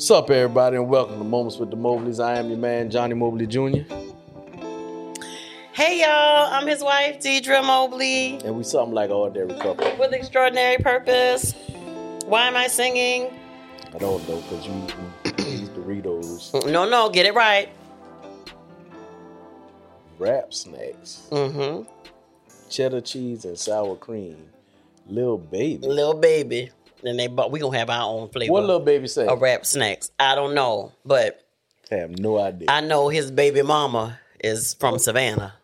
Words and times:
What's 0.00 0.10
up, 0.12 0.30
everybody, 0.30 0.76
and 0.76 0.88
welcome 0.88 1.18
to 1.18 1.24
Moments 1.24 1.58
with 1.58 1.68
the 1.68 1.76
Mobleys. 1.76 2.24
I 2.24 2.38
am 2.38 2.48
your 2.48 2.56
man, 2.56 2.90
Johnny 2.90 3.12
Mobley 3.12 3.46
Jr., 3.46 3.82
Hey 5.74 6.00
y'all, 6.00 6.48
I'm 6.50 6.66
his 6.66 6.82
wife, 6.82 7.20
Deidre 7.20 7.62
Mobley, 7.62 8.38
and 8.42 8.56
we 8.56 8.64
something 8.64 8.94
like 8.94 9.10
ordinary 9.10 9.52
couple. 9.60 9.94
with 9.98 10.14
extraordinary 10.14 10.78
purpose. 10.78 11.52
Why 12.24 12.46
am 12.48 12.56
I 12.56 12.66
singing? 12.68 13.28
I 13.94 13.98
don't 13.98 14.26
know, 14.26 14.36
because 14.40 14.66
you 14.66 14.86
eat 15.26 15.36
these 15.36 15.68
Doritos 15.68 16.66
No, 16.72 16.88
no, 16.88 17.10
get 17.10 17.26
it 17.26 17.34
right. 17.34 17.68
Rap 20.18 20.54
Snacks, 20.54 21.28
Mm-hmm. 21.30 21.82
cheddar 22.70 23.02
cheese 23.02 23.44
and 23.44 23.58
sour 23.58 23.96
cream. 23.96 24.48
Little 25.06 25.36
baby. 25.36 25.86
Little 25.86 26.14
baby. 26.14 26.70
And 27.04 27.18
they 27.18 27.26
but 27.26 27.50
we 27.50 27.60
gonna 27.60 27.78
have 27.78 27.90
our 27.90 28.04
own 28.04 28.28
flavor 28.28 28.52
What 28.52 28.64
little 28.64 28.80
baby 28.80 29.08
say? 29.08 29.26
A 29.26 29.34
rap 29.34 29.64
snacks. 29.66 30.10
I 30.18 30.34
don't 30.34 30.54
know, 30.54 30.92
but 31.04 31.44
I 31.90 31.96
have 31.96 32.18
no 32.18 32.38
idea. 32.38 32.66
I 32.70 32.80
know 32.80 33.08
his 33.08 33.30
baby 33.30 33.62
mama 33.62 34.18
is 34.42 34.74
from 34.74 34.98
Savannah. 34.98 35.54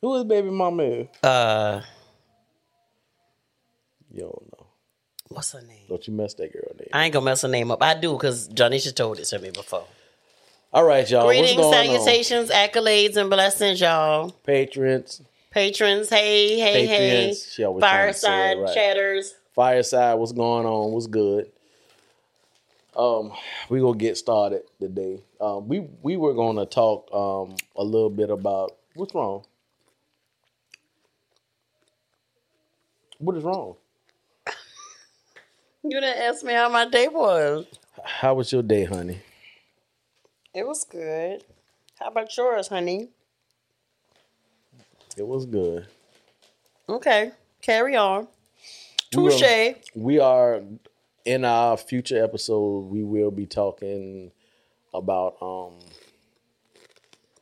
Who 0.00 0.14
is 0.16 0.24
baby 0.24 0.50
mama? 0.50 0.82
is? 0.82 1.08
Uh 1.22 1.82
You 4.10 4.20
don't 4.20 4.52
know. 4.58 4.66
what's 5.28 5.52
her 5.52 5.62
name? 5.62 5.86
Don't 5.88 6.06
you 6.06 6.12
mess 6.12 6.34
that 6.34 6.52
girl 6.52 6.72
name. 6.78 6.88
I 6.92 7.04
ain't 7.04 7.12
gonna 7.12 7.24
mess 7.24 7.42
her 7.42 7.48
name 7.48 7.70
up. 7.70 7.82
I 7.82 7.94
do 7.94 8.12
because 8.12 8.48
Janisha 8.48 8.94
told 8.94 9.18
it 9.18 9.24
to 9.26 9.38
me 9.38 9.50
before. 9.50 9.86
All 10.74 10.84
right, 10.84 11.08
y'all. 11.08 11.26
Greetings, 11.26 11.60
salutations, 11.60 12.50
accolades, 12.50 13.16
and 13.18 13.28
blessings, 13.28 13.78
y'all. 13.80 14.30
Patrons, 14.44 15.20
Patrons, 15.50 16.08
hey, 16.08 16.58
hey, 16.58 16.86
Patrons. 16.86 17.52
She 17.52 17.60
hey. 17.62 17.66
always 17.66 17.82
trying 17.82 18.12
to 18.12 18.18
say 18.18 18.28
it 18.28 18.30
Fireside 18.30 18.62
right. 18.62 18.74
chatters. 18.74 19.34
Fireside, 19.54 20.18
what's 20.18 20.32
going 20.32 20.66
on? 20.66 20.92
What's 20.92 21.06
good? 21.06 21.50
Um, 22.96 23.32
we 23.68 23.80
gonna 23.80 23.98
get 23.98 24.16
started 24.16 24.62
today. 24.80 25.22
Um, 25.40 25.68
we 25.68 25.80
we 26.02 26.16
were 26.16 26.34
gonna 26.34 26.66
talk 26.66 27.12
um 27.12 27.56
a 27.76 27.84
little 27.84 28.10
bit 28.10 28.30
about 28.30 28.76
what's 28.94 29.14
wrong. 29.14 29.44
What 33.18 33.36
is 33.36 33.44
wrong? 33.44 33.76
You 35.84 36.00
didn't 36.00 36.18
ask 36.18 36.44
me 36.44 36.52
how 36.52 36.68
my 36.68 36.88
day 36.88 37.08
was. 37.08 37.66
How 38.04 38.34
was 38.34 38.52
your 38.52 38.62
day, 38.62 38.84
honey? 38.84 39.20
It 40.54 40.66
was 40.66 40.84
good. 40.84 41.44
How 41.98 42.06
about 42.08 42.36
yours, 42.36 42.68
honey? 42.68 43.08
It 45.16 45.26
was 45.26 45.44
good. 45.44 45.86
Okay, 46.88 47.32
carry 47.60 47.96
on. 47.96 48.28
We 49.14 49.28
Touche. 49.28 49.74
We 49.94 50.18
are 50.20 50.62
in 51.24 51.44
our 51.44 51.76
future 51.76 52.22
episode. 52.22 52.86
We 52.86 53.04
will 53.04 53.30
be 53.30 53.46
talking 53.46 54.32
about 54.94 55.36
um 55.42 55.74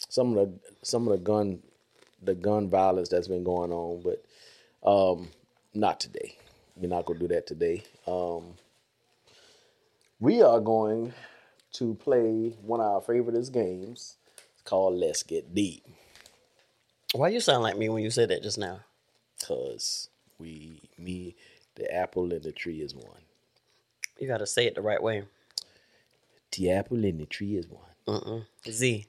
some 0.09 0.37
of 0.37 0.49
the 0.49 0.59
some 0.83 1.07
of 1.07 1.13
the 1.13 1.25
gun 1.25 1.61
the 2.23 2.35
gun 2.35 2.69
violence 2.69 3.09
that's 3.09 3.29
been 3.29 3.45
going 3.45 3.73
on, 3.73 4.03
but 4.03 4.89
um 4.89 5.29
not 5.75 6.01
today. 6.01 6.37
We're 6.77 6.89
not 6.89 7.07
gonna 7.07 7.21
do 7.21 7.29
that 7.29 7.47
today. 7.47 7.85
Um 8.07 8.55
we 10.19 10.43
are 10.43 10.61
going 10.61 11.15
to 11.73 11.95
play 11.95 12.57
one 12.63 12.81
of 12.81 12.87
our 12.87 13.01
favoriteest 13.01 13.53
games. 13.53 14.17
It's 14.53 14.63
called 14.65 14.95
Let's 14.95 15.23
Get 15.23 15.55
Deep. 15.55 15.85
Why 17.13 17.29
you 17.29 17.41
sound 17.41 17.63
like 17.63 17.79
me 17.79 17.89
when 17.89 18.03
you 18.03 18.11
said 18.11 18.29
that 18.29 18.43
just 18.43 18.59
now? 18.59 18.81
Cause 19.47 20.11
we 20.39 20.81
me, 20.99 21.37
the 21.81 21.93
apple 21.93 22.33
and 22.33 22.43
the 22.43 22.53
tree 22.53 22.83
is 22.83 22.95
one. 22.95 23.23
You 24.19 24.29
got 24.29 24.39
to 24.39 24.47
say 24.47 24.67
it 24.67 24.75
the 24.75 24.83
right 24.83 25.03
way. 25.03 25.25
The 26.53 26.71
apple 26.73 27.05
and 27.05 27.19
the 27.19 27.27
tree 27.27 27.57
is 27.57 27.67
one. 27.69 27.83
Mm-mm. 28.07 28.45
Z. 28.69 29.07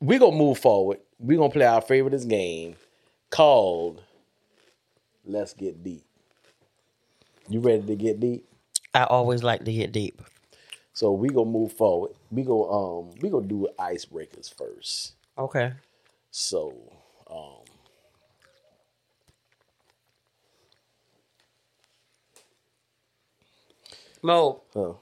we're 0.00 0.18
gonna 0.18 0.36
move 0.36 0.58
forward. 0.58 0.98
We're 1.18 1.38
gonna 1.38 1.52
play 1.52 1.66
our 1.66 1.82
favoriteest 1.82 2.28
game 2.28 2.76
called 3.30 4.02
Let's 5.24 5.52
Get 5.52 5.82
Deep. 5.84 6.04
You 7.48 7.60
ready 7.60 7.82
to 7.82 7.96
get 7.96 8.20
deep? 8.20 8.44
I 8.94 9.04
always 9.04 9.42
like 9.42 9.64
to 9.64 9.72
get 9.72 9.92
deep. 9.92 10.20
So 10.94 11.12
we 11.12 11.28
gonna 11.28 11.50
move 11.50 11.72
forward. 11.72 12.12
We 12.30 12.42
go 12.42 12.70
um 12.70 13.14
we 13.20 13.30
gonna 13.30 13.46
do 13.46 13.68
icebreakers 13.78 14.52
first. 14.52 15.14
Okay. 15.36 15.72
So 16.30 16.74
um 17.30 17.57
Mo, 24.22 24.62
huh, 24.74 24.92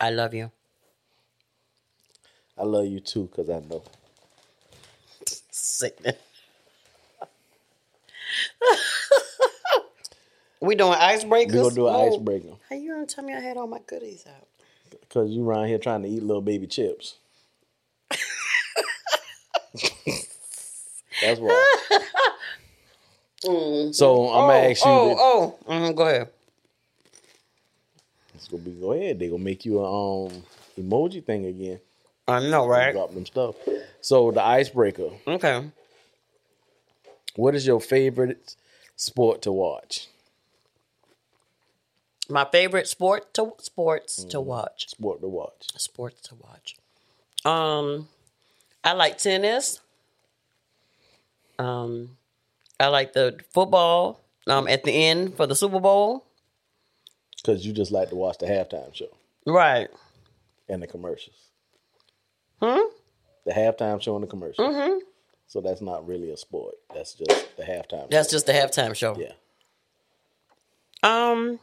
I 0.00 0.10
love 0.10 0.34
you. 0.34 0.50
I 2.56 2.62
love 2.64 2.86
you 2.86 3.00
too, 3.00 3.28
cause 3.34 3.50
I 3.50 3.58
know. 3.60 3.82
Sickening. 5.50 6.14
we 10.60 10.74
doing 10.76 10.92
icebreakers? 10.92 11.52
We 11.52 11.60
gonna 11.60 11.74
do 11.74 11.88
an 11.88 11.94
Mo, 11.94 12.08
icebreaker. 12.08 12.54
How 12.68 12.76
you 12.76 12.92
gonna 12.92 13.06
tell 13.06 13.24
me 13.24 13.32
I 13.34 13.40
had 13.40 13.56
all 13.56 13.66
my 13.66 13.80
goodies 13.86 14.26
out? 14.28 14.46
Cause 15.10 15.30
you 15.30 15.48
around 15.48 15.68
here 15.68 15.78
trying 15.78 16.02
to 16.02 16.08
eat 16.08 16.22
little 16.22 16.42
baby 16.42 16.66
chips. 16.66 17.16
That's 21.20 21.40
why. 21.40 21.64
So 23.92 24.28
I'm 24.30 24.46
gonna 24.46 24.70
ask 24.70 24.86
you. 24.86 24.92
Oh, 24.92 25.16
oh, 25.18 25.58
mhm, 25.72 25.94
go 25.96 26.06
ahead. 26.06 26.28
It's 28.42 28.48
gonna 28.50 28.64
be 28.64 28.72
go 28.72 28.90
ahead. 28.92 29.20
They 29.20 29.28
gonna 29.28 29.40
make 29.42 29.64
you 29.64 29.78
a 29.78 30.24
um 30.26 30.42
emoji 30.76 31.24
thing 31.24 31.46
again. 31.46 31.78
I 32.26 32.40
know, 32.40 32.66
right? 32.66 32.92
Drop 32.92 33.14
them 33.14 33.24
stuff. 33.24 33.54
So 34.00 34.32
the 34.32 34.42
icebreaker. 34.42 35.10
Okay. 35.28 35.70
What 37.36 37.54
is 37.54 37.64
your 37.64 37.80
favorite 37.80 38.56
sport 38.96 39.42
to 39.42 39.52
watch? 39.52 40.08
My 42.28 42.44
favorite 42.50 42.88
sport 42.88 43.32
to 43.34 43.52
sports 43.58 44.24
to 44.24 44.38
Mm. 44.38 44.44
watch. 44.44 44.88
Sport 44.88 45.20
to 45.20 45.28
watch. 45.28 45.68
Sports 45.76 46.20
to 46.28 46.34
watch. 46.34 46.76
Um, 47.44 48.08
I 48.82 48.92
like 48.94 49.18
tennis. 49.18 49.80
Um, 51.60 52.16
I 52.80 52.88
like 52.88 53.12
the 53.12 53.38
football. 53.52 54.18
Um, 54.48 54.66
at 54.66 54.82
the 54.82 54.90
end 54.90 55.36
for 55.36 55.46
the 55.46 55.54
Super 55.54 55.78
Bowl. 55.78 56.24
Cause 57.44 57.64
you 57.66 57.72
just 57.72 57.90
like 57.90 58.08
to 58.10 58.14
watch 58.14 58.38
the 58.38 58.46
halftime 58.46 58.94
show 58.94 59.08
Right. 59.46 59.88
and 60.68 60.80
the 60.82 60.86
commercials. 60.86 61.36
Hmm. 62.60 62.78
The 63.44 63.52
halftime 63.52 64.00
show 64.00 64.14
and 64.14 64.22
the 64.22 64.28
commercials. 64.28 64.72
Mm-hmm. 64.74 64.98
So 65.48 65.60
that's 65.60 65.80
not 65.80 66.06
really 66.06 66.30
a 66.30 66.36
sport. 66.36 66.74
That's 66.94 67.14
just 67.14 67.56
the 67.56 67.64
halftime. 67.64 68.08
That's 68.10 68.28
show. 68.28 68.36
just 68.36 68.46
the 68.46 68.52
halftime 68.52 68.94
show. 68.94 69.16
yeah. 69.18 69.32
Um, 71.02 71.58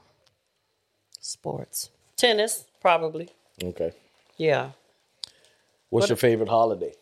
sports, 1.21 1.89
tennis, 2.17 2.65
probably. 2.81 3.29
Okay. 3.63 3.93
Yeah. 4.37 4.71
What's 5.89 6.03
What- 6.03 6.09
your 6.09 6.17
favorite 6.17 6.49
holiday? 6.49 6.93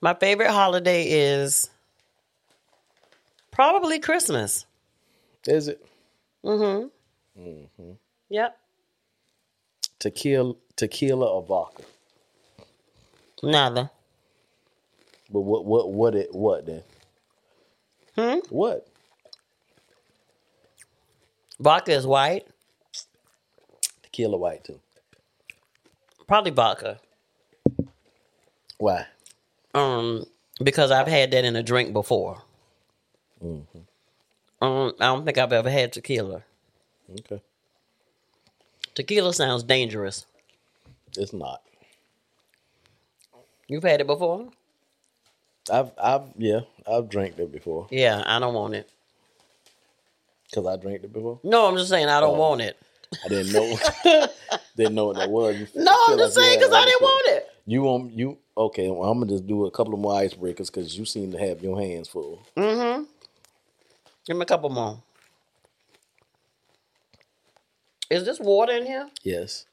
My 0.00 0.14
favorite 0.14 0.50
holiday 0.50 1.04
is 1.08 1.70
probably 3.52 3.98
Christmas. 4.00 4.66
Is 5.46 5.68
it 5.68 5.84
Mm-hmm. 6.44 6.88
Yep. 8.28 8.58
tequila, 9.98 10.54
tequila 10.76 11.26
or 11.26 11.42
vodka? 11.42 11.82
Neither. 13.42 13.90
But 15.32 15.40
what, 15.40 15.64
what, 15.64 15.92
what 15.92 16.14
it, 16.14 16.34
what 16.34 16.66
then? 16.66 16.82
Hmm. 18.16 18.38
What? 18.50 18.86
Vodka 21.58 21.92
is 21.92 22.06
white. 22.06 22.46
Tequila 24.02 24.36
white 24.36 24.64
too. 24.64 24.80
Probably 26.26 26.50
vodka. 26.50 27.00
Why? 28.78 29.06
Um, 29.74 30.24
because 30.62 30.90
I've 30.90 31.06
had 31.06 31.30
that 31.30 31.44
in 31.44 31.56
a 31.56 31.62
drink 31.62 31.92
before. 31.92 32.42
Mm-hmm. 33.44 34.64
Um, 34.64 34.92
I 35.00 35.06
don't 35.06 35.24
think 35.24 35.38
I've 35.38 35.52
ever 35.52 35.70
had 35.70 35.92
tequila. 35.92 36.42
Okay. 37.18 37.40
Tequila 38.94 39.32
sounds 39.32 39.62
dangerous. 39.62 40.26
It's 41.16 41.32
not. 41.32 41.62
You've 43.68 43.82
had 43.82 44.00
it 44.00 44.06
before? 44.06 44.48
I've, 45.72 45.90
I've, 46.02 46.22
yeah, 46.36 46.60
I've 46.90 47.08
drank 47.08 47.38
it 47.38 47.52
before. 47.52 47.86
Yeah, 47.90 48.22
I 48.26 48.38
don't 48.38 48.54
want 48.54 48.74
it. 48.74 48.88
Cause 50.52 50.66
I 50.66 50.76
drank 50.76 51.04
it 51.04 51.12
before. 51.12 51.38
No, 51.44 51.66
I'm 51.68 51.76
just 51.76 51.90
saying 51.90 52.08
I 52.08 52.18
don't 52.18 52.34
Oh. 52.36 52.40
want 52.40 52.60
it. 52.60 52.76
I 53.24 53.28
didn't 53.28 53.52
know, 53.52 53.78
didn't 54.76 54.94
know 54.94 55.06
what 55.06 55.16
that 55.16 55.30
was. 55.30 55.56
You 55.56 55.66
No, 55.76 55.96
I'm 56.08 56.18
just 56.18 56.36
like 56.36 56.44
saying 56.44 56.58
because 56.58 56.72
I 56.72 56.84
didn't 56.84 57.02
want 57.02 57.28
it. 57.36 57.48
You 57.66 57.82
want 57.82 58.12
you 58.12 58.38
okay? 58.56 58.88
Well, 58.88 59.08
I'm 59.08 59.20
gonna 59.20 59.30
just 59.30 59.46
do 59.46 59.66
a 59.66 59.70
couple 59.70 59.94
of 59.94 60.00
more 60.00 60.14
icebreakers 60.14 60.66
because 60.66 60.96
you 60.98 61.04
seem 61.04 61.30
to 61.32 61.38
have 61.38 61.62
your 61.62 61.80
hands 61.80 62.08
full. 62.08 62.40
Mm-hmm. 62.56 63.04
Give 64.26 64.36
me 64.36 64.42
a 64.42 64.46
couple 64.46 64.70
more. 64.70 65.00
Is 68.10 68.24
this 68.24 68.40
water 68.40 68.72
in 68.72 68.86
here? 68.86 69.08
Yes. 69.22 69.66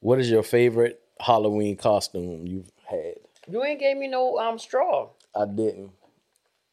What 0.00 0.20
is 0.20 0.30
your 0.30 0.42
favorite 0.42 1.00
Halloween 1.20 1.76
costume 1.76 2.46
you've 2.46 2.70
had? 2.84 3.14
You 3.50 3.64
ain't 3.64 3.80
gave 3.80 3.96
me 3.96 4.06
no 4.08 4.38
um 4.38 4.58
straw. 4.58 5.08
I 5.34 5.46
didn't. 5.46 5.90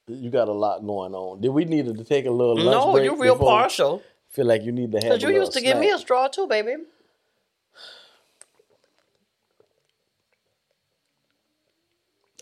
You 0.08 0.30
got 0.30 0.50
a 0.50 0.54
lot 0.54 0.86
going 0.86 1.16
on. 1.16 1.42
Did 1.42 1.50
we 1.50 1.66
need 1.66 1.86
to 1.86 2.04
take 2.04 2.26
a 2.26 2.32
little 2.32 2.56
lunch 2.56 2.86
No, 2.86 2.92
break? 2.92 3.06
you're 3.06 3.16
real 3.18 3.36
before- 3.36 3.50
partial. 3.50 4.04
Feel 4.30 4.46
like 4.46 4.64
you 4.64 4.74
need 4.74 4.92
to 4.92 4.98
have. 4.98 5.04
Because 5.04 5.24
you 5.24 5.30
used 5.30 5.54
to 5.54 5.62
give 5.62 5.78
me 5.80 5.90
a 5.92 5.98
straw 5.98 6.28
too, 6.28 6.46
baby. 6.46 6.76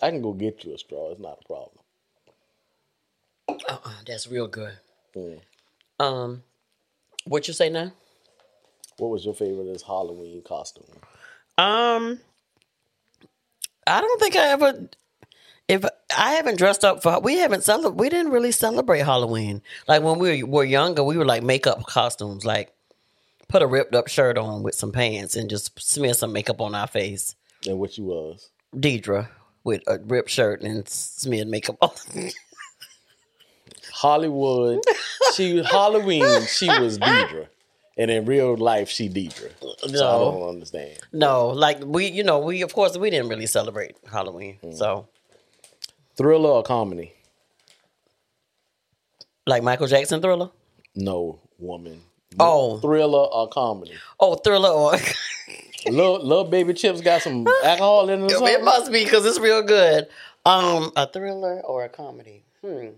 I 0.01 0.09
can 0.09 0.21
go 0.21 0.33
get 0.33 0.63
you 0.63 0.73
a 0.73 0.77
straw. 0.77 1.11
It's 1.11 1.21
not 1.21 1.39
a 1.43 1.47
problem. 1.47 1.77
Uh-uh, 3.69 3.93
that's 4.05 4.27
real 4.27 4.47
good. 4.47 4.73
Mm. 5.15 5.39
Um, 5.99 6.43
what 7.25 7.47
you 7.47 7.53
say 7.53 7.69
now? 7.69 7.91
What 8.97 9.09
was 9.09 9.25
your 9.25 9.33
favorite 9.33 9.81
Halloween 9.81 10.41
costume? 10.43 10.85
Um, 11.57 12.19
I 13.87 14.01
don't 14.01 14.19
think 14.19 14.35
I 14.35 14.47
ever. 14.49 14.89
If 15.67 15.85
I 16.15 16.31
haven't 16.33 16.57
dressed 16.57 16.83
up 16.83 17.01
for, 17.01 17.19
we 17.21 17.37
haven't 17.37 17.63
celebrated. 17.63 17.99
We 17.99 18.09
didn't 18.09 18.31
really 18.31 18.51
celebrate 18.51 18.99
Halloween. 18.99 19.61
Like 19.87 20.03
when 20.03 20.19
we 20.19 20.43
were 20.43 20.65
younger, 20.65 21.03
we 21.03 21.17
were 21.17 21.25
like 21.25 21.41
makeup 21.41 21.85
costumes, 21.85 22.45
like 22.45 22.73
put 23.47 23.61
a 23.61 23.67
ripped 23.67 23.95
up 23.95 24.07
shirt 24.07 24.37
on 24.37 24.63
with 24.63 24.75
some 24.75 24.91
pants 24.91 25.35
and 25.35 25.49
just 25.49 25.79
smear 25.79 26.13
some 26.13 26.33
makeup 26.33 26.59
on 26.59 26.75
our 26.75 26.87
face. 26.87 27.35
And 27.67 27.79
what 27.79 27.97
you 27.97 28.05
was? 28.05 28.49
Deidre 28.75 29.29
with 29.63 29.83
a 29.87 29.99
ripped 29.99 30.29
shirt 30.29 30.61
and 30.61 30.87
smeared 30.87 31.47
makeup 31.47 31.77
on. 31.81 31.91
Hollywood. 33.93 34.81
she 35.35 35.63
Halloween. 35.63 36.45
She 36.47 36.67
was 36.67 36.97
Deidre, 36.99 37.47
and 37.97 38.09
in 38.11 38.25
real 38.25 38.55
life, 38.57 38.89
she 38.89 39.09
Deidre. 39.09 39.51
So 39.61 39.75
I 39.87 39.91
No. 39.91 40.31
don't 40.31 40.49
understand. 40.49 40.97
no, 41.11 41.47
like 41.49 41.79
we, 41.85 42.07
you 42.07 42.23
know, 42.23 42.39
we 42.39 42.61
of 42.61 42.73
course 42.73 42.97
we 42.97 43.09
didn't 43.09 43.29
really 43.29 43.47
celebrate 43.47 43.95
Halloween. 44.11 44.57
So 44.75 45.07
Thriller 46.15 46.49
or 46.49 46.63
comedy? 46.63 47.13
like 49.45 49.61
Michael 49.63 49.87
Jackson 49.87 50.21
Thriller. 50.21 50.49
No, 50.95 51.39
woman. 51.59 52.01
Oh. 52.39 52.77
Thriller 52.79 53.19
or 53.27 53.47
comedy? 53.49 53.93
Oh, 54.19 54.35
Thriller 54.35 54.69
or 54.69 54.93
little, 55.91 56.23
little 56.25 56.45
baby 56.45 56.73
chips 56.73 57.01
got 57.01 57.21
some 57.21 57.45
alcohol 57.63 58.09
in 58.09 58.23
it. 58.23 58.31
It 58.31 58.63
must 58.63 58.91
be 58.91 59.03
because 59.03 59.25
it's 59.25 59.39
real 59.39 59.61
good. 59.61 60.07
Um, 60.45 60.91
a 60.95 61.07
thriller 61.07 61.61
or 61.61 61.83
a 61.85 61.89
comedy? 61.89 62.43
Hmm. 62.61 62.89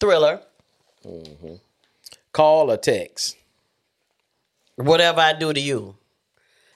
Thriller. 0.00 0.40
Call 2.32 2.70
or 2.70 2.76
text? 2.76 3.36
Whatever 4.76 5.20
I 5.20 5.32
do 5.32 5.52
to 5.52 5.60
you. 5.60 5.96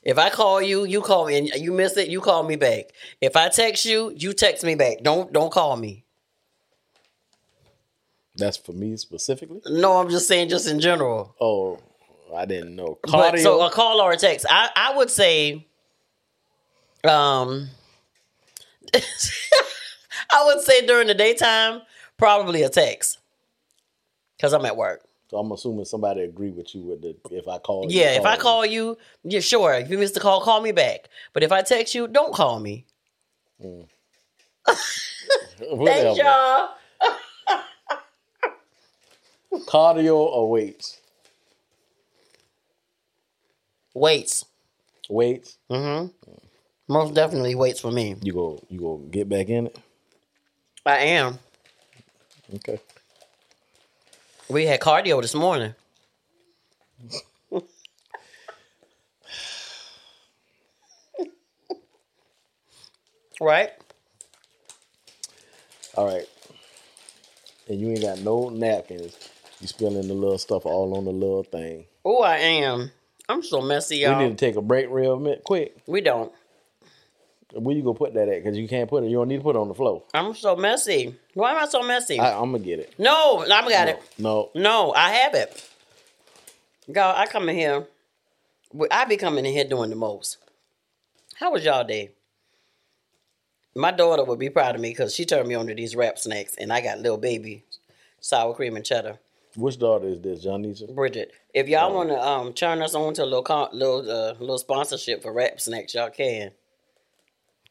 If 0.02 0.18
I 0.18 0.28
call 0.28 0.60
you, 0.60 0.84
you 0.84 1.00
call 1.00 1.26
me, 1.26 1.38
and 1.38 1.48
you 1.54 1.72
miss 1.72 1.96
it, 1.96 2.08
you 2.08 2.20
call 2.20 2.42
me 2.42 2.56
back. 2.56 2.90
If 3.20 3.36
I 3.36 3.48
text 3.48 3.86
you, 3.86 4.12
you 4.14 4.34
text 4.34 4.62
me 4.62 4.74
back. 4.74 4.98
Don't 5.02 5.32
don't 5.32 5.50
call 5.50 5.76
me. 5.76 6.04
That's 8.36 8.56
for 8.56 8.72
me 8.72 8.96
specifically. 8.96 9.60
No, 9.66 9.98
I'm 9.98 10.10
just 10.10 10.28
saying, 10.28 10.48
just 10.50 10.68
in 10.68 10.80
general. 10.80 11.34
Oh, 11.40 11.78
I 12.34 12.44
didn't 12.44 12.74
know. 12.74 12.98
But, 13.10 13.38
so 13.38 13.62
a 13.62 13.70
call 13.70 14.00
or 14.00 14.12
a 14.12 14.16
text. 14.16 14.44
I 14.50 14.68
I 14.76 14.96
would 14.96 15.10
say, 15.10 15.66
um, 17.04 17.70
I 18.94 20.44
would 20.46 20.60
say 20.60 20.84
during 20.84 21.06
the 21.06 21.14
daytime, 21.14 21.80
probably 22.18 22.62
a 22.62 22.68
text, 22.68 23.18
because 24.36 24.52
I'm 24.52 24.66
at 24.66 24.76
work. 24.76 25.03
So 25.34 25.40
I'm 25.40 25.50
assuming 25.50 25.84
somebody 25.84 26.20
agree 26.20 26.52
with 26.52 26.72
you 26.76 26.82
with 26.82 27.02
the 27.02 27.16
if 27.32 27.48
I 27.48 27.58
call. 27.58 27.90
you, 27.90 27.98
Yeah, 27.98 28.12
if 28.12 28.24
I 28.24 28.36
call 28.36 28.64
you, 28.64 28.96
yeah, 29.24 29.40
sure. 29.40 29.74
If 29.74 29.90
you 29.90 29.98
miss 29.98 30.12
the 30.12 30.20
call, 30.20 30.40
call 30.40 30.60
me 30.60 30.70
back. 30.70 31.08
But 31.32 31.42
if 31.42 31.50
I 31.50 31.62
text 31.62 31.92
you, 31.92 32.06
don't 32.06 32.32
call 32.32 32.60
me. 32.60 32.86
Whatever. 33.58 33.86
Thanks, 35.86 36.18
y'all. 36.20 36.68
Cardio 39.66 40.14
or 40.14 40.48
weights? 40.48 41.00
Waits. 43.92 44.44
Weights. 45.10 45.58
Mm-hmm. 45.68 46.12
Most 46.86 47.12
definitely 47.12 47.56
weights 47.56 47.80
for 47.80 47.90
me. 47.90 48.14
You 48.22 48.34
go. 48.34 48.62
You 48.68 48.78
go 48.78 48.98
get 48.98 49.28
back 49.28 49.48
in 49.48 49.66
it. 49.66 49.76
I 50.86 50.98
am. 50.98 51.40
Okay. 52.54 52.78
We 54.48 54.66
had 54.66 54.80
cardio 54.80 55.22
this 55.22 55.34
morning. 55.34 55.74
right? 63.40 63.70
All 65.94 66.06
right. 66.06 66.26
And 67.68 67.80
you 67.80 67.88
ain't 67.90 68.02
got 68.02 68.18
no 68.20 68.48
napkins. 68.50 69.16
You 69.60 69.68
spilling 69.68 70.08
the 70.08 70.14
little 70.14 70.38
stuff 70.38 70.66
all 70.66 70.96
on 70.96 71.04
the 71.04 71.12
little 71.12 71.44
thing. 71.44 71.86
Oh, 72.04 72.22
I 72.22 72.36
am. 72.36 72.90
I'm 73.28 73.42
so 73.42 73.62
messy, 73.62 73.98
y'all. 73.98 74.18
We 74.18 74.24
need 74.24 74.38
to 74.38 74.46
take 74.46 74.56
a 74.56 74.62
break 74.62 74.88
real 74.90 75.18
quick. 75.44 75.76
we 75.86 76.00
don't. 76.02 76.30
Where 77.54 77.76
you 77.76 77.82
gonna 77.82 77.98
put 77.98 78.14
that 78.14 78.28
at? 78.28 78.42
Because 78.42 78.58
you 78.58 78.68
can't 78.68 78.88
put 78.88 79.04
it. 79.04 79.08
You 79.10 79.16
don't 79.18 79.28
need 79.28 79.38
to 79.38 79.42
put 79.42 79.56
it 79.56 79.58
on 79.58 79.68
the 79.68 79.74
floor. 79.74 80.02
I'm 80.12 80.34
so 80.34 80.56
messy. 80.56 81.14
Why 81.34 81.52
am 81.52 81.62
I 81.62 81.66
so 81.68 81.82
messy? 81.82 82.18
I, 82.18 82.32
I'm 82.38 82.52
gonna 82.52 82.58
get 82.60 82.78
it. 82.80 82.94
no, 82.98 83.42
I'm 83.42 83.68
got 83.68 83.88
it. 83.88 84.02
No, 84.18 84.50
No, 84.54 84.92
I 84.92 85.10
have 85.10 85.34
it. 85.34 85.70
Y'all, 86.86 87.16
I 87.16 87.26
come 87.26 87.48
in 87.48 87.56
here. 87.56 87.86
I 88.90 89.04
be 89.04 89.16
coming 89.16 89.46
in 89.46 89.52
here 89.52 89.64
doing 89.64 89.90
the 89.90 89.96
most. 89.96 90.38
How 91.36 91.52
was 91.52 91.64
y'all 91.64 91.84
day? 91.84 92.10
My 93.76 93.90
daughter 93.90 94.24
would 94.24 94.38
be 94.38 94.50
proud 94.50 94.74
of 94.74 94.80
me 94.80 94.90
because 94.90 95.14
she 95.14 95.24
turned 95.24 95.48
me 95.48 95.54
on 95.54 95.66
to 95.66 95.74
these 95.74 95.96
rap 95.96 96.18
snacks, 96.18 96.54
and 96.56 96.72
I 96.72 96.80
got 96.80 96.98
little 97.00 97.18
baby 97.18 97.64
sour 98.20 98.54
cream 98.54 98.76
and 98.76 98.84
cheddar. 98.84 99.18
which 99.56 99.78
daughter 99.78 100.08
is 100.08 100.20
this, 100.20 100.42
Johnny? 100.42 100.74
Bridget, 100.94 101.32
if 101.52 101.68
y'all 101.68 101.92
want 101.94 102.10
to 102.10 102.20
um 102.20 102.52
turn 102.52 102.82
us 102.82 102.94
on 102.94 103.14
to 103.14 103.22
a 103.22 103.24
little 103.24 103.42
con- 103.42 103.70
little 103.72 104.08
uh, 104.10 104.34
little 104.38 104.58
sponsorship 104.58 105.22
for 105.22 105.32
rap 105.32 105.60
snacks, 105.60 105.94
y'all 105.94 106.10
can. 106.10 106.50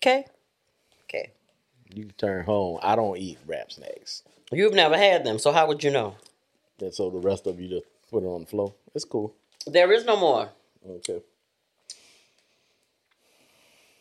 Okay, 0.04 0.26
okay. 1.06 1.32
You 1.96 2.10
turn 2.18 2.44
home. 2.44 2.78
I 2.84 2.98
don't 2.98 3.18
eat 3.18 3.38
Rap 3.48 3.72
Snacks. 3.72 4.24
You've 4.52 4.74
never 4.74 4.98
had 4.98 5.26
them, 5.26 5.40
so 5.40 5.54
how 5.54 5.66
would 5.68 5.82
you 5.82 5.92
know? 5.92 6.18
And 6.82 6.94
so 6.94 7.10
the 7.10 7.20
rest 7.20 7.48
of 7.48 7.58
you 7.58 7.70
just 7.70 7.86
put 8.12 8.22
it 8.22 8.26
on 8.26 8.42
the 8.42 8.46
floor. 8.46 8.74
It's 8.94 9.06
cool. 9.06 9.34
There 9.66 9.94
is 9.94 10.04
no 10.04 10.18
more. 10.18 10.50
Okay. 10.86 11.22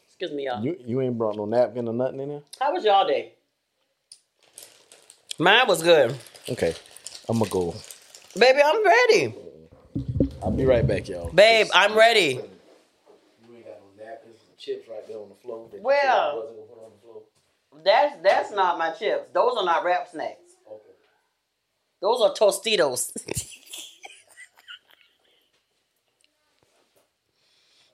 Excuse 0.09 0.33
me, 0.33 0.47
y'all. 0.47 0.65
You 0.65 0.77
you 0.85 1.01
ain't 1.01 1.17
brought 1.17 1.37
no 1.37 1.45
napkin 1.45 1.87
or 1.87 1.95
nothing 1.95 2.19
in 2.19 2.29
there? 2.31 2.43
How 2.59 2.73
was 2.73 2.85
y'all 2.85 3.07
day? 3.07 3.35
Mine 5.39 5.69
was 5.69 5.85
good. 5.85 6.17
Okay. 6.51 6.75
I'm 7.29 7.39
gonna 7.39 7.49
go. 7.49 7.77
Baby, 8.37 8.59
I'm 8.61 8.85
ready. 8.85 9.35
I'll 10.43 10.51
be 10.51 10.65
right 10.65 10.85
back, 10.85 11.09
y'all. 11.09 11.31
Babe, 11.33 11.69
I'm 11.73 11.97
ready. 11.97 12.41
You 12.41 12.41
ain't 13.55 13.65
got 13.65 13.77
no 13.79 14.05
napkins 14.05 14.35
and 14.41 14.51
chips 14.63 14.89
right 14.89 15.07
there 15.07 15.19
on 15.19 15.29
the 15.29 15.35
floor. 15.35 15.69
that 15.71 15.83
Well- 15.83 16.37
wasn't 16.43 16.57
gonna 16.59 16.69
put 16.69 16.85
on 16.85 16.93
the 16.93 16.99
floor. 17.03 17.23
That's 17.85 18.17
that's 18.23 18.51
not 18.53 18.79
my 18.79 18.91
chips. 18.93 19.29
Those 19.33 19.57
are 19.57 19.65
not 19.65 19.83
rap 19.85 20.09
snacks. 20.09 20.53
Okay. 20.71 20.93
Those 22.01 22.21
are 22.21 22.33
Tostitos. 22.35 23.13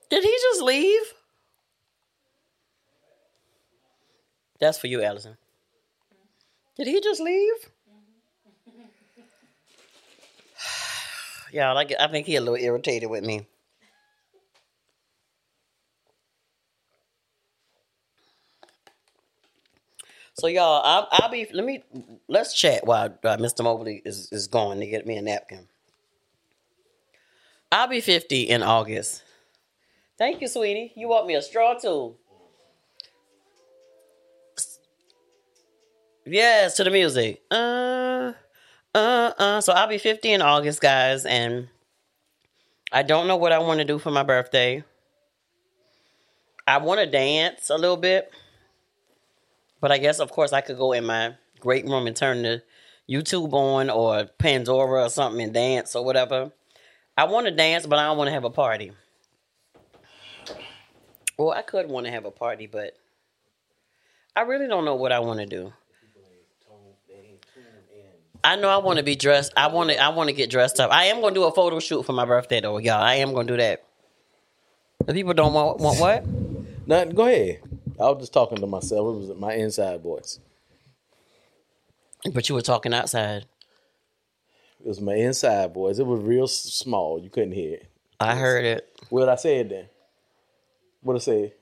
Did 0.09 0.23
he 0.23 0.31
just 0.31 0.61
leave? 0.61 1.01
That's 4.59 4.77
for 4.77 4.87
you, 4.87 5.01
Allison. 5.03 5.37
Did 6.75 6.87
he 6.87 6.99
just 7.01 7.21
leave? 7.21 7.53
Yeah, 11.51 11.71
like 11.73 11.91
I 11.99 12.07
think 12.07 12.27
he 12.27 12.35
a 12.35 12.41
little 12.41 12.53
irritated 12.55 13.09
with 13.09 13.23
me. 13.25 13.47
So 20.39 20.47
y'all, 20.47 20.81
I'll, 20.83 21.07
I'll 21.11 21.29
be. 21.29 21.47
Let 21.51 21.65
me 21.65 21.83
let's 22.27 22.53
chat 22.53 22.85
while 22.85 23.07
uh, 23.23 23.37
Mr. 23.37 23.63
Mobley 23.63 24.01
is 24.05 24.29
is 24.31 24.47
going 24.47 24.79
to 24.79 24.87
get 24.87 25.05
me 25.05 25.17
a 25.17 25.21
napkin. 25.21 25.67
I'll 27.71 27.87
be 27.87 28.01
fifty 28.01 28.43
in 28.43 28.63
August. 28.63 29.23
Thank 30.17 30.41
you, 30.41 30.47
sweetie. 30.47 30.93
You 30.95 31.09
want 31.09 31.27
me 31.27 31.35
a 31.35 31.41
straw 31.41 31.75
too? 31.75 32.15
Yes, 36.25 36.75
to 36.77 36.83
the 36.83 36.91
music. 36.91 37.41
Uh, 37.51 38.33
uh, 38.95 39.31
uh. 39.37 39.61
So 39.61 39.73
I'll 39.73 39.87
be 39.87 39.97
fifty 39.97 40.31
in 40.31 40.41
August, 40.41 40.81
guys, 40.81 41.25
and 41.25 41.67
I 42.91 43.03
don't 43.03 43.27
know 43.27 43.37
what 43.37 43.51
I 43.51 43.59
want 43.59 43.79
to 43.79 43.85
do 43.85 43.99
for 43.99 44.11
my 44.11 44.23
birthday. 44.23 44.83
I 46.67 46.77
want 46.77 46.99
to 46.99 47.07
dance 47.07 47.69
a 47.69 47.77
little 47.77 47.97
bit. 47.97 48.31
But 49.81 49.91
I 49.91 49.97
guess, 49.97 50.19
of 50.19 50.31
course, 50.31 50.53
I 50.53 50.61
could 50.61 50.77
go 50.77 50.91
in 50.91 51.05
my 51.05 51.35
great 51.59 51.85
room 51.85 52.07
and 52.07 52.15
turn 52.15 52.43
the 52.43 52.63
YouTube 53.09 53.53
on 53.53 53.89
or 53.89 54.25
Pandora 54.25 55.03
or 55.03 55.09
something 55.09 55.41
and 55.41 55.53
dance 55.53 55.95
or 55.95 56.03
whatever. 56.03 56.51
I 57.17 57.25
want 57.25 57.47
to 57.47 57.51
dance, 57.51 57.85
but 57.85 57.99
I 57.99 58.05
don't 58.05 58.17
want 58.17 58.27
to 58.27 58.33
have 58.33 58.43
a 58.43 58.49
party. 58.49 58.91
Well, 61.37 61.51
I 61.51 61.61
could 61.61 61.89
want 61.89 62.05
to 62.05 62.11
have 62.11 62.25
a 62.25 62.31
party, 62.31 62.67
but 62.67 62.97
I 64.35 64.41
really 64.41 64.67
don't 64.67 64.85
know 64.85 64.95
what 64.95 65.11
I 65.11 65.19
want 65.19 65.39
to 65.39 65.45
do. 65.45 65.73
I 68.43 68.55
know 68.55 68.69
I 68.69 68.77
want 68.77 68.97
to 68.97 69.03
be 69.03 69.15
dressed. 69.15 69.51
I 69.57 69.67
want 69.67 69.89
to. 69.89 70.01
I 70.01 70.09
want 70.09 70.29
to 70.29 70.33
get 70.33 70.49
dressed 70.49 70.79
up. 70.79 70.91
I 70.91 71.05
am 71.05 71.19
going 71.19 71.33
to 71.33 71.39
do 71.39 71.43
a 71.43 71.51
photo 71.51 71.79
shoot 71.79 72.03
for 72.03 72.13
my 72.13 72.23
birthday, 72.23 72.61
though, 72.61 72.77
y'all. 72.77 73.01
I 73.01 73.15
am 73.15 73.33
going 73.33 73.47
to 73.47 73.53
do 73.53 73.57
that. 73.57 73.83
The 75.05 75.13
people 75.13 75.33
don't 75.33 75.53
want 75.53 75.79
want 75.79 75.99
what? 75.99 76.25
Nothing. 76.87 77.15
Go 77.15 77.25
ahead. 77.25 77.59
I 77.99 78.09
was 78.09 78.19
just 78.19 78.33
talking 78.33 78.59
to 78.59 78.67
myself. 78.67 79.15
It 79.15 79.27
was 79.27 79.37
my 79.37 79.53
inside 79.53 80.01
voice. 80.01 80.39
But 82.31 82.47
you 82.47 82.55
were 82.55 82.61
talking 82.61 82.93
outside. 82.93 83.45
It 84.79 84.87
was 84.87 85.01
my 85.01 85.15
inside 85.15 85.73
voice. 85.73 85.99
It 85.99 86.05
was 86.05 86.21
real 86.21 86.47
small. 86.47 87.19
You 87.19 87.29
couldn't 87.29 87.51
hear 87.51 87.75
it. 87.75 87.87
I 88.19 88.35
heard 88.35 88.63
it. 88.63 88.87
What 89.09 89.21
did 89.21 89.29
I 89.29 89.35
say 89.35 89.59
it 89.59 89.69
then? 89.69 89.85
What 91.01 91.13
did 91.13 91.21
I 91.21 91.23
say? 91.23 91.53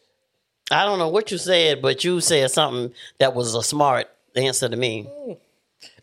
I 0.70 0.86
don't 0.86 1.00
know 1.00 1.10
what 1.10 1.32
you 1.32 1.38
said, 1.38 1.82
but 1.82 2.04
you 2.04 2.20
said 2.22 2.52
something 2.52 2.94
that 3.20 3.34
was 3.34 3.56
a 3.56 3.64
smart 3.64 4.08
answer 4.36 4.70
to 4.70 4.76
me. 4.76 5.04
Hmm. 5.04 5.34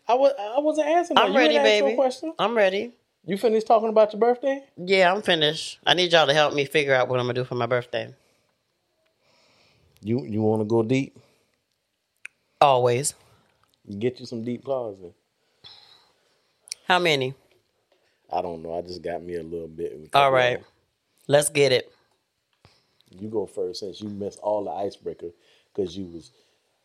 I 0.07 0.13
was 0.15 0.33
I 0.39 0.59
wasn't 0.59 0.87
answering. 0.87 1.17
I'm. 1.17 1.35
Ready, 1.35 1.55
ain't 1.55 1.65
asked 1.65 1.81
no 1.81 2.31
baby. 2.31 2.33
I'm 2.39 2.55
ready. 2.57 2.93
You 3.25 3.37
finished 3.37 3.65
talking 3.65 3.89
about 3.89 4.13
your 4.13 4.19
birthday? 4.19 4.63
Yeah, 4.77 5.11
I'm 5.11 5.21
finished. 5.21 5.79
I 5.85 5.95
need 5.95 6.11
y'all 6.11 6.27
to 6.27 6.33
help 6.33 6.53
me 6.53 6.65
figure 6.65 6.93
out 6.93 7.07
what 7.07 7.19
I'm 7.19 7.25
gonna 7.25 7.33
do 7.33 7.43
for 7.43 7.55
my 7.55 7.65
birthday. 7.65 8.13
You 10.05 10.23
you 10.23 10.43
want 10.43 10.61
to 10.61 10.65
go 10.65 10.83
deep? 10.83 11.17
Always. 12.61 13.15
Get 13.97 14.19
you 14.19 14.27
some 14.27 14.43
deep 14.43 14.63
calls. 14.63 14.99
Then. 15.01 15.13
How 16.87 16.99
many? 16.99 17.33
I 18.31 18.43
don't 18.43 18.61
know. 18.61 18.77
I 18.77 18.83
just 18.83 19.01
got 19.01 19.23
me 19.23 19.35
a 19.37 19.41
little 19.41 19.67
bit. 19.67 20.11
All 20.13 20.31
right. 20.31 20.63
Let's 21.27 21.49
get 21.49 21.71
it. 21.71 21.91
You 23.09 23.29
go 23.29 23.47
first 23.47 23.79
since 23.79 23.99
you 23.99 24.09
missed 24.09 24.37
all 24.43 24.65
the 24.65 24.69
icebreaker 24.69 25.29
because 25.73 25.97
you 25.97 26.05
was 26.05 26.29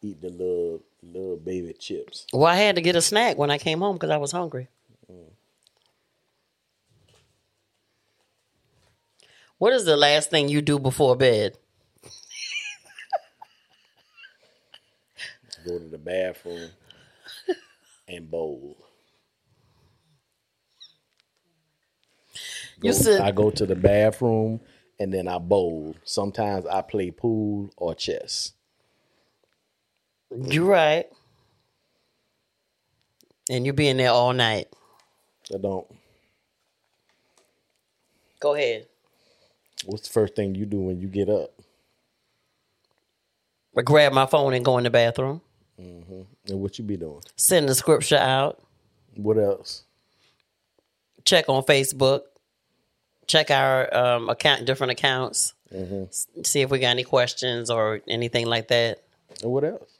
eating 0.00 0.22
the 0.22 0.30
little 0.30 0.82
little 1.02 1.36
baby 1.36 1.74
chips. 1.74 2.26
Well, 2.32 2.46
I 2.46 2.56
had 2.56 2.76
to 2.76 2.80
get 2.80 2.96
a 2.96 3.02
snack 3.02 3.36
when 3.36 3.50
I 3.50 3.58
came 3.58 3.80
home 3.80 3.96
because 3.96 4.10
I 4.10 4.16
was 4.16 4.32
hungry. 4.32 4.68
Mm. 5.12 5.30
What 9.58 9.74
is 9.74 9.84
the 9.84 9.98
last 9.98 10.30
thing 10.30 10.48
you 10.48 10.62
do 10.62 10.78
before 10.78 11.16
bed? 11.16 11.58
Go 15.66 15.78
to 15.78 15.88
the 15.88 15.98
bathroom 15.98 16.70
and 18.08 18.30
bowl. 18.30 18.76
You 22.82 22.92
said- 22.92 23.20
I 23.20 23.30
go 23.32 23.50
to 23.50 23.66
the 23.66 23.76
bathroom 23.76 24.60
and 24.98 25.12
then 25.12 25.28
I 25.28 25.38
bowl. 25.38 25.96
Sometimes 26.04 26.66
I 26.66 26.82
play 26.82 27.10
pool 27.10 27.70
or 27.76 27.94
chess. 27.94 28.52
You're 30.30 30.64
right. 30.66 31.06
And 33.50 33.66
you 33.66 33.72
be 33.72 33.88
in 33.88 33.96
there 33.98 34.10
all 34.12 34.32
night. 34.32 34.68
I 35.54 35.58
don't. 35.58 35.86
Go 38.40 38.54
ahead. 38.54 38.86
What's 39.86 40.08
the 40.08 40.12
first 40.12 40.36
thing 40.36 40.54
you 40.54 40.66
do 40.66 40.80
when 40.80 41.00
you 41.00 41.08
get 41.08 41.28
up? 41.28 41.50
I 43.76 43.82
grab 43.82 44.12
my 44.12 44.26
phone 44.26 44.54
and 44.54 44.64
go 44.64 44.78
in 44.78 44.84
the 44.84 44.90
bathroom. 44.90 45.40
And 45.80 46.26
what 46.60 46.78
you 46.78 46.84
be 46.84 46.96
doing? 46.96 47.22
Send 47.36 47.68
the 47.68 47.74
scripture 47.74 48.16
out. 48.18 48.60
What 49.16 49.38
else? 49.38 49.84
check 51.24 51.48
on 51.48 51.62
Facebook, 51.62 52.22
check 53.26 53.50
our 53.50 53.94
um, 53.94 54.28
account, 54.30 54.64
different 54.64 54.90
accounts, 54.92 55.52
s- 55.72 56.26
see 56.44 56.62
if 56.62 56.70
we 56.70 56.78
got 56.78 56.88
any 56.88 57.04
questions 57.04 57.70
or 57.70 58.00
anything 58.08 58.46
like 58.46 58.68
that. 58.68 59.02
And 59.42 59.52
what 59.52 59.62
else? 59.64 59.90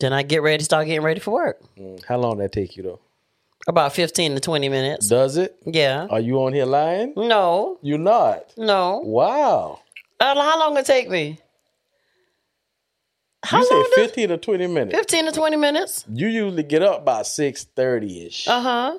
Then 0.00 0.12
I 0.14 0.22
get 0.22 0.42
ready, 0.42 0.64
start 0.64 0.86
getting 0.86 1.02
ready 1.04 1.20
for 1.20 1.32
work. 1.32 1.60
How 2.08 2.16
long 2.16 2.38
that 2.38 2.50
take 2.52 2.76
you 2.76 2.82
though? 2.82 3.00
About 3.68 3.92
fifteen 3.92 4.34
to 4.34 4.40
twenty 4.40 4.68
minutes. 4.68 5.06
Does 5.08 5.36
it? 5.36 5.54
Yeah. 5.66 6.06
Are 6.10 6.20
you 6.20 6.36
on 6.42 6.52
here 6.54 6.66
lying? 6.66 7.12
No, 7.16 7.78
You're 7.82 7.98
not? 7.98 8.52
no. 8.56 9.00
Wow. 9.04 9.80
Uh, 10.18 10.34
how 10.34 10.58
long 10.58 10.76
it 10.78 10.86
take 10.86 11.08
me? 11.10 11.38
How 13.54 13.60
you 13.60 13.86
say 13.94 14.02
fifteen 14.02 14.30
or 14.32 14.36
twenty 14.36 14.66
minutes. 14.66 14.96
Fifteen 14.96 15.24
to 15.26 15.32
twenty 15.32 15.56
minutes. 15.56 16.04
You 16.12 16.26
usually 16.28 16.62
get 16.62 16.82
up 16.82 17.04
by 17.04 17.22
six 17.22 17.64
thirty 17.64 18.26
ish, 18.26 18.46
Uh 18.48 18.60
huh. 18.60 18.98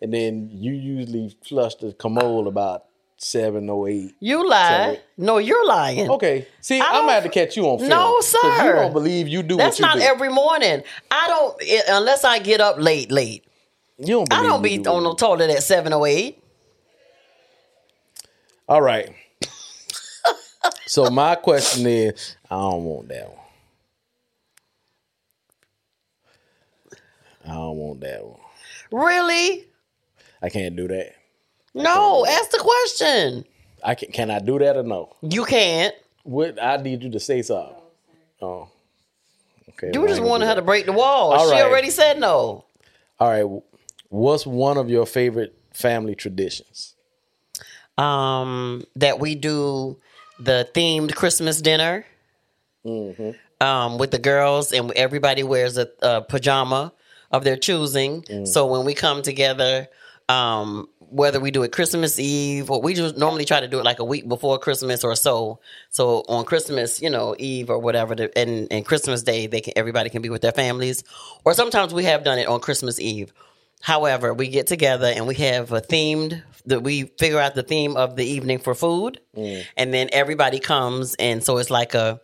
and 0.00 0.12
then 0.12 0.48
you 0.52 0.72
usually 0.72 1.36
flush 1.46 1.74
the 1.76 1.92
commode 1.92 2.46
about 2.46 2.84
seven 3.18 3.70
or 3.70 3.88
eight. 3.88 4.14
You 4.20 4.46
lie. 4.48 5.00
No, 5.16 5.38
you're 5.38 5.66
lying. 5.66 6.10
Okay, 6.10 6.46
see, 6.60 6.80
I'm 6.80 7.02
gonna 7.02 7.12
have 7.12 7.22
to 7.22 7.28
catch 7.30 7.56
you 7.56 7.64
on 7.64 7.78
film. 7.78 7.88
No, 7.90 8.14
'cause 8.16 8.34
You 8.42 8.50
sir. 8.58 8.72
don't 8.74 8.92
believe 8.92 9.26
you 9.28 9.42
do 9.42 9.56
That's 9.56 9.80
what 9.80 9.86
not 9.86 9.96
do. 9.96 10.02
every 10.02 10.28
morning. 10.28 10.82
I 11.10 11.26
don't 11.28 11.56
it, 11.60 11.84
unless 11.88 12.24
I 12.24 12.38
get 12.40 12.60
up 12.60 12.76
late. 12.78 13.10
Late. 13.10 13.44
you 13.98 14.06
don't 14.08 14.32
I 14.32 14.42
don't 14.42 14.60
be 14.62 14.76
do 14.78 14.90
on 14.90 15.04
the 15.04 15.14
toilet 15.14 15.48
at 15.50 15.62
seven 15.62 15.92
or 15.94 16.06
eight. 16.06 16.42
All 18.68 18.82
right. 18.82 19.08
so 20.86 21.08
my 21.10 21.36
question 21.36 21.86
is, 21.86 22.35
I 22.50 22.54
don't 22.54 22.84
want 22.84 23.08
that 23.08 23.28
one. 23.28 23.40
I 27.44 27.54
don't 27.54 27.76
want 27.76 28.00
that 28.00 28.24
one. 28.24 28.40
Really? 28.90 29.64
I 30.42 30.48
can't 30.48 30.76
do 30.76 30.88
that. 30.88 31.14
No, 31.74 32.26
ask 32.26 32.50
the 32.50 32.58
question. 32.58 33.44
I 33.84 33.94
can. 33.94 34.10
Can 34.10 34.30
I 34.30 34.38
do 34.38 34.58
that 34.58 34.76
or 34.76 34.82
no? 34.82 35.14
You 35.22 35.44
can't. 35.44 35.94
What 36.22 36.60
I 36.62 36.76
need 36.78 37.02
you 37.02 37.10
to 37.10 37.20
say 37.20 37.42
something. 37.42 37.76
Oh, 38.40 38.68
okay. 39.70 39.90
You 39.92 40.00
well, 40.00 40.08
just 40.08 40.22
wanted 40.22 40.46
her 40.46 40.54
to 40.56 40.62
break 40.62 40.86
the 40.86 40.92
wall. 40.92 41.32
All 41.32 41.48
she 41.48 41.52
right. 41.54 41.64
already 41.64 41.90
said 41.90 42.18
no. 42.18 42.64
All 43.20 43.28
right. 43.28 43.62
What's 44.08 44.46
one 44.46 44.78
of 44.78 44.88
your 44.88 45.06
favorite 45.06 45.56
family 45.72 46.14
traditions? 46.14 46.94
Um, 47.98 48.84
that 48.96 49.20
we 49.20 49.34
do 49.34 49.98
the 50.38 50.68
themed 50.74 51.14
Christmas 51.14 51.60
dinner. 51.60 52.04
Um, 53.60 53.98
with 53.98 54.10
the 54.10 54.18
girls 54.18 54.72
and 54.72 54.92
everybody 54.92 55.42
wears 55.42 55.78
a, 55.78 55.88
a 56.02 56.22
pajama 56.22 56.92
of 57.30 57.42
their 57.44 57.56
choosing. 57.56 58.24
So 58.46 58.66
when 58.66 58.84
we 58.84 58.94
come 58.94 59.22
together, 59.22 59.88
um, 60.28 60.88
whether 60.98 61.38
we 61.40 61.50
do 61.50 61.62
it 61.62 61.70
Christmas 61.72 62.18
Eve 62.18 62.70
or 62.70 62.80
we 62.82 62.92
just 62.94 63.16
normally 63.16 63.44
try 63.44 63.60
to 63.60 63.68
do 63.68 63.78
it 63.78 63.84
like 63.84 64.00
a 64.00 64.04
week 64.04 64.28
before 64.28 64.58
Christmas 64.58 65.04
or 65.04 65.14
so. 65.14 65.60
So 65.90 66.24
on 66.28 66.44
Christmas, 66.44 67.00
you 67.00 67.10
know, 67.10 67.34
Eve 67.38 67.70
or 67.70 67.78
whatever, 67.78 68.14
the, 68.14 68.36
and, 68.36 68.66
and 68.70 68.84
Christmas 68.84 69.22
Day, 69.22 69.46
they 69.46 69.60
can 69.60 69.72
everybody 69.76 70.10
can 70.10 70.22
be 70.22 70.28
with 70.30 70.42
their 70.42 70.52
families. 70.52 71.04
Or 71.44 71.54
sometimes 71.54 71.94
we 71.94 72.04
have 72.04 72.24
done 72.24 72.38
it 72.38 72.48
on 72.48 72.60
Christmas 72.60 72.98
Eve. 73.00 73.32
However, 73.82 74.34
we 74.34 74.48
get 74.48 74.66
together 74.66 75.06
and 75.06 75.26
we 75.26 75.34
have 75.36 75.70
a 75.72 75.80
themed 75.80 76.42
that 76.66 76.82
we 76.82 77.04
figure 77.18 77.38
out 77.38 77.54
the 77.54 77.62
theme 77.62 77.96
of 77.96 78.16
the 78.16 78.24
evening 78.24 78.58
for 78.58 78.74
food, 78.74 79.20
and 79.76 79.94
then 79.94 80.08
everybody 80.12 80.58
comes, 80.58 81.14
and 81.16 81.42
so 81.42 81.58
it's 81.58 81.70
like 81.70 81.94
a. 81.94 82.20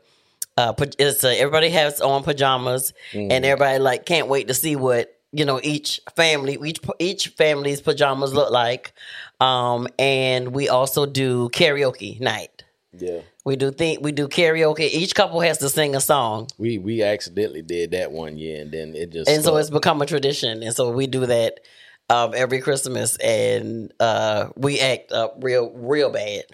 Uh, 0.57 0.75
it's 0.99 1.25
a, 1.25 1.39
everybody 1.39 1.71
has 1.71 2.01
on 2.01 2.23
pajamas, 2.23 2.93
and 3.13 3.45
everybody 3.45 3.79
like 3.79 4.05
can't 4.07 4.29
wait 4.29 4.49
to 4.49 4.55
see 4.55 4.77
what 4.77 5.19
you 5.33 5.45
know 5.47 5.59
each 5.63 6.01
family 6.15 6.59
each 6.65 6.81
each 6.99 7.29
family's 7.29 7.81
pajamas 7.81 8.35
look 8.35 8.51
like. 8.51 8.93
Um, 9.41 9.89
and 9.99 10.53
we 10.55 10.69
also 10.69 11.07
do 11.07 11.49
karaoke 11.51 12.21
night. 12.21 12.65
Yeah, 12.99 13.21
We 13.47 13.57
do 13.57 13.71
think 13.71 14.03
we 14.03 14.13
do 14.13 14.29
karaoke. 14.29 14.81
Each 14.81 15.15
couple 15.15 15.41
has 15.41 15.57
to 15.59 15.71
sing 15.71 15.97
a 15.97 16.01
song, 16.01 16.49
we 16.59 16.77
we 16.77 17.03
accidentally 17.03 17.63
did 17.63 17.93
that 17.93 18.13
one 18.13 18.37
year, 18.37 18.61
and 18.61 18.71
then 18.71 18.95
it 18.95 19.11
just 19.11 19.31
and 19.31 19.43
so 19.43 19.57
it's 19.57 19.71
become 19.71 20.03
a 20.03 20.07
tradition. 20.07 20.63
And 20.63 20.77
so 20.77 20.91
we 20.91 21.07
do 21.07 21.25
that 21.25 21.61
um, 22.11 22.33
every 22.37 22.61
Christmas, 22.61 23.17
and 23.17 23.91
uh, 23.99 24.49
we 24.57 24.79
act 24.79 25.11
up 25.13 25.39
real 25.41 25.71
real 25.71 26.11
bad. 26.11 26.45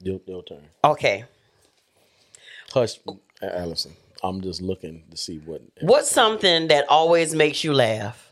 Your, 0.00 0.20
your 0.26 0.42
turn. 0.44 0.68
Okay, 0.84 1.24
Hush, 2.72 2.98
Allison. 3.42 3.92
I'm 4.22 4.40
just 4.40 4.60
looking 4.60 5.04
to 5.10 5.16
see 5.16 5.38
what 5.38 5.62
what's 5.80 6.10
something 6.10 6.68
that 6.68 6.88
always 6.88 7.34
makes 7.34 7.62
you 7.62 7.72
laugh? 7.72 8.28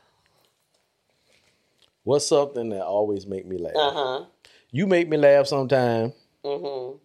what's 2.06 2.28
something 2.28 2.68
that 2.70 2.82
always 2.82 3.26
make 3.26 3.44
me 3.44 3.58
laugh. 3.58 3.74
Uh 3.74 3.90
huh. 3.90 4.24
You 4.70 4.86
make 4.86 5.08
me 5.08 5.16
laugh 5.16 5.48
sometime. 5.48 6.12
Mm-hmm. 6.44 6.96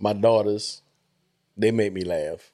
My 0.00 0.12
daughters, 0.12 0.82
they 1.56 1.70
make 1.70 1.92
me 1.92 2.02
laugh. 2.02 2.52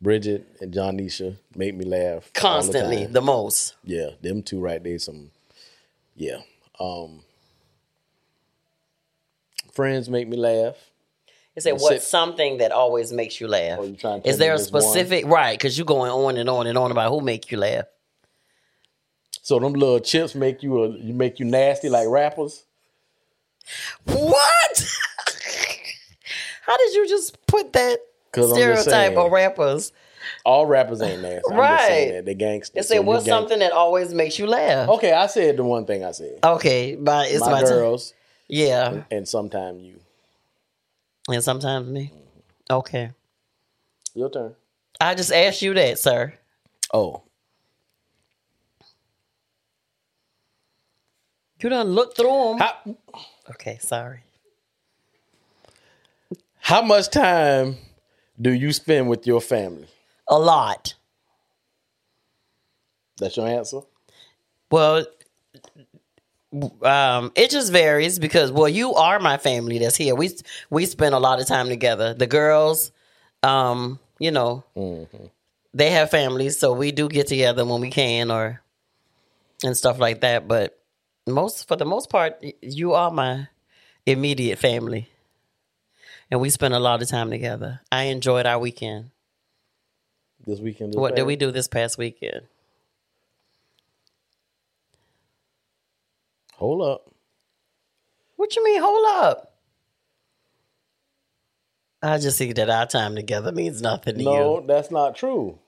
Bridget 0.00 0.46
and 0.60 0.72
Johnisha 0.72 1.36
make 1.54 1.74
me 1.74 1.84
laugh 1.84 2.00
all 2.02 2.20
the 2.34 2.40
Constantly, 2.40 3.06
the 3.06 3.20
most. 3.20 3.74
Yeah, 3.84 4.10
them 4.22 4.42
two 4.42 4.60
right 4.60 4.82
there. 4.82 4.98
Some, 4.98 5.32
yeah. 6.16 6.38
Um, 6.78 7.24
friends 9.72 10.08
make 10.08 10.28
me 10.28 10.36
laugh. 10.36 10.76
Is 11.56 11.66
It 11.66 11.70
said, 11.70 11.80
"What's 11.82 11.96
it. 11.96 12.02
something 12.02 12.58
that 12.58 12.70
always 12.72 13.12
makes 13.12 13.40
you 13.40 13.48
laugh?" 13.48 13.78
Oh, 13.80 14.20
Is 14.24 14.38
there 14.38 14.54
a 14.54 14.58
just 14.58 14.72
one? 14.72 14.82
specific 14.82 15.26
right? 15.26 15.58
Because 15.58 15.76
you're 15.76 15.84
going 15.84 16.10
on 16.10 16.36
and 16.36 16.48
on 16.48 16.66
and 16.66 16.78
on 16.78 16.90
about 16.90 17.10
who 17.10 17.20
make 17.20 17.50
you 17.50 17.58
laugh. 17.58 17.84
So 19.42 19.58
them 19.58 19.72
little 19.72 19.98
chips 20.00 20.34
make 20.34 20.62
you 20.62 20.84
a, 20.84 20.88
you 20.90 21.12
make 21.12 21.40
you 21.40 21.44
nasty 21.46 21.88
like 21.88 22.06
rappers. 22.08 22.64
What? 24.04 24.86
How 26.62 26.76
did 26.76 26.94
you 26.94 27.08
just 27.08 27.44
put 27.46 27.72
that 27.72 27.98
I'm 28.36 28.44
stereotype 28.48 29.16
on 29.16 29.30
rappers? 29.30 29.92
All 30.44 30.66
rappers 30.66 31.00
ain't 31.02 31.22
nasty. 31.22 31.42
I'm 31.50 31.58
Right. 31.58 31.86
saying 31.88 32.12
that. 32.14 32.24
They 32.26 32.34
gangsters. 32.34 32.76
And 32.76 32.84
say, 32.86 32.96
So 32.96 33.02
what's 33.02 33.24
gang- 33.24 33.32
something 33.40 33.58
that 33.60 33.72
always 33.72 34.12
makes 34.14 34.38
you 34.38 34.46
laugh? 34.46 34.88
Okay, 34.90 35.12
I 35.12 35.26
said 35.26 35.56
the 35.56 35.64
one 35.64 35.84
thing 35.86 36.04
I 36.04 36.12
said. 36.12 36.38
Okay, 36.44 36.94
but 36.96 37.30
it's 37.30 37.40
my 37.40 37.52
my, 37.52 37.60
girls 37.62 38.12
Yeah, 38.50 39.04
and 39.10 39.26
sometimes 39.28 39.82
you. 39.82 40.00
and 41.28 41.42
sometimes 41.42 41.88
me. 41.88 42.10
Mm-hmm. 42.14 42.72
Okay, 42.72 43.10
Your 44.14 44.30
turn. 44.30 44.54
I 45.00 45.14
just 45.14 45.32
asked 45.32 45.62
you 45.62 45.74
that, 45.74 45.98
sir. 45.98 46.34
Oh, 46.92 47.22
You 51.62 51.68
done 51.68 51.88
look 51.88 52.16
through 52.16 52.56
them. 52.58 52.58
how 52.58 52.96
Okay, 53.50 53.78
sorry. 53.80 54.22
how 56.58 56.80
much 56.82 57.10
time 57.10 57.76
do 58.40 58.50
you 58.52 58.72
spend 58.72 59.08
with 59.08 59.26
your 59.26 59.40
family? 59.40 59.88
A 60.28 60.38
lot. 60.38 60.94
That's 63.18 63.36
your 63.36 63.46
answer. 63.48 63.80
Well, 64.70 65.04
um, 66.82 67.32
it 67.36 67.50
just 67.50 67.72
varies 67.72 68.18
because 68.18 68.50
well, 68.50 68.68
you 68.68 68.94
are 68.94 69.18
my 69.20 69.36
family 69.36 69.78
that's 69.78 69.96
here. 69.96 70.14
We 70.14 70.30
we 70.68 70.86
spend 70.86 71.14
a 71.14 71.18
lot 71.18 71.40
of 71.40 71.46
time 71.46 71.68
together. 71.68 72.14
The 72.14 72.26
girls, 72.26 72.92
um, 73.42 73.98
you 74.18 74.30
know, 74.30 74.64
they 75.72 75.90
have 75.90 76.10
families, 76.10 76.58
so 76.58 76.72
we 76.72 76.92
do 76.92 77.08
get 77.08 77.28
together 77.28 77.64
when 77.64 77.80
we 77.80 77.90
can 77.90 78.30
or 78.30 78.60
and 79.62 79.76
stuff 79.76 79.98
like 79.98 80.22
that. 80.22 80.48
But 80.48 80.78
most 81.26 81.68
for 81.68 81.76
the 81.76 81.84
most 81.84 82.10
part, 82.10 82.44
you 82.60 82.94
are 82.94 83.10
my 83.10 83.48
immediate 84.06 84.58
family, 84.58 85.08
and 86.30 86.40
we 86.40 86.50
spend 86.50 86.74
a 86.74 86.80
lot 86.80 87.00
of 87.00 87.08
time 87.08 87.30
together. 87.30 87.80
I 87.92 88.04
enjoyed 88.04 88.46
our 88.46 88.58
weekend. 88.58 89.10
This 90.44 90.58
weekend. 90.58 90.94
What 90.94 91.14
did 91.14 91.26
we 91.26 91.36
do 91.36 91.52
this 91.52 91.68
past 91.68 91.96
weekend? 91.96 92.46
Hold 96.60 96.82
up. 96.82 97.10
What 98.36 98.54
you 98.54 98.62
mean? 98.62 98.82
Hold 98.82 99.06
up. 99.24 99.54
I 102.02 102.18
just 102.18 102.36
see 102.36 102.52
that 102.52 102.68
our 102.68 102.84
time 102.86 103.14
together 103.16 103.50
means 103.50 103.80
nothing 103.80 104.16
to 104.16 104.22
you. 104.22 104.28
No, 104.28 104.64
that's 104.66 104.90
not 104.90 105.16
true. 105.16 105.58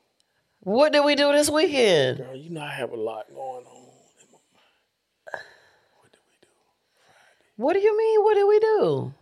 What 0.60 0.92
did 0.92 1.02
we 1.02 1.14
do 1.14 1.32
this 1.32 1.48
weekend? 1.48 2.18
Girl, 2.18 2.36
you 2.36 2.50
know 2.50 2.60
I 2.60 2.72
have 2.72 2.92
a 2.92 2.96
lot 2.96 3.24
going 3.34 3.64
on. 3.64 3.86
What 5.96 6.12
did 6.12 6.20
we 6.28 6.36
do? 6.42 6.48
What 7.56 7.72
do 7.72 7.80
you 7.80 7.96
mean? 7.96 8.22
What 8.22 8.34
did 8.34 8.44
we 8.44 8.60
do? 8.60 9.14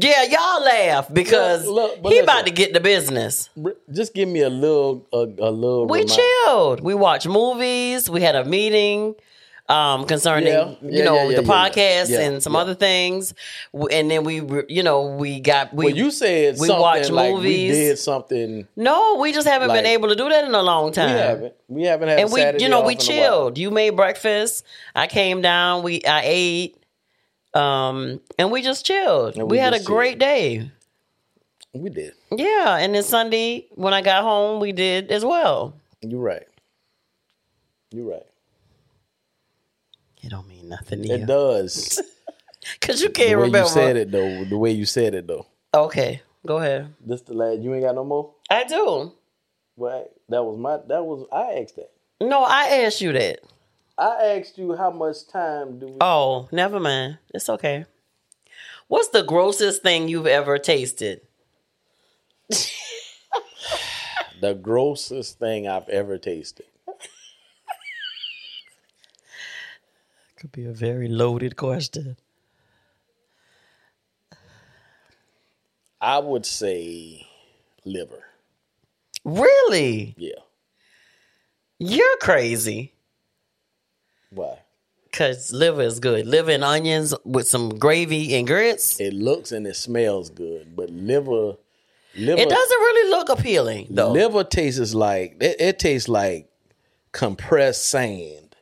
Yeah, 0.00 0.22
y'all 0.24 0.62
laugh 0.62 1.12
because 1.12 1.66
Look, 1.66 2.02
look, 2.02 2.12
he 2.12 2.18
about 2.18 2.44
to 2.46 2.52
get 2.52 2.72
the 2.74 2.80
business. 2.80 3.48
Just 3.92 4.12
give 4.12 4.28
me 4.28 4.40
a 4.42 4.50
little, 4.50 5.06
a, 5.12 5.18
a 5.18 5.50
little. 5.50 5.86
We 5.86 6.04
chilled. 6.04 6.80
We 6.80 6.94
watched 6.94 7.26
movies. 7.28 8.10
We 8.10 8.20
had 8.20 8.34
a 8.34 8.44
meeting 8.44 9.14
um, 9.68 10.04
concerning, 10.06 10.52
Yeah, 10.52 10.74
you 10.82 11.04
know, 11.04 11.14
yeah, 11.16 11.22
yeah, 11.30 11.40
the 11.40 11.42
yeah, 11.46 11.64
yeah. 11.64 11.70
podcast 11.70 12.08
Yeah, 12.10 12.20
and 12.20 12.42
some 12.42 12.54
yeah. 12.54 12.58
other 12.60 12.74
things. 12.74 13.34
And 13.90 14.10
then 14.10 14.24
we, 14.24 14.42
you 14.68 14.82
know, 14.82 15.14
we 15.16 15.40
got 15.40 15.72
we. 15.74 15.86
Well, 15.86 15.94
you 15.94 16.10
said 16.10 16.56
we 16.58 16.66
something 16.66 16.80
watch 16.82 17.10
like 17.10 17.34
we 17.36 17.68
did 17.68 17.98
something. 17.98 18.66
no, 18.76 19.16
we 19.16 19.32
just 19.32 19.46
haven't 19.46 19.68
Like- 19.68 19.78
been 19.84 19.86
able 19.92 20.08
to 20.08 20.16
do 20.16 20.28
that 20.28 20.44
in 20.44 20.54
a 20.54 20.62
long 20.62 20.92
time. 20.92 21.14
We 21.14 21.20
haven't. 21.20 21.54
We 21.68 21.82
haven't 21.84 22.08
had. 22.08 22.20
and 22.20 22.32
we, 22.32 22.40
Saturday 22.40 22.64
you 22.64 22.70
know, 22.70 22.80
we 22.80 22.94
in 22.94 22.98
a 22.98 23.04
while. 23.04 23.06
chilled. 23.06 23.58
You 23.58 23.70
made 23.70 23.90
breakfast. 23.90 24.64
I 24.94 25.06
came 25.06 25.40
down. 25.42 25.82
We, 25.82 26.02
I 26.04 26.22
ate. 26.24 26.74
Um, 27.54 28.20
and 28.38 28.50
we 28.50 28.62
just 28.62 28.84
chilled. 28.86 29.36
We, 29.36 29.42
we 29.44 29.58
had 29.58 29.74
a 29.74 29.82
great 29.82 30.18
day. 30.18 30.70
We 31.72 31.90
did. 31.90 32.14
Yeah, 32.30 32.76
and 32.78 32.94
then 32.94 33.02
Sunday 33.02 33.66
when 33.74 33.92
I 33.94 34.02
got 34.02 34.22
home, 34.22 34.60
we 34.60 34.72
did 34.72 35.10
as 35.10 35.24
well. 35.24 35.74
You're 36.00 36.20
right. 36.20 36.46
You're 37.90 38.10
right. 38.10 38.26
It 40.22 40.30
don't 40.30 40.48
mean 40.48 40.68
nothing 40.68 41.02
to 41.02 41.08
It 41.14 41.20
you 41.20 41.26
does. 41.26 42.00
because 42.80 43.00
you 43.00 43.10
can't 43.10 43.30
the 43.30 43.36
way 43.36 43.42
remember. 43.46 43.58
you 43.68 43.72
said 43.74 43.96
it 43.96 44.10
though. 44.10 44.44
The 44.44 44.58
way 44.58 44.70
you 44.72 44.84
said 44.84 45.14
it 45.14 45.26
though. 45.26 45.46
Okay, 45.72 46.22
go 46.46 46.58
ahead. 46.58 46.92
This 47.04 47.22
the 47.22 47.34
last. 47.34 47.60
You 47.60 47.74
ain't 47.74 47.84
got 47.84 47.94
no 47.94 48.04
more. 48.04 48.32
I 48.50 48.64
do. 48.64 49.12
Well, 49.76 50.08
that 50.28 50.42
was 50.42 50.58
my. 50.58 50.78
That 50.88 51.04
was. 51.04 51.26
I 51.32 51.60
asked 51.62 51.76
that. 51.76 51.90
No, 52.20 52.42
I 52.42 52.82
asked 52.84 53.00
you 53.00 53.12
that. 53.12 53.40
I 53.98 54.38
asked 54.38 54.56
you 54.58 54.76
how 54.76 54.90
much 54.90 55.26
time 55.26 55.80
do 55.80 55.86
we? 55.86 55.96
Oh, 56.00 56.48
never 56.52 56.78
mind. 56.78 57.18
It's 57.34 57.48
okay. 57.48 57.84
What's 58.86 59.08
the 59.08 59.22
grossest 59.24 59.82
thing 59.82 60.08
you've 60.08 60.26
ever 60.26 60.58
tasted? 60.58 61.22
The 64.40 64.54
grossest 64.54 65.38
thing 65.40 65.66
I've 65.66 65.88
ever 65.88 66.16
tasted. 66.16 66.66
Could 70.36 70.52
be 70.52 70.64
a 70.64 70.72
very 70.72 71.08
loaded 71.08 71.56
question. 71.56 72.16
I 76.00 76.20
would 76.20 76.46
say 76.46 77.26
liver. 77.84 78.22
Really? 79.24 80.14
Yeah. 80.16 80.38
You're 81.80 82.16
crazy. 82.18 82.92
Why? 84.30 84.58
Cause 85.12 85.52
liver 85.52 85.82
is 85.82 86.00
good. 86.00 86.26
Liver 86.26 86.50
and 86.50 86.62
onions 86.62 87.14
with 87.24 87.48
some 87.48 87.70
gravy 87.78 88.34
and 88.36 88.46
grits. 88.46 89.00
It 89.00 89.14
looks 89.14 89.52
and 89.52 89.66
it 89.66 89.74
smells 89.76 90.28
good, 90.30 90.76
but 90.76 90.90
liver, 90.90 91.54
liver, 92.14 92.40
It 92.42 92.48
doesn't 92.48 92.78
really 92.78 93.10
look 93.10 93.28
appealing 93.30 93.86
though. 93.90 94.12
liver 94.12 94.44
tastes 94.44 94.94
like 94.94 95.36
it, 95.40 95.56
it 95.60 95.78
tastes 95.78 96.08
like 96.08 96.50
compressed 97.12 97.86
sand 97.88 98.54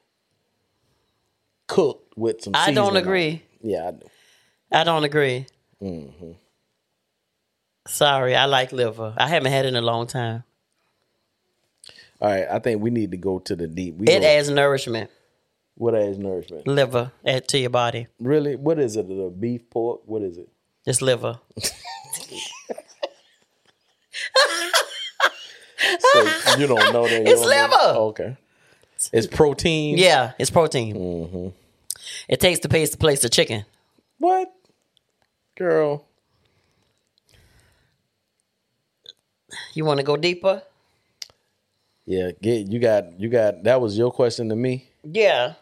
cooked 1.66 2.16
with 2.16 2.42
some. 2.42 2.52
I 2.55 2.66
don't 2.66 2.76
seasoning 2.76 2.88
on 2.88 2.96
agree. 2.96 3.42
Yeah, 3.61 3.88
I 3.88 3.90
do. 3.90 4.07
I 4.72 4.85
don't 4.85 5.05
agree. 5.05 5.46
Mm-hmm. 5.83 6.33
Sorry, 7.88 8.35
I 8.37 8.46
like 8.46 8.72
liver. 8.72 9.14
I 9.16 9.26
haven't 9.29 9.50
had 9.52 9.64
it 9.64 9.68
in 9.68 9.76
a 9.76 9.83
long 9.83 10.07
time. 10.07 10.44
All 12.20 12.31
right, 12.31 12.46
I 12.50 12.59
think 12.61 12.81
we 12.81 12.90
need 12.90 13.11
to 13.11 13.16
go 13.16 13.40
to 13.40 13.55
the 13.57 13.66
deep. 13.66 13.96
We 13.96 14.07
It 14.07 14.22
adds 14.22 14.48
nourishment. 14.48 15.11
What 15.77 15.95
adds 15.95 16.19
nourishment? 16.19 16.67
Liver 16.67 17.12
add 17.25 17.47
to 17.49 17.59
your 17.59 17.71
body. 17.71 18.09
Really? 18.19 18.57
What 18.57 18.79
is 18.79 18.97
it? 18.97 19.07
The 19.09 19.31
beef, 19.31 19.69
pork? 19.71 20.01
What 20.07 20.23
is 20.23 20.39
it? 20.39 20.49
It's 20.85 21.01
liver. 21.01 21.39
So 26.01 26.57
you 26.59 26.67
don't 26.67 26.93
know 26.93 27.07
that? 27.07 27.29
It's 27.29 27.45
liver. 27.45 27.99
Okay. 27.99 28.37
It's 29.12 29.27
protein. 29.27 29.99
Yeah, 29.99 30.33
it's 30.39 30.51
protein. 30.51 30.97
Mm-hmm. 30.97 31.49
It 32.29 32.41
takes 32.41 32.61
the 32.61 32.69
place 32.69 32.97
place 32.97 33.25
of 33.25 33.31
chicken. 33.31 33.65
What? 34.19 34.53
Girl. 35.57 36.05
You 39.75 39.85
want 39.85 39.99
to 39.99 40.05
go 40.05 40.17
deeper? 40.17 40.62
Yeah, 42.05 42.31
get 42.41 42.67
you 42.69 42.79
got 42.79 43.21
you 43.21 43.29
got 43.29 43.62
that 43.65 43.81
was 43.81 43.97
your 43.99 44.11
question 44.11 44.49
to 44.49 44.57
me. 44.57 44.89
Yeah. 45.03 45.55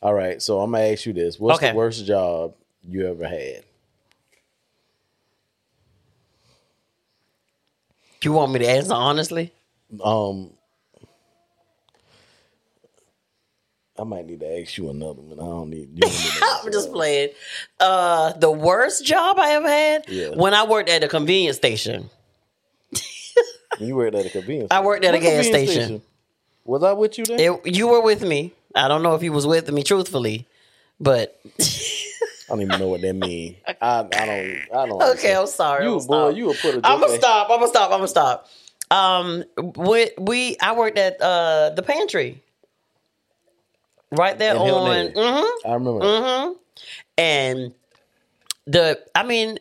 All 0.00 0.14
right, 0.14 0.40
so 0.40 0.60
I'm 0.60 0.70
gonna 0.72 0.84
ask 0.84 1.06
you 1.06 1.12
this: 1.12 1.38
What's 1.40 1.58
Okay. 1.58 1.70
the 1.70 1.76
worst 1.76 2.04
job 2.06 2.54
you 2.86 3.08
ever 3.08 3.26
had? 3.26 3.64
You 8.22 8.32
want 8.32 8.52
me 8.52 8.58
to 8.60 8.68
answer 8.68 8.94
honestly? 8.94 9.52
Um, 10.02 10.50
I 13.98 14.04
might 14.04 14.26
need 14.26 14.40
to 14.40 14.60
ask 14.60 14.76
you 14.76 14.90
another 14.90 15.20
one. 15.20 15.38
I 15.40 15.44
don't 15.44 15.70
need. 15.70 15.88
You 15.94 16.02
don't 16.02 16.12
need 16.12 16.32
to 16.32 16.44
I'm 16.64 16.72
just 16.72 16.92
playing. 16.92 17.30
Uh, 17.80 18.32
the 18.34 18.50
worst 18.50 19.04
job 19.04 19.38
I 19.38 19.52
ever 19.52 19.68
had 19.68 20.04
Yeah. 20.08 20.28
when 20.30 20.54
I 20.54 20.64
worked 20.64 20.88
at 20.88 21.02
a 21.02 21.08
convenience 21.08 21.56
station. 21.56 22.10
You 23.80 23.94
worked 23.96 24.16
at 24.16 24.26
a 24.26 24.30
convenience. 24.30 24.68
I 24.72 24.80
worked 24.80 25.04
at 25.04 25.14
a 25.14 25.18
gas 25.20 25.46
station. 25.46 26.02
Was 26.64 26.82
I 26.82 26.92
with 26.92 27.16
you 27.18 27.24
then? 27.24 27.40
It, 27.40 27.66
you 27.76 27.88
were 27.88 28.00
with 28.02 28.22
me. 28.22 28.52
I 28.74 28.88
don't 28.88 29.02
know 29.02 29.14
if 29.14 29.20
he 29.20 29.30
was 29.30 29.46
with 29.46 29.70
me, 29.70 29.82
truthfully, 29.82 30.46
but 31.00 31.40
I 31.60 31.64
don't 32.50 32.62
even 32.62 32.78
know 32.78 32.88
what 32.88 33.00
that 33.02 33.14
means. 33.14 33.56
I, 33.68 33.74
I 33.80 34.02
don't. 34.02 34.58
I 34.74 34.86
don't. 34.86 35.02
okay. 35.16 35.34
I'm 35.34 35.46
sorry. 35.46 35.84
You 35.84 35.98
I'm 35.98 36.06
boy, 36.06 36.28
you 36.30 36.46
will 36.46 36.54
put 36.54 36.74
a. 36.74 36.80
I'm 36.84 37.00
gonna 37.00 37.16
stop. 37.16 37.50
I'm 37.50 37.58
gonna 37.58 37.68
stop. 37.68 37.90
I'm 37.90 37.98
gonna 37.98 38.08
stop. 38.08 38.48
Um, 38.90 39.44
we, 39.76 40.10
we 40.18 40.56
I 40.60 40.74
worked 40.74 40.98
at 40.98 41.20
uh 41.20 41.70
the 41.70 41.82
pantry, 41.82 42.42
right 44.12 44.38
there 44.38 44.54
In 44.54 44.60
on. 44.60 44.86
Head. 44.86 45.12
hmm 45.16 45.68
I 45.70 45.74
remember. 45.74 46.00
hmm 46.48 46.52
And 47.18 47.74
the, 48.66 49.00
I 49.14 49.22
mean, 49.24 49.58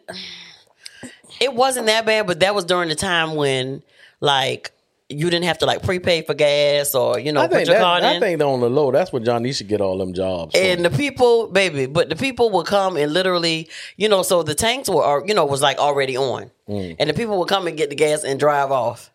It 1.40 1.54
wasn't 1.54 1.86
that 1.88 2.06
bad, 2.06 2.28
but 2.28 2.40
that 2.40 2.56
was 2.56 2.66
during 2.66 2.90
the 2.90 2.96
time 2.96 3.36
when 3.36 3.84
like 4.20 4.72
you 5.10 5.30
didn't 5.30 5.46
have 5.46 5.60
to 5.60 5.66
like 5.66 5.84
prepay 5.84 6.22
for 6.24 6.34
gas 6.34 6.94
or 6.94 7.18
you 7.18 7.32
know 7.32 7.40
I 7.42 7.48
put 7.48 7.56
think 7.58 7.68
your 7.70 7.78
that, 7.78 7.84
card 7.84 8.04
I 8.04 8.14
in. 8.16 8.20
think 8.22 8.42
on 8.42 8.60
the 8.60 8.70
low, 8.70 8.92
that's 8.92 9.12
what 9.14 9.24
Johnny 9.24 9.54
should 9.54 9.68
get 9.70 9.80
all 9.80 9.98
them 9.98 10.14
jobs. 10.14 10.54
from. 10.54 10.66
and 10.66 10.84
the 10.84 10.90
people, 10.90 11.48
baby, 11.48 11.86
but 11.86 12.10
the 12.10 12.16
people 12.18 12.50
would 12.52 12.66
come 12.66 12.98
and 12.98 13.14
literally, 13.14 13.70
you 13.96 14.10
know, 14.10 14.22
so 14.22 14.44
the 14.44 14.54
tanks 14.56 14.90
were, 14.90 15.26
you 15.26 15.34
know, 15.34 15.46
was 15.46 15.62
like 15.62 15.78
already 15.78 16.18
on, 16.18 16.52
Mm. 16.68 16.98
and 17.00 17.10
the 17.10 17.14
people 17.14 17.40
would 17.40 17.48
come 17.48 17.68
and 17.68 17.78
get 17.78 17.90
the 17.90 17.96
gas 17.96 18.24
and 18.26 18.38
drive 18.40 18.72
off, 18.72 19.10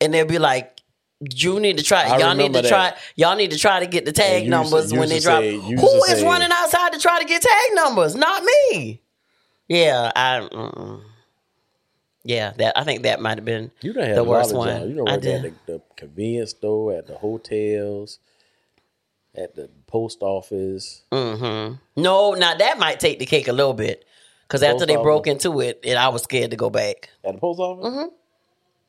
and 0.00 0.12
they'd 0.12 0.26
be 0.26 0.40
like, 0.40 0.80
"You 1.20 1.60
need 1.60 1.78
to 1.78 1.84
try. 1.84 2.02
I 2.02 2.18
y'all 2.18 2.34
need 2.34 2.52
to 2.52 2.62
that. 2.62 2.68
try. 2.68 2.92
Y'all 3.14 3.36
need 3.36 3.52
to 3.52 3.58
try 3.58 3.78
to 3.80 3.86
get 3.86 4.04
the 4.06 4.12
tag 4.12 4.42
used 4.42 4.44
to- 4.46 4.50
numbers 4.50 4.92
when 4.92 5.08
they 5.08 5.20
drop. 5.20 5.42
say- 5.42 5.56
Who 5.58 6.02
is 6.10 6.18
say- 6.18 6.24
running 6.26 6.50
outside 6.50 6.92
to 6.92 6.98
try 6.98 7.20
to 7.20 7.24
get 7.24 7.40
tag 7.40 7.70
numbers? 7.74 8.16
Not 8.16 8.42
me. 8.42 9.00
Yeah, 9.68 10.10
I. 10.16 10.40
Mm-mm. 10.52 11.00
Yeah, 12.24 12.52
that 12.56 12.78
I 12.78 12.84
think 12.84 13.02
that 13.02 13.20
might 13.20 13.38
have 13.38 13.44
been 13.44 13.70
you 13.82 13.92
done 13.92 14.04
had 14.04 14.16
the 14.16 14.24
worst 14.24 14.54
one. 14.54 14.68
jobs. 14.68 14.88
You 14.88 14.94
know, 14.94 15.04
worked 15.04 15.12
at 15.26 15.42
did. 15.42 15.54
the, 15.66 15.72
the 15.72 15.82
convenience 15.96 16.50
store, 16.50 16.94
at 16.94 17.06
the 17.06 17.16
hotels, 17.16 18.18
at 19.34 19.54
the 19.54 19.68
post 19.86 20.22
office. 20.22 21.02
Mm-hmm. 21.12 21.74
No, 22.00 22.32
now 22.32 22.54
that 22.54 22.78
might 22.78 22.98
take 22.98 23.18
the 23.18 23.26
cake 23.26 23.48
a 23.48 23.52
little 23.52 23.74
bit. 23.74 24.04
Because 24.46 24.62
after 24.62 24.86
they 24.86 24.94
office. 24.96 25.04
broke 25.04 25.26
into 25.26 25.60
it, 25.60 25.80
and 25.84 25.98
I 25.98 26.08
was 26.08 26.22
scared 26.22 26.50
to 26.50 26.56
go 26.56 26.70
back. 26.70 27.10
At 27.24 27.34
the 27.34 27.40
post 27.40 27.60
office? 27.60 27.86
Mm-hmm. 27.86 28.08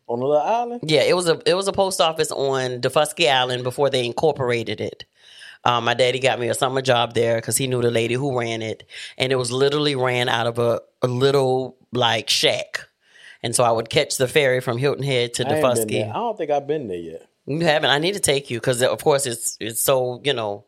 On 0.08 0.20
the 0.20 0.26
little 0.26 0.42
island? 0.42 0.82
Yeah, 0.84 1.02
it 1.02 1.16
was 1.16 1.28
a 1.28 1.42
it 1.46 1.56
was 1.56 1.68
a 1.68 1.74
post 1.74 2.00
office 2.00 2.32
on 2.32 2.82
Daufuskie 2.82 3.32
Island 3.32 3.64
before 3.64 3.90
they 3.90 4.06
incorporated 4.06 4.80
it. 4.80 5.06
Um, 5.64 5.86
my 5.86 5.96
daddy 5.96 6.20
got 6.20 6.40
me 6.40 6.48
a 6.50 6.54
summer 6.54 6.82
job 6.82 7.16
there 7.16 7.38
because 7.38 7.58
he 7.58 7.66
knew 7.66 7.82
the 7.82 7.90
lady 7.90 8.14
who 8.14 8.38
ran 8.38 8.62
it, 8.62 8.84
and 9.18 9.32
it 9.32 9.36
was 9.36 9.52
literally 9.52 9.96
ran 9.96 10.30
out 10.30 10.46
of 10.46 10.60
a, 10.60 10.82
a 11.02 11.08
little 11.08 11.76
like 11.92 12.30
shack. 12.30 12.88
And 13.44 13.56
so 13.56 13.64
I 13.64 13.72
would 13.72 13.90
catch 13.90 14.18
the 14.18 14.28
ferry 14.28 14.60
from 14.62 14.78
Hilton 14.78 15.04
Head 15.04 15.34
to 15.36 15.44
Daufuskie. 15.46 16.10
I 16.10 16.14
don't 16.14 16.38
think 16.38 16.52
I've 16.52 16.68
been 16.68 16.88
there 16.88 16.98
yet. 16.98 17.28
You 17.46 17.60
haven't. 17.60 17.92
I 17.92 18.00
need 18.00 18.14
to 18.16 18.20
take 18.20 18.50
you 18.50 18.60
because, 18.60 18.82
of 18.82 19.04
course, 19.04 19.26
it's 19.28 19.56
it's 19.60 19.82
so 19.82 20.20
you 20.24 20.34
know 20.34 20.66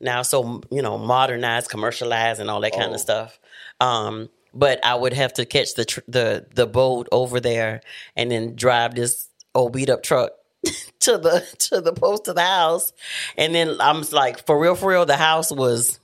now 0.00 0.22
so 0.22 0.60
you 0.70 0.82
know 0.82 0.96
modernized, 0.98 1.70
commercialized, 1.70 2.40
and 2.40 2.50
all 2.50 2.60
that 2.60 2.72
kind 2.72 2.90
Oh. 2.90 2.94
of 2.94 3.00
stuff. 3.00 3.40
Um, 3.80 4.28
but 4.54 4.84
I 4.84 4.94
would 4.94 5.12
have 5.12 5.32
to 5.34 5.44
catch 5.46 5.74
the 5.74 5.84
tr- 5.84 6.00
the 6.06 6.46
the 6.54 6.66
boat 6.66 7.08
over 7.10 7.40
there 7.40 7.80
and 8.14 8.30
then 8.30 8.54
drive 8.54 8.94
this 8.94 9.28
old 9.54 9.72
beat 9.72 9.90
up 9.90 10.02
truck 10.04 10.30
to 11.00 11.18
the 11.18 11.44
to 11.70 11.80
the 11.80 11.92
post 11.92 12.28
of 12.28 12.36
the 12.36 12.42
house, 12.42 12.92
and 13.36 13.52
then 13.54 13.76
I'm 13.80 14.02
like, 14.12 14.46
for 14.46 14.56
real, 14.58 14.76
for 14.76 14.90
real, 14.90 15.04
the 15.06 15.16
house 15.16 15.50
was. 15.50 15.98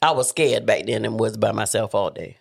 I 0.00 0.12
was 0.12 0.28
scared 0.28 0.64
back 0.64 0.86
then 0.86 1.04
and 1.04 1.18
was 1.18 1.36
by 1.36 1.50
myself 1.50 1.92
all 1.92 2.10
day. 2.10 2.37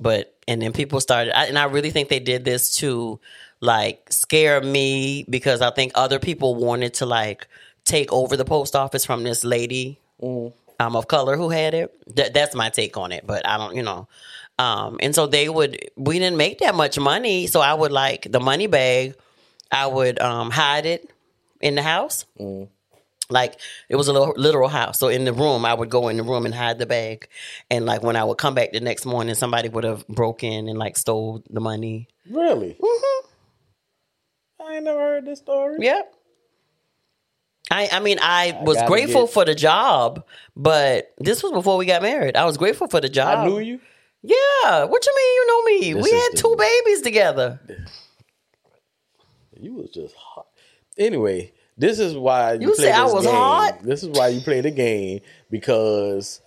But 0.00 0.34
and 0.46 0.60
then 0.62 0.72
people 0.72 1.00
started, 1.00 1.36
I, 1.36 1.46
and 1.46 1.58
I 1.58 1.64
really 1.64 1.90
think 1.90 2.08
they 2.08 2.20
did 2.20 2.44
this 2.44 2.76
to 2.78 3.18
like 3.60 4.12
scare 4.12 4.60
me 4.60 5.24
because 5.28 5.62
I 5.62 5.70
think 5.70 5.92
other 5.94 6.18
people 6.18 6.54
wanted 6.54 6.94
to 6.94 7.06
like 7.06 7.48
take 7.84 8.12
over 8.12 8.36
the 8.36 8.44
post 8.44 8.76
office 8.76 9.06
from 9.06 9.22
this 9.24 9.44
lady 9.44 9.98
um, 10.78 10.96
of 10.96 11.08
color 11.08 11.36
who 11.36 11.48
had 11.48 11.74
it. 11.74 12.14
That, 12.16 12.34
that's 12.34 12.54
my 12.54 12.68
take 12.70 12.96
on 12.96 13.12
it, 13.12 13.26
but 13.26 13.46
I 13.46 13.56
don't, 13.56 13.74
you 13.74 13.82
know. 13.82 14.08
Um, 14.58 14.98
and 15.00 15.14
so 15.14 15.26
they 15.26 15.48
would, 15.48 15.90
we 15.96 16.18
didn't 16.18 16.36
make 16.36 16.58
that 16.58 16.74
much 16.74 16.98
money, 16.98 17.46
so 17.46 17.60
I 17.60 17.74
would 17.74 17.92
like 17.92 18.26
the 18.30 18.40
money 18.40 18.66
bag, 18.66 19.14
I 19.70 19.86
would 19.86 20.18
um, 20.20 20.50
hide 20.50 20.86
it 20.86 21.10
in 21.60 21.74
the 21.74 21.82
house. 21.82 22.24
Like 23.28 23.58
it 23.88 23.96
was 23.96 24.08
a 24.08 24.12
little 24.12 24.34
literal 24.36 24.68
house. 24.68 24.98
So 24.98 25.08
in 25.08 25.24
the 25.24 25.32
room, 25.32 25.64
I 25.64 25.74
would 25.74 25.88
go 25.90 26.08
in 26.08 26.16
the 26.16 26.22
room 26.22 26.46
and 26.46 26.54
hide 26.54 26.78
the 26.78 26.86
bag. 26.86 27.28
And 27.70 27.84
like 27.86 28.02
when 28.02 28.14
I 28.16 28.22
would 28.24 28.38
come 28.38 28.54
back 28.54 28.72
the 28.72 28.80
next 28.80 29.04
morning, 29.04 29.34
somebody 29.34 29.68
would 29.68 29.84
have 29.84 30.06
broken 30.08 30.68
and 30.68 30.78
like 30.78 30.96
stole 30.96 31.42
the 31.50 31.60
money. 31.60 32.08
Really? 32.30 32.76
Mm-hmm. 32.80 33.26
I 34.62 34.74
ain't 34.76 34.84
never 34.84 34.98
heard 35.00 35.24
this 35.26 35.38
story. 35.40 35.76
Yep. 35.80 36.12
I 37.70 37.88
I 37.90 37.98
mean 38.00 38.18
I 38.22 38.60
was 38.62 38.76
gotta 38.76 38.88
grateful 38.88 39.22
get- 39.26 39.34
for 39.34 39.44
the 39.44 39.54
job, 39.56 40.24
but 40.54 41.12
this 41.18 41.42
was 41.42 41.50
before 41.52 41.76
we 41.76 41.86
got 41.86 42.02
married. 42.02 42.36
I 42.36 42.44
was 42.44 42.56
grateful 42.56 42.86
for 42.86 43.00
the 43.00 43.08
job. 43.08 43.38
I 43.40 43.46
knew 43.48 43.58
you. 43.58 43.80
Yeah. 44.22 44.84
What 44.84 45.04
you 45.04 45.12
mean 45.16 45.34
you 45.34 45.46
know 45.48 45.62
me? 45.64 45.92
This 45.94 46.04
we 46.04 46.10
had 46.16 46.32
the- 46.32 46.36
two 46.38 46.56
babies 46.56 47.00
together. 47.02 47.60
You 49.58 49.74
was 49.74 49.90
just 49.90 50.14
hot. 50.14 50.46
Anyway, 50.98 51.52
this 51.76 51.98
is 51.98 52.14
why 52.16 52.54
you, 52.54 52.68
You 52.68 52.74
play 52.74 52.84
say 52.86 52.92
I 52.92 53.04
this 53.04 53.12
was 53.12 53.24
game. 53.26 53.34
hot? 53.34 53.78
This 53.82 54.02
is 54.02 54.08
why 54.10 54.28
you 54.28 54.40
play 54.40 54.60
the 54.60 54.70
game 54.70 55.20
because 55.50 56.40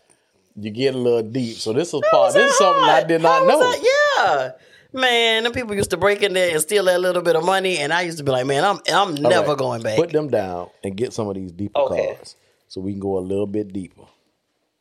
you 0.55 0.71
get 0.71 0.95
a 0.95 0.97
little 0.97 1.23
deep. 1.23 1.57
So 1.57 1.73
this 1.73 1.93
is 1.93 2.01
part. 2.11 2.33
This 2.33 2.43
that 2.43 2.49
is 2.49 2.57
something 2.57 2.83
I 2.83 3.03
did 3.03 3.21
not 3.21 3.45
was 3.45 3.49
know. 3.49 3.59
that? 3.59 4.53
Yeah. 4.93 4.99
Man, 5.01 5.43
the 5.43 5.51
people 5.51 5.75
used 5.75 5.91
to 5.91 5.97
break 5.97 6.23
in 6.23 6.33
there 6.33 6.51
and 6.51 6.59
steal 6.61 6.85
that 6.85 6.99
little 6.99 7.21
bit 7.21 7.35
of 7.35 7.45
money, 7.45 7.77
and 7.77 7.93
I 7.93 8.01
used 8.01 8.17
to 8.17 8.23
be 8.23 8.31
like, 8.31 8.47
"Man, 8.47 8.63
I'm 8.65 8.79
I'm 8.91 9.09
All 9.09 9.29
never 9.29 9.49
right, 9.49 9.57
going 9.57 9.83
back." 9.83 9.97
Put 9.97 10.09
them 10.11 10.29
down 10.29 10.69
and 10.83 10.97
get 10.97 11.13
some 11.13 11.27
of 11.29 11.35
these 11.35 11.51
deeper 11.51 11.79
Okay. 11.81 12.07
cards, 12.15 12.35
so 12.67 12.81
we 12.81 12.93
can 12.93 12.99
go 12.99 13.19
a 13.19 13.21
little 13.21 13.45
bit 13.45 13.71
deeper. 13.71 14.01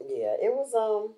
Yeah, 0.00 0.34
it 0.40 0.50
was 0.50 0.72
um 0.74 1.12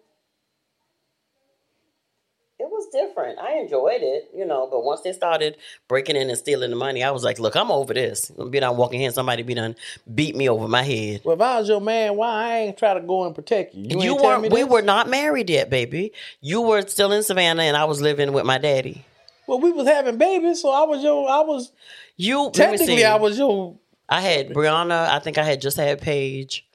it 2.61 2.69
was 2.71 2.89
different. 2.93 3.39
I 3.39 3.55
enjoyed 3.55 4.03
it, 4.03 4.31
you 4.37 4.45
know, 4.45 4.69
but 4.71 4.85
once 4.85 5.01
they 5.01 5.13
started 5.13 5.57
breaking 5.89 6.15
in 6.15 6.29
and 6.29 6.37
stealing 6.37 6.69
the 6.69 6.77
money, 6.77 7.03
I 7.03 7.11
was 7.11 7.25
like, 7.25 7.39
look, 7.39 7.57
I'm 7.57 7.71
over 7.71 7.95
this. 7.95 8.31
I'm 8.39 8.51
be 8.51 8.61
done 8.61 8.77
walking 8.77 9.01
here, 9.01 9.11
somebody 9.11 9.43
be 9.43 9.55
done 9.55 9.77
beat 10.15 10.37
me 10.37 10.47
over 10.49 10.69
my 10.69 10.83
head. 10.83 11.23
Well, 11.25 11.37
if 11.37 11.41
I 11.41 11.59
was 11.59 11.69
your 11.69 11.81
man, 11.81 12.17
why 12.17 12.29
I 12.29 12.59
ain't 12.59 12.77
try 12.77 12.93
to 12.93 13.01
go 13.01 13.25
and 13.25 13.35
protect 13.35 13.75
you? 13.75 13.99
You, 13.99 14.03
You, 14.03 14.17
weren't 14.17 14.43
me 14.43 14.49
we 14.51 14.65
were 14.65 14.83
not 14.83 15.09
married 15.09 15.49
yet, 15.49 15.71
baby. 15.71 16.13
You 16.43 16.61
were 16.61 16.83
still 16.83 17.13
in 17.13 17.23
Savannah 17.23 17.63
and 17.63 17.79
I 17.79 17.85
was 17.85 18.03
living 18.03 18.35
with 18.35 18.45
my 18.45 18.59
daddy. 18.59 19.07
Well, 19.47 19.61
we 19.61 19.73
was 19.73 19.89
having 19.89 20.19
babies, 20.19 20.61
so 20.61 20.71
I 20.71 20.85
was 20.87 21.03
your. 21.03 21.29
I 21.29 21.41
was 21.41 21.73
You 22.17 22.51
technically. 22.53 23.05
I 23.05 23.17
was 23.17 23.39
your. 23.39 23.77
I 24.09 24.21
had 24.21 24.51
Brianna, 24.51 25.09
I 25.09 25.19
think 25.19 25.39
I 25.39 25.45
had 25.45 25.63
just 25.63 25.79
had 25.79 26.01
Paige. 26.01 26.67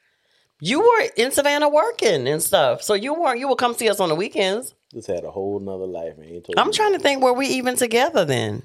You 0.59 0.79
were 0.79 1.07
in 1.15 1.31
Savannah 1.31 1.69
working 1.69 2.27
and 2.27 2.41
stuff. 2.41 2.81
So 2.81 2.95
you 2.95 3.13
weren't 3.13 3.39
you 3.39 3.47
would 3.49 3.57
come 3.57 3.75
see 3.75 3.87
us 3.87 3.99
on 3.99 4.09
the 4.09 4.15
weekends. 4.15 4.73
Just 4.95 5.07
had 5.07 5.25
a 5.25 5.31
whole 5.31 5.59
nother 5.59 5.85
life. 5.85 6.13
Ain't 6.21 6.45
told 6.45 6.57
I'm 6.57 6.71
trying 6.71 6.93
to 6.93 6.99
think 6.99 7.21
were 7.21 7.33
we 7.33 7.47
even 7.47 7.75
together 7.75 8.23
then? 8.23 8.63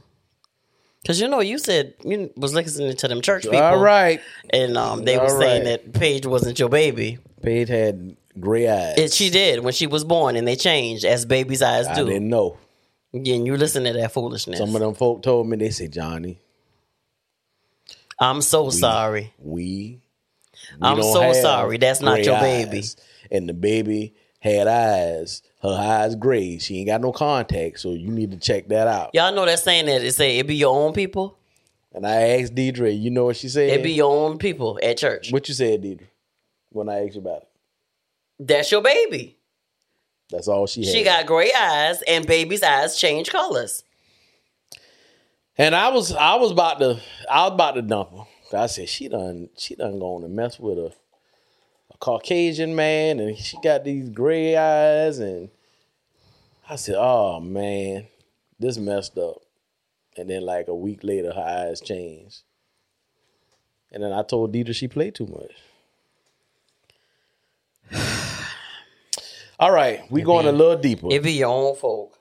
Because 1.02 1.20
you 1.20 1.26
know 1.26 1.40
you 1.40 1.58
said 1.58 1.94
you 2.04 2.30
was 2.36 2.54
listening 2.54 2.94
to 2.94 3.08
them 3.08 3.20
church 3.20 3.42
people, 3.42 3.58
All 3.58 3.78
right, 3.78 4.20
and 4.50 4.76
um, 4.76 5.04
they 5.04 5.18
were 5.18 5.28
saying 5.28 5.64
right. 5.64 5.82
that 5.84 5.92
Paige 5.92 6.26
wasn't 6.26 6.56
your 6.60 6.68
baby. 6.68 7.18
Paige 7.42 7.68
had 7.68 8.16
gray 8.38 8.68
eyes. 8.68 8.94
And 8.96 9.10
she 9.10 9.28
did 9.28 9.64
when 9.64 9.72
she 9.72 9.88
was 9.88 10.04
born, 10.04 10.36
and 10.36 10.46
they 10.46 10.54
changed 10.54 11.04
as 11.04 11.26
babies' 11.26 11.62
eyes 11.62 11.88
I 11.88 11.96
do. 11.96 12.04
didn't 12.04 12.28
know. 12.28 12.58
And 13.12 13.26
you 13.26 13.56
listen 13.56 13.82
to 13.82 13.92
that 13.92 14.12
foolishness. 14.12 14.58
Some 14.58 14.72
of 14.76 14.80
them 14.80 14.94
folk 14.94 15.24
told 15.24 15.48
me 15.48 15.56
they 15.56 15.70
said, 15.70 15.92
Johnny, 15.92 16.38
I'm 18.20 18.40
so 18.40 18.70
sorry. 18.70 19.32
we. 19.38 19.64
we 19.64 20.00
I'm 20.80 21.02
so 21.02 21.32
sorry. 21.32 21.78
That's 21.78 22.00
not 22.00 22.22
your 22.22 22.38
baby. 22.38 22.84
And 23.32 23.48
the 23.48 23.54
baby 23.54 24.14
had 24.40 24.66
eyes. 24.66 25.42
Her 25.62 25.68
eyes 25.68 26.16
gray. 26.16 26.58
She 26.58 26.78
ain't 26.78 26.88
got 26.88 27.00
no 27.00 27.12
contact, 27.12 27.80
so 27.80 27.92
you 27.92 28.08
need 28.10 28.30
to 28.32 28.38
check 28.38 28.68
that 28.68 28.88
out. 28.88 29.10
Y'all 29.12 29.34
know 29.34 29.44
that 29.44 29.60
saying 29.60 29.86
that 29.86 30.02
it 30.02 30.12
say 30.12 30.38
it 30.38 30.46
be 30.46 30.56
your 30.56 30.74
own 30.74 30.92
people. 30.92 31.38
And 31.92 32.06
I 32.06 32.40
asked 32.40 32.54
Deidre, 32.54 32.98
you 32.98 33.10
know 33.10 33.26
what 33.26 33.36
she 33.36 33.48
said? 33.48 33.68
It 33.68 33.82
be 33.82 33.92
your 33.92 34.12
own 34.12 34.38
people 34.38 34.78
at 34.82 34.96
church. 34.96 35.32
what 35.32 35.48
you 35.48 35.54
said, 35.54 35.82
Deidre, 35.82 36.06
when 36.70 36.88
I 36.88 37.04
asked 37.04 37.14
you 37.14 37.20
about 37.20 37.42
it. 37.42 37.48
That's 38.38 38.70
your 38.70 38.80
baby. 38.80 39.36
That's 40.30 40.48
all 40.48 40.66
she 40.66 40.84
had. 40.84 40.94
She 40.94 41.04
got 41.04 41.26
gray 41.26 41.52
eyes, 41.52 42.00
and 42.02 42.26
baby's 42.26 42.62
eyes 42.62 42.98
change 42.98 43.30
colors. 43.30 43.82
And 45.58 45.74
I 45.74 45.90
was 45.90 46.12
I 46.12 46.36
was 46.36 46.52
about 46.52 46.78
to 46.78 47.00
I 47.30 47.42
was 47.44 47.52
about 47.52 47.72
to 47.72 47.82
dump 47.82 48.12
her. 48.12 48.56
I 48.56 48.66
said 48.66 48.88
she 48.88 49.08
done 49.08 49.50
she 49.58 49.74
done 49.74 49.98
gone 49.98 50.22
to 50.22 50.28
mess 50.28 50.58
with 50.58 50.78
a 50.78 50.92
Caucasian 52.00 52.74
man 52.74 53.20
and 53.20 53.36
she 53.36 53.58
got 53.62 53.84
these 53.84 54.08
gray 54.08 54.56
eyes 54.56 55.18
and 55.18 55.50
I 56.68 56.76
said, 56.76 56.96
Oh 56.98 57.40
man, 57.40 58.06
this 58.58 58.78
messed 58.78 59.18
up. 59.18 59.42
And 60.16 60.28
then 60.28 60.42
like 60.42 60.68
a 60.68 60.74
week 60.74 61.04
later 61.04 61.32
her 61.32 61.40
eyes 61.40 61.80
changed. 61.80 62.42
And 63.92 64.02
then 64.02 64.12
I 64.12 64.22
told 64.22 64.52
Deidre 64.52 64.74
she 64.74 64.88
played 64.88 65.14
too 65.14 65.26
much. 65.26 65.52
All 69.60 69.72
right, 69.72 70.00
we 70.10 70.22
going 70.22 70.46
a 70.46 70.52
little 70.52 70.76
deeper. 70.76 71.08
It 71.10 71.22
be 71.22 71.32
your 71.32 71.48
own 71.48 71.76
folk. 71.76 72.16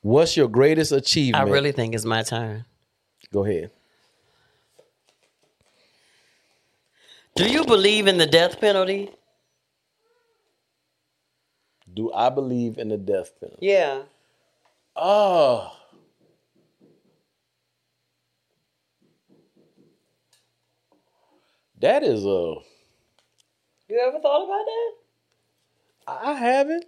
What's 0.00 0.36
your 0.36 0.48
greatest 0.48 0.92
achievement? 0.92 1.48
I 1.48 1.50
really 1.50 1.72
think 1.72 1.94
it's 1.94 2.04
my 2.04 2.22
turn. 2.22 2.64
go 3.32 3.44
ahead. 3.44 3.72
Do 7.38 7.48
you 7.48 7.64
believe 7.64 8.08
in 8.08 8.18
the 8.18 8.26
death 8.26 8.60
penalty? 8.60 9.10
Do 11.94 12.12
I 12.12 12.30
believe 12.30 12.78
in 12.78 12.88
the 12.88 12.96
death 12.96 13.30
penalty? 13.38 13.64
Yeah. 13.64 14.02
Oh. 14.96 15.72
That 21.80 22.02
is 22.02 22.24
a. 22.24 22.54
You 23.86 24.02
ever 24.08 24.18
thought 24.18 24.44
about 24.44 24.64
that? 24.66 24.92
I 26.08 26.32
haven't. 26.34 26.86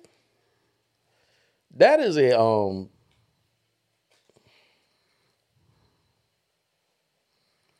that 1.77 2.01
is 2.01 2.17
a 2.17 2.37
um 2.39 2.91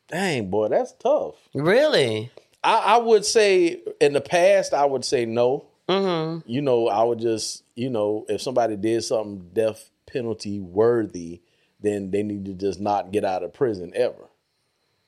dang 0.07 0.49
boy 0.49 0.69
that's 0.69 0.93
tough 0.93 1.35
Really? 1.53 2.31
I, 2.63 2.77
I 2.77 2.97
would 2.97 3.25
say 3.25 3.81
in 3.99 4.13
the 4.13 4.21
past 4.21 4.73
i 4.73 4.85
would 4.85 5.05
say 5.05 5.25
no. 5.25 5.65
Mm-hmm. 5.89 6.49
you 6.49 6.61
know 6.61 6.87
i 6.87 7.03
would 7.03 7.19
just 7.19 7.63
you 7.75 7.89
know 7.89 8.25
if 8.29 8.41
somebody 8.41 8.77
did 8.77 9.03
something 9.03 9.49
death 9.53 9.89
penalty 10.05 10.59
worthy 10.59 11.41
then 11.81 12.11
they 12.11 12.23
need 12.23 12.45
to 12.45 12.53
just 12.53 12.79
not 12.79 13.11
get 13.11 13.25
out 13.25 13.43
of 13.43 13.53
prison 13.53 13.91
ever 13.95 14.29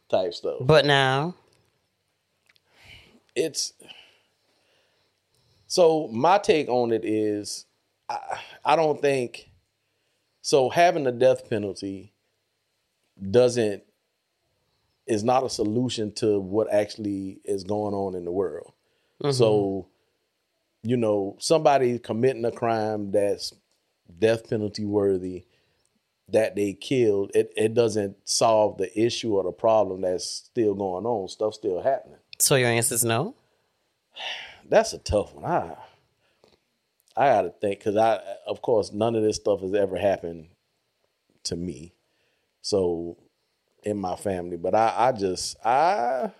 type 0.09 0.33
stuff. 0.33 0.57
But 0.61 0.85
now, 0.85 1.35
it's 3.35 3.73
so 5.67 6.07
my 6.09 6.37
take 6.37 6.67
on 6.69 6.91
it 6.91 7.03
is 7.05 7.65
I, 8.09 8.39
I 8.63 8.75
don't 8.75 9.01
think 9.01 9.49
so 10.41 10.69
having 10.69 11.03
the 11.03 11.11
death 11.11 11.49
penalty 11.49 12.13
doesn't 13.31 13.83
is 15.05 15.23
not 15.23 15.43
a 15.43 15.49
solution 15.49 16.13
to 16.13 16.39
what 16.39 16.71
actually 16.71 17.41
is 17.43 17.63
going 17.63 17.93
on 17.93 18.15
in 18.15 18.25
the 18.25 18.31
world. 18.31 18.73
Mm-hmm. 19.21 19.31
So 19.31 19.87
you 20.83 20.97
know 20.97 21.37
somebody 21.39 21.99
committing 21.99 22.45
a 22.45 22.51
crime 22.51 23.11
that's 23.11 23.53
death 24.19 24.49
penalty 24.49 24.85
worthy 24.85 25.45
that 26.29 26.55
they 26.55 26.73
killed 26.73 27.31
it, 27.33 27.51
it 27.55 27.73
doesn't 27.73 28.15
solve 28.23 28.77
the 28.77 28.99
issue 28.99 29.33
or 29.33 29.43
the 29.43 29.51
problem 29.51 30.01
that's 30.01 30.29
still 30.29 30.73
going 30.73 31.05
on. 31.05 31.27
Stuff 31.27 31.53
still 31.53 31.81
happening. 31.81 32.19
So 32.39 32.55
your 32.55 32.69
answer 32.69 32.95
is 32.95 33.03
no? 33.03 33.35
that's 34.69 34.93
a 34.93 34.99
tough 34.99 35.33
one. 35.33 35.45
I 35.45 35.75
I 37.15 37.27
gotta 37.27 37.49
think 37.49 37.79
because 37.79 37.95
I, 37.95 38.19
of 38.47 38.61
course, 38.61 38.91
none 38.91 39.15
of 39.15 39.23
this 39.23 39.35
stuff 39.35 39.61
has 39.61 39.73
ever 39.73 39.97
happened 39.97 40.47
to 41.43 41.55
me, 41.55 41.93
so 42.61 43.17
in 43.83 43.97
my 43.97 44.15
family. 44.15 44.57
But 44.57 44.75
I, 44.75 44.93
I 44.97 45.11
just 45.11 45.57
I 45.65 46.31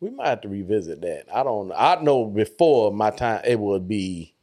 we 0.00 0.10
might 0.10 0.28
have 0.28 0.40
to 0.42 0.48
revisit 0.48 1.00
that. 1.00 1.24
I 1.32 1.42
don't. 1.42 1.72
I 1.72 2.00
know 2.02 2.26
before 2.26 2.92
my 2.92 3.10
time 3.10 3.42
it 3.44 3.58
would 3.58 3.88
be 3.88 4.34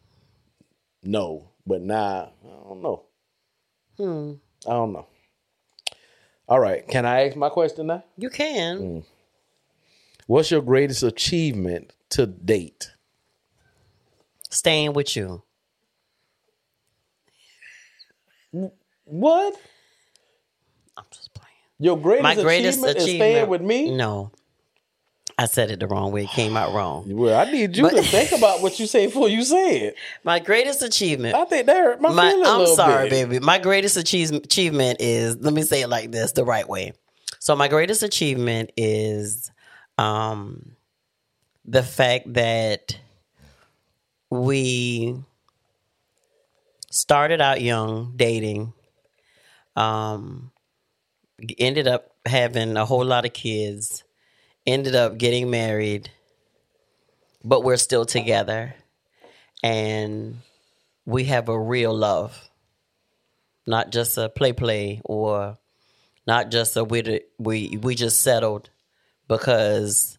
no, 1.03 1.49
but 1.65 1.81
now 1.81 2.31
I 2.43 2.67
don't 2.67 2.81
know. 2.81 3.03
Hmm. 3.97 4.33
I 4.67 4.73
don't 4.73 4.93
know. 4.93 5.07
All 6.47 6.59
right, 6.59 6.87
can 6.87 7.05
I 7.05 7.27
ask 7.27 7.37
my 7.37 7.49
question 7.49 7.87
now? 7.87 8.03
You 8.17 8.29
can. 8.29 8.77
Mm. 8.79 9.05
What's 10.27 10.51
your 10.51 10.61
greatest 10.61 11.03
achievement 11.03 11.93
to 12.09 12.25
date? 12.25 12.91
Staying 14.49 14.93
with 14.93 15.15
you. 15.15 15.43
What? 19.05 19.55
I'm 21.83 21.95
just 21.95 22.01
playing. 22.01 22.13
Your 22.13 22.19
greatest, 22.21 22.23
My 22.23 22.35
greatest 22.43 22.77
achievement, 22.79 22.97
achievement. 22.97 23.09
is 23.09 23.35
staying 23.37 23.49
with 23.49 23.61
me? 23.61 23.91
No. 23.95 24.31
I 25.37 25.45
said 25.47 25.71
it 25.71 25.79
the 25.79 25.87
wrong 25.87 26.11
way. 26.11 26.25
It 26.25 26.29
came 26.29 26.55
out 26.55 26.73
wrong. 26.75 27.05
Well, 27.07 27.39
I 27.39 27.49
need 27.51 27.75
you 27.75 27.83
But- 27.83 27.95
to 27.95 28.03
think 28.03 28.31
about 28.37 28.61
what 28.61 28.79
you 28.79 28.85
say 28.85 29.07
before 29.07 29.29
you 29.29 29.43
say 29.43 29.79
it. 29.79 29.95
My 30.23 30.37
greatest 30.39 30.83
achievement. 30.83 31.35
I 31.35 31.45
think 31.45 31.65
that 31.65 31.75
hurt 31.75 32.01
my, 32.01 32.11
My, 32.11 32.29
feelings 32.29 32.47
I'm 32.47 32.67
sorry, 32.75 33.09
bit. 33.09 33.29
baby. 33.29 33.43
My 33.43 33.57
greatest 33.57 33.97
achieve, 33.97 34.31
achievement 34.31 34.97
is 35.01 35.37
let 35.37 35.53
me 35.53 35.63
say 35.63 35.81
it 35.81 35.87
like 35.89 36.11
this, 36.11 36.33
the 36.33 36.45
right 36.45 36.67
way. 36.69 36.93
So 37.39 37.55
my 37.55 37.67
greatest 37.67 38.03
achievement 38.03 38.71
is 38.77 39.51
um 39.97 40.75
the 41.65 41.81
fact 41.83 42.31
that 42.33 42.97
we 44.29 45.15
started 46.91 47.41
out 47.41 47.61
young 47.61 48.13
dating 48.15 48.73
um 49.75 50.51
ended 51.57 51.87
up 51.87 52.11
having 52.25 52.77
a 52.77 52.85
whole 52.85 53.05
lot 53.05 53.25
of 53.25 53.33
kids 53.33 54.03
ended 54.65 54.95
up 54.95 55.17
getting 55.17 55.49
married 55.49 56.09
but 57.43 57.63
we're 57.63 57.77
still 57.77 58.05
together. 58.05 58.75
And 59.61 60.39
we 61.05 61.25
have 61.25 61.49
a 61.49 61.59
real 61.59 61.93
love, 61.93 62.49
not 63.67 63.91
just 63.91 64.17
a 64.17 64.29
play 64.29 64.53
play 64.53 65.01
or 65.03 65.57
not 66.25 66.51
just 66.51 66.77
a 66.77 66.83
we 66.83 67.21
we 67.37 67.77
we 67.81 67.95
just 67.95 68.21
settled 68.21 68.69
because 69.27 70.17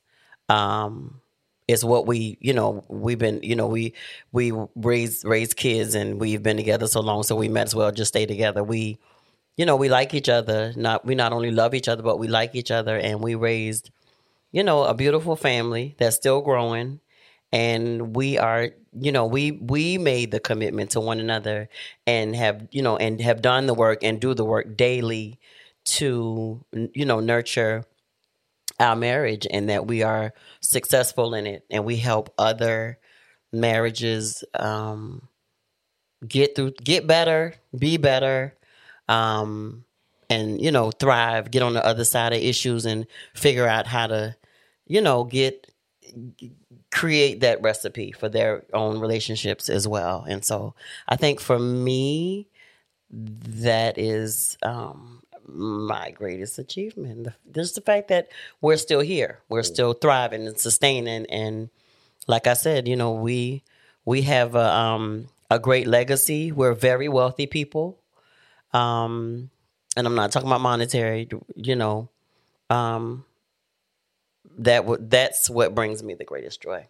um 0.48 1.20
it's 1.66 1.82
what 1.84 2.06
we 2.06 2.36
you 2.40 2.52
know 2.52 2.84
we've 2.88 3.18
been 3.18 3.42
you 3.42 3.56
know 3.56 3.66
we 3.66 3.94
we 4.32 4.52
raised 4.74 5.24
raised 5.24 5.56
kids 5.56 5.94
and 5.94 6.20
we've 6.20 6.42
been 6.42 6.58
together 6.58 6.86
so 6.86 7.00
long 7.00 7.22
so 7.22 7.34
we 7.34 7.48
might 7.48 7.62
as 7.62 7.74
well 7.74 7.90
just 7.90 8.10
stay 8.10 8.26
together. 8.26 8.62
We 8.62 8.98
you 9.56 9.66
know 9.66 9.76
we 9.76 9.88
like 9.88 10.14
each 10.14 10.28
other. 10.28 10.72
Not 10.76 11.04
we 11.04 11.14
not 11.14 11.32
only 11.32 11.50
love 11.50 11.74
each 11.74 11.88
other 11.88 12.02
but 12.02 12.18
we 12.18 12.28
like 12.28 12.54
each 12.54 12.70
other. 12.70 12.96
And 12.96 13.20
we 13.20 13.34
raised 13.34 13.90
you 14.52 14.62
know 14.64 14.84
a 14.84 14.94
beautiful 14.94 15.36
family 15.36 15.94
that's 15.98 16.16
still 16.16 16.40
growing. 16.42 17.00
And 17.52 18.16
we 18.16 18.38
are 18.38 18.70
you 18.98 19.12
know 19.12 19.26
we 19.26 19.52
we 19.52 19.98
made 19.98 20.30
the 20.30 20.40
commitment 20.40 20.90
to 20.92 21.00
one 21.00 21.20
another 21.20 21.68
and 22.06 22.34
have 22.36 22.68
you 22.72 22.82
know 22.82 22.96
and 22.96 23.20
have 23.20 23.42
done 23.42 23.66
the 23.66 23.74
work 23.74 24.02
and 24.02 24.20
do 24.20 24.34
the 24.34 24.44
work 24.44 24.76
daily 24.76 25.38
to 25.84 26.64
you 26.72 27.04
know 27.06 27.20
nurture 27.20 27.84
our 28.80 28.96
marriage 28.96 29.46
and 29.50 29.68
that 29.68 29.86
we 29.86 30.02
are 30.02 30.32
successful 30.60 31.34
in 31.34 31.46
it. 31.46 31.64
And 31.70 31.84
we 31.84 31.96
help 31.96 32.32
other 32.38 32.98
marriages 33.52 34.42
um 34.58 35.28
get 36.26 36.56
through 36.56 36.72
get 36.82 37.06
better 37.06 37.54
be 37.76 37.96
better 37.96 38.54
um 39.08 39.84
and 40.30 40.60
you 40.60 40.70
know 40.70 40.90
thrive 40.90 41.50
get 41.50 41.62
on 41.62 41.74
the 41.74 41.84
other 41.84 42.04
side 42.04 42.32
of 42.32 42.40
issues 42.40 42.86
and 42.86 43.06
figure 43.34 43.66
out 43.66 43.86
how 43.86 44.06
to 44.06 44.34
you 44.86 45.00
know 45.00 45.24
get 45.24 45.70
create 46.90 47.40
that 47.40 47.60
recipe 47.62 48.12
for 48.12 48.28
their 48.28 48.64
own 48.72 49.00
relationships 49.00 49.68
as 49.68 49.88
well. 49.88 50.24
And 50.28 50.44
so 50.44 50.74
I 51.08 51.16
think 51.16 51.40
for 51.40 51.58
me, 51.58 52.46
that 53.10 53.98
is 53.98 54.56
um, 54.62 55.22
my 55.46 56.10
greatest 56.12 56.58
achievement. 56.58 57.28
Just 57.50 57.74
the 57.74 57.80
fact 57.80 58.08
that 58.08 58.28
we're 58.60 58.76
still 58.76 59.00
here, 59.00 59.40
we're 59.48 59.62
still 59.62 59.92
thriving 59.92 60.46
and 60.46 60.58
sustaining. 60.58 61.26
And 61.26 61.70
like 62.26 62.46
I 62.46 62.54
said, 62.54 62.88
you 62.88 62.96
know, 62.96 63.12
we 63.12 63.62
we 64.04 64.22
have 64.22 64.54
a 64.54 64.70
um, 64.72 65.28
a 65.50 65.58
great 65.58 65.86
legacy. 65.86 66.52
We're 66.52 66.74
very 66.74 67.08
wealthy 67.08 67.46
people, 67.46 67.98
um, 68.74 69.50
and 69.96 70.06
I'm 70.06 70.14
not 70.14 70.32
talking 70.32 70.48
about 70.48 70.60
monetary. 70.60 71.28
You 71.54 71.76
know, 71.76 72.08
um, 72.70 73.24
that 74.58 74.84
would 74.84 75.10
that's 75.10 75.48
what 75.48 75.74
brings 75.74 76.02
me 76.02 76.14
the 76.14 76.24
greatest 76.24 76.60
joy. 76.62 76.86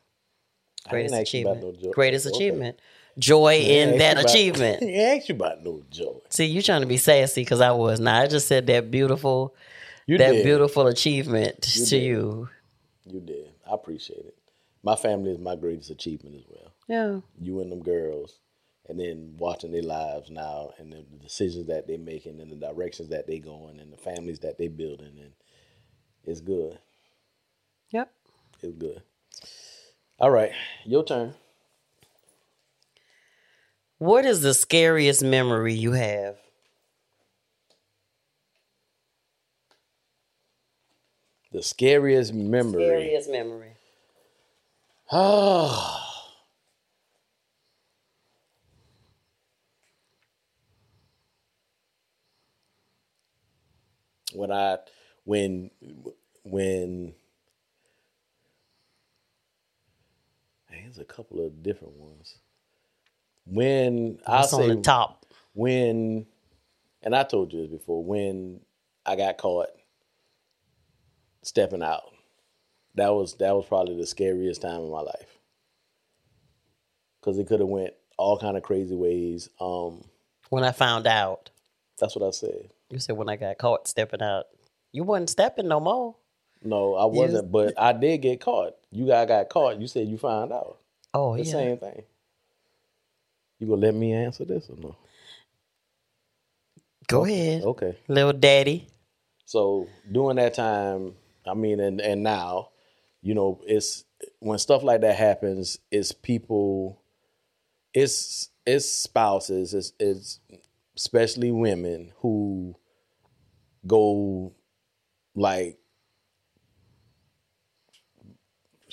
Greatest 0.88 1.12
didn't 1.14 1.22
ask 1.26 1.34
you 1.34 1.40
about 1.42 1.56
achievement. 1.58 1.76
no 1.82 1.88
joy. 1.88 1.92
Greatest 1.92 2.26
Okay. 2.26 2.36
achievement. 2.36 2.80
Joy 3.18 3.54
in 3.60 3.98
that 3.98 4.18
about- 4.18 4.30
achievement. 4.30 4.82
I 4.82 4.92
asked 5.16 5.28
you 5.28 5.34
about 5.36 5.62
no 5.62 5.82
joy. 5.90 6.18
See, 6.30 6.46
you 6.46 6.60
trying 6.62 6.80
to 6.82 6.86
be 6.86 6.96
sassy 6.96 7.42
because 7.42 7.60
I 7.60 7.70
was 7.70 8.00
not. 8.00 8.24
I 8.24 8.26
just 8.26 8.48
said 8.48 8.66
that 8.66 8.90
beautiful, 8.90 9.54
You 10.06 10.18
that 10.18 10.32
did. 10.32 10.44
beautiful 10.44 10.86
achievement 10.88 11.72
You 11.76 11.84
to 11.84 11.90
did. 11.90 12.02
you. 12.02 12.48
You 13.06 13.20
did. 13.20 13.50
I 13.70 13.74
appreciate 13.74 14.18
it. 14.26 14.34
My 14.82 14.96
family 14.96 15.30
is 15.30 15.38
my 15.38 15.56
greatest 15.56 15.90
achievement 15.90 16.36
as 16.36 16.42
well. 16.48 16.72
Yeah. 16.88 17.20
You 17.40 17.60
and 17.60 17.70
them 17.72 17.82
girls, 17.82 18.40
and 18.88 19.00
then 19.00 19.34
watching 19.38 19.72
their 19.72 19.82
lives 19.82 20.30
now, 20.30 20.70
and 20.78 20.92
the 20.92 21.04
the 21.10 21.18
decisions 21.18 21.66
that 21.66 21.86
they're 21.86 21.98
making, 21.98 22.40
and 22.40 22.50
the 22.50 22.56
directions 22.56 23.08
that 23.08 23.26
they're 23.26 23.38
going, 23.38 23.80
and 23.80 23.92
the 23.92 23.96
families 23.96 24.40
that 24.40 24.58
they're 24.58 24.68
building, 24.70 25.18
and 25.18 25.32
it's 26.24 26.40
good. 26.40 26.78
Yep. 27.90 28.12
It's 28.62 28.74
good. 28.74 29.02
All 30.18 30.30
right, 30.30 30.52
your 30.84 31.04
turn. 31.04 31.34
What 33.98 34.24
is 34.24 34.42
the 34.42 34.54
scariest 34.54 35.22
memory 35.22 35.74
you 35.74 35.92
have? 35.92 36.36
The 41.52 41.62
scariest 41.62 42.34
memory. 42.34 42.84
Scariest 42.84 43.30
memory. 43.30 43.74
Oh. 45.10 46.00
when 54.34 54.52
I 54.52 54.78
when 55.24 55.70
when 56.44 57.14
there's 60.70 60.98
a 60.98 61.04
couple 61.04 61.44
of 61.44 61.62
different 61.62 61.94
ones. 61.94 62.38
When 63.46 64.18
I'll 64.26 64.42
What's 64.42 64.52
on 64.54 64.60
say 64.60 64.68
the 64.68 64.76
top? 64.76 65.26
when 65.54 66.26
and 67.02 67.14
I 67.16 67.24
told 67.24 67.52
you 67.52 67.62
this 67.62 67.70
before, 67.70 68.04
when 68.04 68.60
I 69.06 69.16
got 69.16 69.38
caught 69.38 69.68
stepping 71.42 71.82
out. 71.82 72.02
That 72.96 73.10
was 73.14 73.34
that 73.36 73.54
was 73.54 73.66
probably 73.66 73.96
the 73.96 74.06
scariest 74.06 74.62
time 74.62 74.80
of 74.82 74.90
my 74.90 75.00
life. 75.00 75.38
Cause 77.22 77.38
it 77.38 77.46
could 77.48 77.60
have 77.60 77.68
went 77.68 77.94
all 78.18 78.38
kind 78.38 78.56
of 78.56 78.62
crazy 78.62 78.94
ways. 78.94 79.48
Um, 79.60 80.04
When 80.50 80.64
I 80.64 80.72
found 80.72 81.06
out, 81.06 81.50
that's 81.98 82.16
what 82.16 82.26
I 82.26 82.30
said. 82.30 82.70
You 82.94 83.00
said 83.00 83.16
when 83.16 83.28
I 83.28 83.36
got 83.36 83.58
caught 83.58 83.88
stepping 83.88 84.22
out, 84.22 84.44
you 84.92 85.02
wasn't 85.02 85.30
stepping 85.30 85.68
no 85.68 85.80
more. 85.80 86.16
No, 86.62 86.94
I 86.94 87.04
wasn't, 87.04 87.50
but 87.52 87.74
I 87.78 87.92
did 87.92 88.18
get 88.18 88.40
caught. 88.40 88.74
You 88.90 89.06
guys 89.06 89.28
got 89.28 89.48
caught. 89.50 89.80
You 89.80 89.86
said 89.86 90.08
you 90.08 90.16
found 90.16 90.52
out. 90.52 90.78
Oh 91.12 91.36
The 91.36 91.44
yeah. 91.44 91.52
same 91.52 91.78
thing. 91.78 92.02
You 93.58 93.66
gonna 93.66 93.80
let 93.80 93.94
me 93.94 94.12
answer 94.12 94.44
this 94.44 94.68
or 94.70 94.76
no? 94.76 94.96
Go 97.06 97.24
ahead, 97.24 97.62
Okay. 97.62 97.96
little 98.08 98.32
daddy. 98.32 98.88
So 99.44 99.88
during 100.10 100.36
that 100.36 100.54
time, 100.54 101.14
I 101.46 101.54
mean, 101.54 101.80
and 101.80 102.00
and 102.00 102.22
now, 102.22 102.70
you 103.20 103.34
know, 103.34 103.60
it's 103.66 104.04
when 104.38 104.58
stuff 104.58 104.82
like 104.82 105.02
that 105.02 105.16
happens, 105.16 105.78
it's 105.90 106.12
people, 106.12 107.02
it's 107.92 108.48
it's 108.64 108.88
spouses, 108.90 109.74
it's 109.74 109.92
it's 110.00 110.40
especially 110.96 111.50
women 111.50 112.12
who 112.18 112.74
go 113.86 114.52
like 115.34 115.78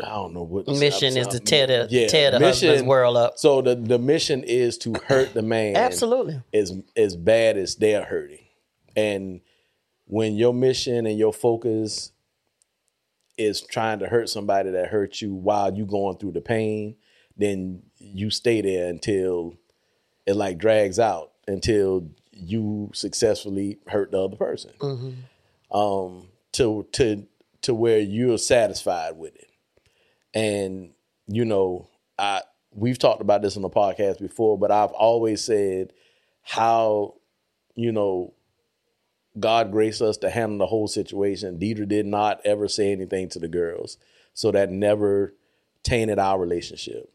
I 0.03 0.09
don't 0.09 0.33
know 0.33 0.43
what 0.43 0.67
Mission 0.67 1.15
is 1.15 1.27
to 1.27 1.39
tear 1.39 1.67
the 1.67 2.07
tear 2.09 2.31
the 2.31 2.39
mission- 2.39 2.69
husband's 2.69 2.83
world 2.83 3.17
up. 3.17 3.37
So 3.37 3.61
the 3.61 3.75
the 3.75 3.99
mission 3.99 4.43
is 4.43 4.77
to 4.79 4.93
hurt 5.05 5.33
the 5.33 5.41
man 5.43 5.75
Absolutely. 5.75 6.41
as 6.53 6.73
as 6.95 7.15
bad 7.15 7.57
as 7.57 7.75
they're 7.75 8.03
hurting. 8.03 8.45
And 8.95 9.41
when 10.05 10.35
your 10.35 10.53
mission 10.53 11.05
and 11.05 11.17
your 11.17 11.33
focus 11.33 12.11
is 13.37 13.61
trying 13.61 13.99
to 13.99 14.07
hurt 14.07 14.29
somebody 14.29 14.71
that 14.71 14.87
hurt 14.87 15.21
you 15.21 15.33
while 15.33 15.73
you 15.73 15.85
going 15.85 16.17
through 16.17 16.31
the 16.33 16.41
pain, 16.41 16.95
then 17.37 17.83
you 17.97 18.29
stay 18.29 18.61
there 18.61 18.89
until 18.89 19.55
it 20.25 20.35
like 20.35 20.57
drags 20.57 20.99
out 20.99 21.31
until 21.47 22.09
you 22.41 22.89
successfully 22.93 23.79
hurt 23.87 24.11
the 24.11 24.23
other 24.23 24.35
person. 24.35 24.71
Um 25.71 26.27
to 26.53 26.85
to 26.93 27.25
to 27.61 27.73
where 27.73 27.99
you're 27.99 28.37
satisfied 28.37 29.17
with 29.17 29.35
it. 29.35 29.49
And 30.33 30.91
you 31.27 31.45
know, 31.45 31.87
I 32.17 32.41
we've 32.73 32.99
talked 32.99 33.21
about 33.21 33.41
this 33.41 33.55
on 33.55 33.61
the 33.61 33.69
podcast 33.69 34.19
before, 34.19 34.57
but 34.57 34.71
I've 34.71 34.91
always 34.91 35.43
said 35.43 35.93
how 36.41 37.15
you 37.75 37.91
know 37.91 38.33
God 39.39 39.71
graced 39.71 40.01
us 40.01 40.17
to 40.17 40.29
handle 40.29 40.57
the 40.57 40.65
whole 40.67 40.87
situation. 40.87 41.59
Deidre 41.59 41.87
did 41.87 42.05
not 42.05 42.41
ever 42.43 42.67
say 42.67 42.91
anything 42.91 43.29
to 43.29 43.39
the 43.39 43.47
girls, 43.47 43.97
so 44.33 44.51
that 44.51 44.69
never 44.69 45.33
tainted 45.83 46.19
our 46.19 46.39
relationship. 46.39 47.11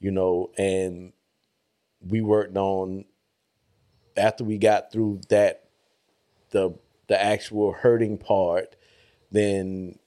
You 0.00 0.10
know, 0.10 0.50
and 0.58 1.12
we 2.00 2.20
worked 2.20 2.56
on 2.56 3.04
after 4.16 4.44
we 4.44 4.58
got 4.58 4.92
through 4.92 5.20
that 5.28 5.64
the 6.50 6.74
the 7.08 7.22
actual 7.22 7.72
hurting 7.72 8.18
part, 8.18 8.76
then 9.30 9.98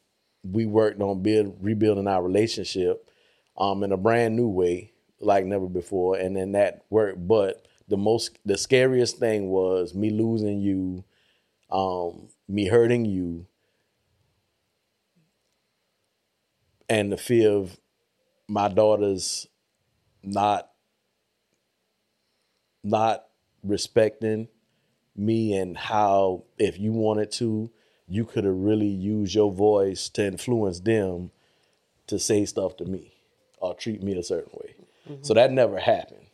we 0.43 0.65
worked 0.65 1.01
on 1.01 1.21
build 1.21 1.57
rebuilding 1.61 2.07
our 2.07 2.23
relationship 2.23 3.09
um 3.57 3.83
in 3.83 3.91
a 3.91 3.97
brand 3.97 4.35
new 4.35 4.47
way 4.47 4.91
like 5.19 5.45
never 5.45 5.67
before. 5.67 6.17
And 6.17 6.35
then 6.35 6.53
that 6.53 6.85
worked. 6.89 7.27
But 7.27 7.67
the 7.87 7.97
most 7.97 8.37
the 8.45 8.57
scariest 8.57 9.17
thing 9.17 9.49
was 9.49 9.93
me 9.95 10.09
losing 10.11 10.61
you 10.61 11.03
um 11.71 12.29
me 12.47 12.67
hurting 12.67 13.05
you 13.05 13.47
and 16.89 17.11
the 17.11 17.17
fear 17.17 17.51
of 17.51 17.77
my 18.47 18.67
daughters 18.67 19.47
not 20.23 20.69
not 22.83 23.24
respecting 23.65 24.47
me 25.15 25.55
and 25.55 25.77
how 25.77 26.43
if 26.57 26.77
you 26.79 26.91
wanted 26.91 27.31
to 27.31 27.69
you 28.07 28.25
could 28.25 28.43
have 28.43 28.55
really 28.55 28.87
used 28.87 29.33
your 29.33 29.51
voice 29.51 30.09
to 30.09 30.25
influence 30.25 30.79
them 30.81 31.31
to 32.07 32.19
say 32.19 32.45
stuff 32.45 32.77
to 32.77 32.85
me 32.85 33.13
or 33.57 33.73
treat 33.73 34.03
me 34.03 34.15
a 34.17 34.23
certain 34.23 34.51
way. 34.53 34.75
So 35.23 35.33
that 35.33 35.51
never 35.51 35.79
happened. 35.79 36.25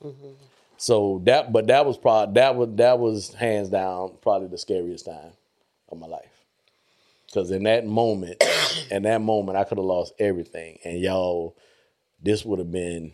So 0.77 1.21
that 1.25 1.53
but 1.53 1.67
that 1.67 1.85
was 1.85 1.97
probably 1.97 2.33
that 2.35 2.55
was 2.55 2.69
that 2.75 2.99
was 2.99 3.33
hands 3.33 3.69
down 3.69 4.17
probably 4.21 4.47
the 4.47 4.57
scariest 4.57 5.05
time 5.05 5.33
of 5.89 5.99
my 5.99 6.07
life. 6.07 6.43
Because 7.27 7.51
in 7.51 7.63
that 7.63 7.85
moment 7.85 8.43
in 8.91 9.03
that 9.03 9.21
moment 9.21 9.57
i 9.57 9.63
could 9.63 9.77
have 9.77 9.85
lost 9.85 10.13
everything. 10.19 10.79
And 10.83 10.99
y'all 10.99 11.55
this 12.21 12.43
would 12.43 12.59
have 12.59 12.71
been 12.71 13.13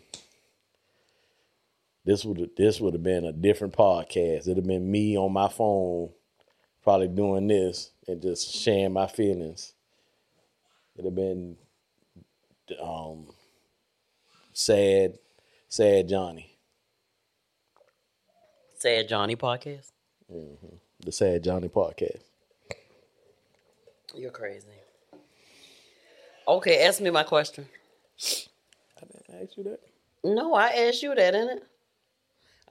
this 2.08 2.24
would 2.24 2.50
this 2.56 2.80
would 2.80 2.94
have 2.94 3.02
been 3.02 3.26
a 3.26 3.32
different 3.32 3.74
podcast. 3.76 4.40
It'd 4.40 4.56
have 4.56 4.66
been 4.66 4.90
me 4.90 5.18
on 5.18 5.30
my 5.30 5.46
phone, 5.46 6.08
probably 6.82 7.08
doing 7.08 7.48
this 7.48 7.90
and 8.06 8.22
just 8.22 8.50
sharing 8.50 8.94
my 8.94 9.06
feelings. 9.06 9.74
It'd 10.94 11.04
have 11.04 11.14
been 11.14 11.58
um 12.82 13.26
sad, 14.54 15.18
sad 15.68 16.08
Johnny, 16.08 16.56
Sad 18.78 19.06
Johnny 19.06 19.36
podcast. 19.36 19.90
the 21.04 21.12
sad 21.12 21.44
Johnny 21.44 21.68
podcast. 21.68 22.22
You're 24.14 24.30
crazy. 24.30 24.66
Okay, 26.48 26.86
ask 26.86 27.02
me 27.02 27.10
my 27.10 27.24
question. 27.24 27.68
I 28.96 29.04
didn't 29.04 29.42
ask 29.42 29.58
you 29.58 29.64
that. 29.64 29.80
No, 30.24 30.54
I 30.54 30.68
asked 30.68 31.02
you 31.02 31.14
that, 31.14 31.32
didn't 31.32 31.58
it? 31.58 31.64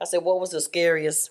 I 0.00 0.04
said, 0.04 0.22
what 0.22 0.40
was 0.40 0.50
the 0.50 0.60
scariest 0.60 1.30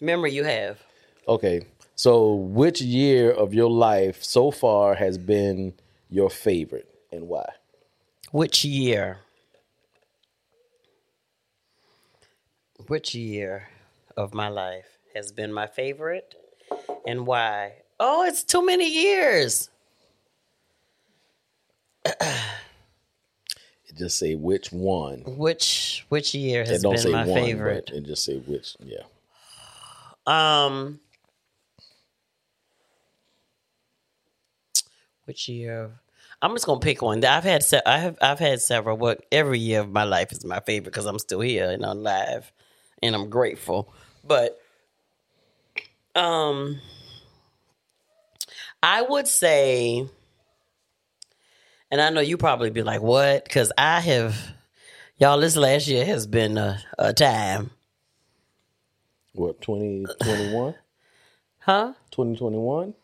memory 0.00 0.32
you 0.32 0.44
have? 0.44 0.78
Okay, 1.26 1.62
so 1.94 2.34
which 2.34 2.80
year 2.80 3.30
of 3.30 3.54
your 3.54 3.70
life 3.70 4.22
so 4.22 4.50
far 4.50 4.94
has 4.94 5.18
been 5.18 5.74
your 6.10 6.30
favorite 6.30 6.88
and 7.10 7.28
why? 7.28 7.50
Which 8.30 8.64
year? 8.64 9.18
Which 12.86 13.14
year 13.14 13.68
of 14.16 14.34
my 14.34 14.48
life 14.48 14.98
has 15.14 15.32
been 15.32 15.52
my 15.52 15.66
favorite 15.66 16.34
and 17.06 17.26
why? 17.26 17.72
Oh, 17.98 18.24
it's 18.24 18.42
too 18.42 18.64
many 18.64 18.88
years. 18.88 19.70
Just 23.96 24.18
say 24.18 24.34
which 24.34 24.70
one. 24.72 25.22
Which 25.26 26.04
which 26.08 26.34
year 26.34 26.64
has 26.64 26.82
been 26.82 27.12
my 27.12 27.24
one, 27.24 27.34
favorite? 27.34 27.90
it 27.92 28.04
just 28.04 28.24
say 28.24 28.38
which. 28.38 28.76
Yeah. 28.80 29.04
Um, 30.26 31.00
which 35.24 35.48
year? 35.48 35.90
I'm 36.40 36.52
just 36.52 36.66
gonna 36.66 36.80
pick 36.80 37.02
one. 37.02 37.24
I've 37.24 37.44
had 37.44 37.62
se- 37.64 37.82
I 37.86 37.98
have 37.98 38.18
I've 38.20 38.38
had 38.38 38.60
several. 38.60 38.96
But 38.96 39.24
every 39.32 39.58
year 39.58 39.80
of 39.80 39.90
my 39.90 40.04
life 40.04 40.30
is 40.32 40.44
my 40.44 40.60
favorite 40.60 40.92
because 40.92 41.06
I'm 41.06 41.18
still 41.18 41.40
here 41.40 41.70
and 41.70 41.84
I'm 41.84 41.98
alive, 41.98 42.52
and 43.02 43.14
I'm 43.14 43.28
grateful. 43.30 43.92
But 44.24 44.60
um, 46.14 46.80
I 48.82 49.02
would 49.02 49.26
say, 49.26 50.06
and 51.90 52.00
I 52.00 52.10
know 52.10 52.20
you 52.20 52.36
probably 52.36 52.70
be 52.70 52.82
like, 52.82 53.02
"What?" 53.02 53.44
Because 53.44 53.72
I 53.78 54.00
have, 54.00 54.36
y'all. 55.18 55.38
This 55.40 55.56
last 55.56 55.88
year 55.88 56.04
has 56.04 56.26
been 56.26 56.58
a, 56.58 56.80
a 56.98 57.12
time, 57.12 57.70
What 59.34 59.60
2021? 59.60 60.74
huh? 61.60 61.92
2021? 62.10 62.94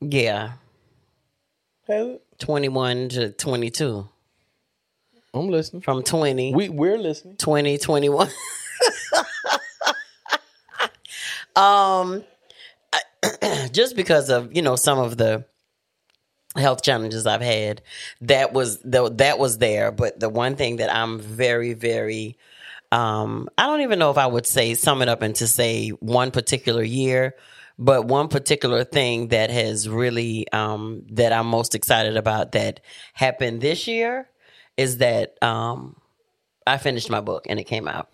Yeah, 0.00 0.52
Has 1.88 2.06
it? 2.06 2.22
21 2.38 3.08
to 3.10 3.30
22. 3.32 4.08
I'm 5.34 5.48
listening. 5.48 5.82
from 5.82 6.02
20, 6.02 6.54
We 6.54 6.68
we're 6.68 6.98
listening. 6.98 7.36
20, 7.36 7.78
21. 7.78 8.28
um, 11.56 12.24
I- 12.92 13.68
just 13.72 13.96
because 13.96 14.30
of, 14.30 14.54
you 14.54 14.62
know, 14.62 14.76
some 14.76 14.98
of 14.98 15.16
the 15.16 15.44
health 16.58 16.82
challenges 16.82 17.26
I've 17.26 17.40
had, 17.40 17.82
that 18.22 18.52
was, 18.52 18.78
the, 18.80 19.10
that 19.14 19.38
was 19.38 19.58
there. 19.58 19.90
But 19.92 20.20
the 20.20 20.28
one 20.28 20.56
thing 20.56 20.76
that 20.76 20.94
I'm 20.94 21.18
very, 21.18 21.74
very, 21.74 22.36
um, 22.92 23.48
I 23.58 23.66
don't 23.66 23.82
even 23.82 23.98
know 23.98 24.10
if 24.10 24.18
I 24.18 24.26
would 24.26 24.46
say 24.46 24.74
sum 24.74 25.02
it 25.02 25.08
up 25.08 25.22
into 25.22 25.46
say 25.46 25.90
one 25.90 26.30
particular 26.30 26.82
year, 26.82 27.34
but 27.78 28.06
one 28.06 28.28
particular 28.28 28.82
thing 28.84 29.28
that 29.28 29.50
has 29.50 29.88
really 29.88 30.50
um, 30.52 31.04
that 31.10 31.32
I'm 31.32 31.46
most 31.46 31.74
excited 31.74 32.16
about 32.16 32.52
that 32.52 32.80
happened 33.12 33.60
this 33.60 33.86
year 33.86 34.28
is 34.76 34.98
that 34.98 35.40
um, 35.42 35.96
I 36.66 36.78
finished 36.78 37.10
my 37.10 37.20
book 37.20 37.46
and 37.48 37.60
it 37.60 37.64
came 37.64 37.86
out. 37.86 38.10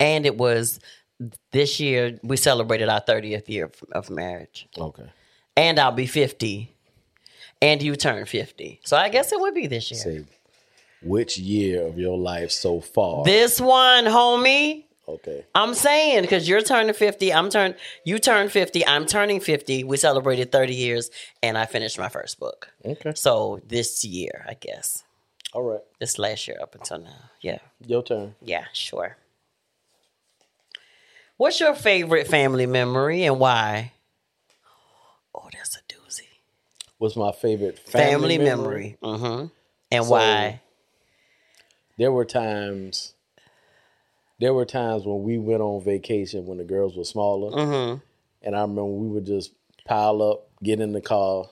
And 0.00 0.26
it 0.26 0.36
was 0.36 0.80
this 1.52 1.80
year 1.80 2.18
we 2.22 2.36
celebrated 2.36 2.88
our 2.88 3.00
30th 3.00 3.48
year 3.48 3.70
of, 3.92 4.10
marriage 4.10 4.68
Okay. 4.78 5.10
and 5.56 5.78
I'll 5.78 5.92
be 5.92 6.06
50. 6.06 6.72
and 7.60 7.82
you 7.82 7.96
turn 7.96 8.24
50. 8.24 8.80
So 8.84 8.96
I 8.96 9.08
guess 9.08 9.32
it 9.32 9.40
would 9.40 9.54
be 9.54 9.66
this 9.66 9.90
year. 9.90 10.00
Say, 10.00 10.24
which 11.02 11.38
year 11.38 11.86
of 11.86 11.98
your 11.98 12.16
life 12.16 12.50
so 12.52 12.80
far? 12.80 13.24
This 13.24 13.60
one, 13.60 14.04
homie. 14.04 14.84
okay. 15.08 15.44
I'm 15.54 15.74
saying 15.74 16.22
because 16.22 16.48
you're 16.48 16.62
turning 16.62 16.94
50, 16.94 17.32
I'm 17.32 17.50
turn 17.50 17.74
you 18.04 18.18
turn 18.20 18.48
50, 18.48 18.86
I'm 18.86 19.06
turning 19.06 19.40
50. 19.40 19.82
We 19.84 19.96
celebrated 19.96 20.52
30 20.52 20.74
years 20.74 21.10
and 21.42 21.58
I 21.58 21.66
finished 21.66 21.98
my 21.98 22.08
first 22.08 22.38
book. 22.38 22.68
Okay. 22.84 23.12
So 23.16 23.60
this 23.66 24.04
year, 24.04 24.44
I 24.48 24.54
guess. 24.54 25.02
All 25.52 25.62
right. 25.64 25.80
This 25.98 26.18
last 26.18 26.46
year 26.46 26.58
up 26.62 26.74
until 26.76 26.98
now. 27.00 27.30
Yeah. 27.40 27.58
Your 27.86 28.02
turn. 28.04 28.34
Yeah, 28.42 28.64
sure. 28.72 29.16
What's 31.38 31.60
your 31.60 31.74
favorite 31.74 32.26
family 32.26 32.66
memory 32.66 33.22
and 33.24 33.38
why? 33.38 33.92
Oh, 35.34 35.48
that's 35.52 35.76
a 35.76 35.80
doozy. 35.92 36.26
What's 36.98 37.16
my 37.16 37.32
favorite 37.32 37.78
Family, 37.78 38.36
family, 38.36 38.38
memory. 38.38 38.96
Mm-hmm. 39.02 39.46
And 39.92 40.04
So- 40.04 40.10
why? 40.10 40.60
There 41.96 42.12
were 42.12 42.24
times. 42.24 43.14
There 44.40 44.54
were 44.54 44.64
times 44.64 45.04
when 45.04 45.22
we 45.24 45.36
went 45.38 45.62
on 45.62 45.82
vacation 45.82 46.46
when 46.46 46.58
the 46.58 46.64
girls 46.64 46.96
were 46.96 47.02
smaller, 47.04 47.50
Mm-hmm. 47.50 47.98
and 48.42 48.54
I 48.56 48.60
remember 48.60 48.84
we 48.84 49.08
would 49.08 49.26
just 49.26 49.50
pile 49.84 50.22
up, 50.22 50.46
get 50.62 50.80
in 50.80 50.92
the 50.92 51.00
car, 51.00 51.46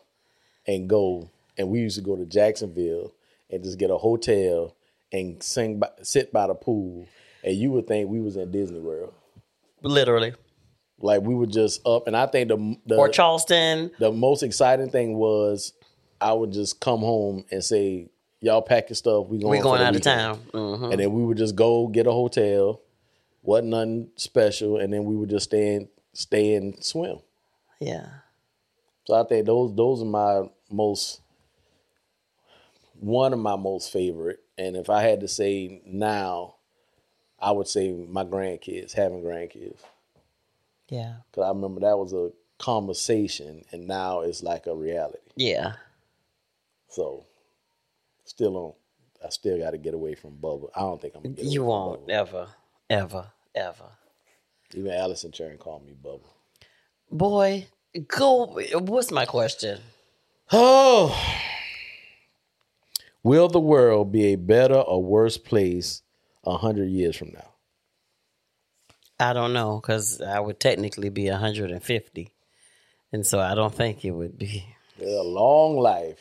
and 0.68 0.88
go. 0.88 1.30
And 1.58 1.68
we 1.68 1.80
used 1.80 1.96
to 1.96 2.02
go 2.04 2.14
to 2.14 2.24
Jacksonville 2.26 3.12
and 3.50 3.64
just 3.64 3.78
get 3.78 3.90
a 3.90 3.96
hotel 3.98 4.76
and 5.12 5.42
sing, 5.42 5.80
by, 5.80 5.88
sit 6.02 6.32
by 6.32 6.46
the 6.46 6.54
pool, 6.54 7.08
and 7.42 7.56
you 7.56 7.70
would 7.72 7.88
think 7.88 8.08
we 8.08 8.20
was 8.20 8.36
in 8.36 8.52
Disney 8.52 8.78
World. 8.78 9.14
Literally. 9.86 10.34
Like 10.98 11.22
we 11.22 11.34
were 11.34 11.46
just 11.46 11.86
up, 11.86 12.06
and 12.06 12.16
I 12.16 12.26
think 12.26 12.48
the 12.48 12.76
the 12.86 12.96
Or 12.96 13.08
Charleston. 13.08 13.90
the 13.98 14.10
most 14.12 14.42
exciting 14.42 14.88
thing 14.90 15.16
was 15.18 15.72
I 16.20 16.32
would 16.32 16.52
just 16.52 16.80
come 16.80 17.00
home 17.00 17.44
and 17.50 17.62
say, 17.62 18.08
"Y'all 18.40 18.62
pack 18.62 18.88
your 18.88 18.96
stuff. 18.96 19.26
We 19.26 19.38
going, 19.38 19.50
We 19.50 19.58
going 19.62 19.82
out 19.82 19.90
of 19.90 19.96
weekend." 19.96 20.04
town. 20.20 20.38
Mhm. 20.52 20.90
And 20.92 21.00
then 21.00 21.12
we 21.12 21.22
would 21.22 21.36
just 21.36 21.54
go 21.54 21.86
get 21.88 22.06
a 22.06 22.12
hotel. 22.12 22.80
wasn't 23.42 23.68
nothing 23.68 24.10
special, 24.16 24.78
and 24.78 24.92
then 24.92 25.04
we 25.04 25.14
would 25.14 25.30
just 25.30 25.44
stay 25.44 25.74
and 25.76 25.88
stay 26.14 26.54
and 26.54 26.82
swim. 26.82 27.18
Yeah. 27.78 28.06
So 29.04 29.14
I 29.14 29.22
think 29.24 29.46
those 29.46 29.72
those 29.76 30.02
are 30.02 30.06
my 30.06 30.48
most 30.70 31.20
one 32.98 33.32
of 33.32 33.38
my 33.38 33.54
most 33.56 33.92
favorite. 33.92 34.40
And 34.58 34.74
if 34.76 34.88
I 34.90 35.02
had 35.02 35.20
to 35.20 35.28
say 35.28 35.80
now, 35.86 36.55
I 37.38 37.50
would 37.52 37.68
say 37.68 37.92
my 37.92 38.24
grandkids, 38.24 38.92
having 38.92 39.22
grandkids. 39.22 39.78
Yeah. 40.88 41.16
Cause 41.32 41.44
I 41.44 41.48
remember 41.48 41.80
that 41.80 41.98
was 41.98 42.12
a 42.12 42.30
conversation 42.58 43.64
and 43.72 43.86
now 43.86 44.20
it's 44.20 44.42
like 44.42 44.66
a 44.66 44.74
reality. 44.74 45.18
Yeah. 45.36 45.74
So 46.88 47.26
still 48.24 48.56
on 48.56 48.72
I 49.24 49.30
still 49.30 49.58
gotta 49.58 49.78
get 49.78 49.94
away 49.94 50.14
from 50.14 50.32
Bubba. 50.36 50.68
I 50.74 50.80
don't 50.80 51.00
think 51.00 51.14
I'm 51.16 51.22
gonna 51.22 51.34
get 51.34 51.46
You 51.46 51.62
away 51.62 51.68
from 51.68 51.86
won't 52.00 52.10
ever, 52.10 52.48
ever, 52.88 53.26
ever. 53.54 53.88
Even 54.74 54.92
Allison 54.92 55.32
Churn 55.32 55.58
called 55.58 55.84
me 55.86 55.94
Bubba. 56.00 56.28
Boy, 57.10 57.66
go. 58.08 58.60
What's 58.74 59.10
my 59.10 59.26
question? 59.26 59.80
Oh 60.52 61.18
Will 63.26 63.48
the 63.48 63.58
world 63.58 64.12
be 64.12 64.26
a 64.26 64.36
better 64.36 64.76
or 64.76 65.02
worse 65.02 65.36
place 65.36 66.02
a 66.46 66.56
hundred 66.56 66.90
years 66.90 67.16
from 67.16 67.32
now? 67.32 67.48
I 69.18 69.32
don't 69.32 69.52
know 69.52 69.80
because 69.80 70.20
I 70.20 70.40
would 70.40 70.60
technically 70.60 71.08
be 71.08 71.28
150. 71.30 72.30
And 73.12 73.26
so 73.26 73.40
I 73.40 73.54
don't 73.54 73.74
think 73.74 74.04
it 74.04 74.10
would 74.10 74.36
be. 74.38 74.66
With 74.98 75.08
a 75.08 75.22
long 75.22 75.76
life. 75.78 76.18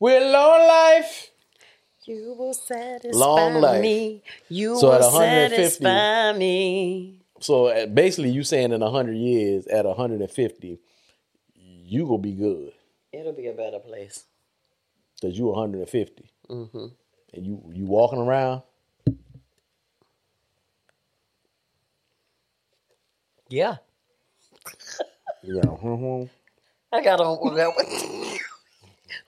With 0.00 0.22
a 0.22 0.30
long 0.30 0.66
life. 0.66 1.30
You 2.06 2.34
will 2.38 2.54
satisfy 2.54 3.18
Long 3.18 3.54
life. 3.60 3.80
me. 3.82 4.22
You 4.48 4.76
So 4.76 4.92
at 4.92 5.00
will 5.00 5.12
150 5.12 5.56
satisfy 5.56 6.32
me. 6.38 7.20
So 7.40 7.66
uh, 7.66 7.86
basically 7.86 8.30
you 8.30 8.42
saying 8.42 8.72
in 8.72 8.82
a 8.82 8.90
hundred 8.90 9.16
years 9.16 9.66
at 9.66 9.86
hundred 9.86 10.20
and 10.20 10.30
fifty, 10.30 10.80
you 11.54 12.06
gonna 12.06 12.18
be 12.18 12.32
good. 12.32 12.72
It'll 13.12 13.32
be 13.32 13.46
a 13.48 13.52
better 13.52 13.78
place. 13.78 14.24
Cause 15.20 15.36
you 15.38 15.46
150. 15.46 16.30
Mm-hmm. 16.50 16.86
And 17.34 17.46
you 17.46 17.62
you 17.72 17.84
walking 17.86 18.18
around. 18.18 18.62
Yeah. 23.48 23.76
You 25.42 25.60
know, 25.60 25.76
hmm 25.76 26.24
I 26.96 27.02
got 27.02 27.20
on. 27.20 27.38
With 27.42 27.56
that 27.56 27.68
one. 27.68 27.86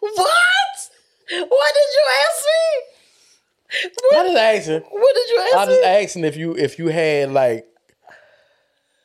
what? 0.01 0.91
What 1.29 1.75
did 1.75 1.91
you 1.95 2.05
ask 2.23 2.45
me? 2.47 3.91
What, 4.11 4.27
I 4.27 4.29
just 4.29 4.37
asking. 4.69 4.91
what 4.91 5.15
did 5.15 5.29
you 5.31 5.37
I 5.39 5.53
ask 5.57 5.69
just 5.69 5.81
me? 5.81 5.87
asking 5.87 6.25
if 6.25 6.37
you 6.37 6.57
if 6.57 6.79
you 6.79 6.87
had 6.89 7.33
like 7.33 7.67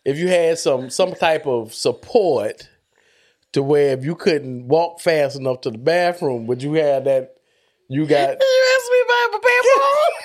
if 0.05 0.17
you 0.17 0.27
had 0.27 0.59
some 0.59 0.89
some 0.89 1.13
type 1.15 1.47
of 1.47 1.73
support 1.73 2.69
to 3.53 3.63
where 3.63 3.93
if 3.97 4.05
you 4.05 4.15
couldn't 4.15 4.67
walk 4.67 5.01
fast 5.01 5.35
enough 5.37 5.61
to 5.61 5.71
the 5.71 5.77
bathroom, 5.79 6.45
would 6.47 6.61
you 6.61 6.73
have 6.73 7.05
that 7.05 7.35
you 7.89 8.05
got 8.05 8.29
you 8.29 8.75
ask 8.75 8.91
me 8.91 8.97
if 8.97 9.09
I 9.09 9.29
have 9.31 9.33
a 9.33 9.39
pamper? 9.43 10.20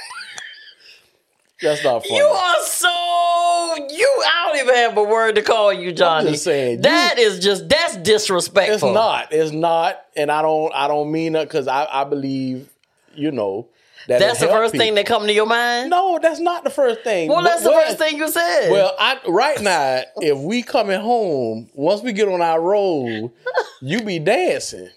That's 1.60 1.82
not 1.84 2.04
funny. 2.04 2.16
You 2.16 2.24
are 2.24 2.62
so 2.64 3.86
you. 3.90 4.22
I 4.26 4.48
don't 4.52 4.62
even 4.62 4.74
have 4.74 4.96
a 4.96 5.02
word 5.02 5.34
to 5.36 5.42
call 5.42 5.72
you, 5.72 5.92
Johnny. 5.92 6.30
just 6.32 6.44
saying, 6.44 6.82
that 6.82 7.18
is 7.18 7.38
just 7.40 7.68
that's 7.68 7.96
disrespectful. 7.98 8.74
it's 8.90 8.94
not. 8.94 9.32
It's 9.32 9.52
not. 9.52 10.02
And 10.16 10.30
I 10.30 10.42
don't 10.42 10.72
I 10.74 10.88
don't 10.88 11.10
mean 11.12 11.34
it 11.36 11.44
because 11.46 11.68
I, 11.68 11.86
I 11.90 12.04
believe, 12.04 12.68
you 13.14 13.30
know, 13.30 13.68
that 14.08 14.20
That's 14.20 14.38
the 14.40 14.46
first 14.48 14.74
thing 14.76 14.94
that 14.94 15.06
come 15.06 15.26
to 15.26 15.32
your 15.32 15.46
mind. 15.46 15.90
No, 15.90 16.18
that's 16.22 16.38
not 16.40 16.62
the 16.62 16.70
first 16.70 17.00
thing. 17.02 17.28
well, 17.28 17.42
that's 17.42 17.62
the 17.64 17.70
Well, 17.70 17.84
first 17.86 17.98
thing 17.98 18.18
you 18.18 18.28
said. 18.30 18.70
Well, 18.70 18.92
I 18.98 19.18
right 19.26 19.60
now, 19.60 20.02
if 20.18 20.38
we 20.38 20.62
coming 20.62 21.00
home, 21.00 21.68
once 21.74 22.02
we 22.02 22.12
get 22.12 22.28
on 22.28 22.40
our 22.40 22.60
road, 22.60 23.32
you 23.80 24.02
be 24.02 24.18
dancing. 24.18 24.90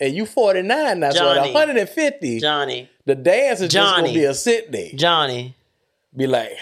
And 0.00 0.14
you 0.14 0.26
49 0.26 0.98
now, 1.00 1.10
so 1.10 1.30
at 1.30 1.36
Johnny. 1.36 1.52
150, 1.54 2.40
Johnny, 2.40 2.90
the 3.06 3.14
dance 3.14 3.60
is 3.60 3.68
just 3.70 3.94
Johnny. 3.94 4.08
gonna 4.08 4.18
be 4.18 4.24
a 4.24 4.34
sit 4.34 4.70
day. 4.72 4.92
Johnny, 4.96 5.54
Be 6.16 6.26
like, 6.26 6.52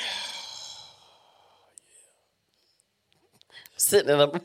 sitting 3.77 4.11
in 4.11 4.21
a. 4.21 4.27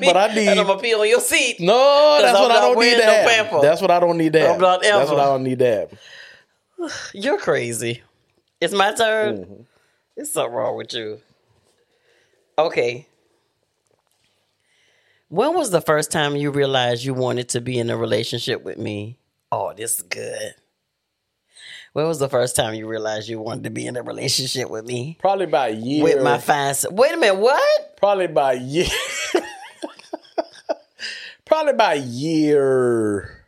But 0.00 0.16
I 0.16 0.34
need- 0.34 0.48
and 0.48 0.60
I'm 0.60 0.66
gonna 0.66 0.80
pee 0.80 0.94
on 0.94 1.08
your 1.08 1.20
seat. 1.20 1.60
no, 1.60 2.18
that's 2.22 2.36
I'm 2.36 2.42
what 2.42 2.50
I 2.52 2.60
don't 2.60 2.74
need 2.74 2.76
wearing 2.78 3.00
to 3.00 3.06
no 3.06 3.12
have. 3.12 3.28
pamper. 3.28 3.60
That's 3.62 3.80
what 3.82 3.90
I 3.90 4.00
don't 4.00 4.16
need 4.18 4.32
to 4.34 4.40
have. 4.40 4.50
I'm 4.56 4.60
not 4.60 4.82
That's 4.82 5.10
what 5.10 5.20
I 5.20 5.24
don't 5.24 5.42
need 5.44 5.58
to 5.58 5.66
have. 5.66 5.90
You're 7.14 7.38
crazy. 7.38 8.02
It's 8.60 8.72
my 8.74 8.94
turn. 8.94 9.36
Mm-hmm. 9.38 9.62
There's 10.16 10.32
something 10.32 10.54
wrong 10.54 10.76
with 10.76 10.92
you. 10.94 11.20
Okay. 12.58 13.06
When 15.28 15.54
was 15.54 15.70
the 15.70 15.80
first 15.80 16.10
time 16.10 16.34
you 16.36 16.50
realized 16.50 17.04
you 17.04 17.14
wanted 17.14 17.48
to 17.50 17.60
be 17.60 17.78
in 17.78 17.88
a 17.90 17.96
relationship 17.96 18.62
with 18.64 18.78
me? 18.78 19.16
Oh, 19.52 19.72
this 19.72 19.96
is 19.96 20.02
good. 20.02 20.54
When 21.92 22.06
was 22.06 22.20
the 22.20 22.28
first 22.28 22.54
time 22.54 22.74
you 22.74 22.86
realized 22.86 23.28
you 23.28 23.40
wanted 23.40 23.64
to 23.64 23.70
be 23.70 23.86
in 23.86 23.96
a 23.96 24.02
relationship 24.02 24.70
with 24.70 24.84
me? 24.84 25.16
Probably 25.20 25.46
by 25.46 25.68
a 25.68 25.74
year. 25.74 26.04
With 26.04 26.22
my 26.22 26.38
fine. 26.38 26.74
Wait 26.90 27.12
a 27.12 27.16
minute. 27.16 27.40
What? 27.40 27.96
probably 27.96 28.28
by 28.28 28.54
a 28.54 28.60
year. 28.60 28.86
probably 31.44 31.74
by 31.74 31.94
a 31.94 32.00
year. 32.00 33.44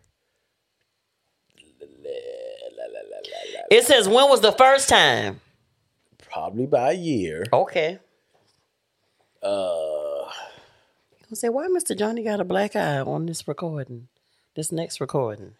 It 3.71 3.85
says 3.87 4.07
when 4.07 4.29
was 4.29 4.41
the 4.41 4.53
first 4.53 4.89
time? 4.89 5.41
Probably 6.19 6.67
by 6.67 6.93
a 6.93 6.95
year. 6.95 7.47
Okay. 7.53 7.99
Uh, 9.43 10.25
I 10.25 11.35
say, 11.35 11.49
why 11.49 11.67
Mr. 11.69 11.99
Johnny 11.99 12.23
got 12.23 12.41
a 12.41 12.45
black 12.45 12.77
eye 12.77 13.01
on 13.01 13.27
this 13.27 13.49
recording? 13.49 14.09
This 14.55 14.71
next 14.71 15.01
recording. 15.01 15.55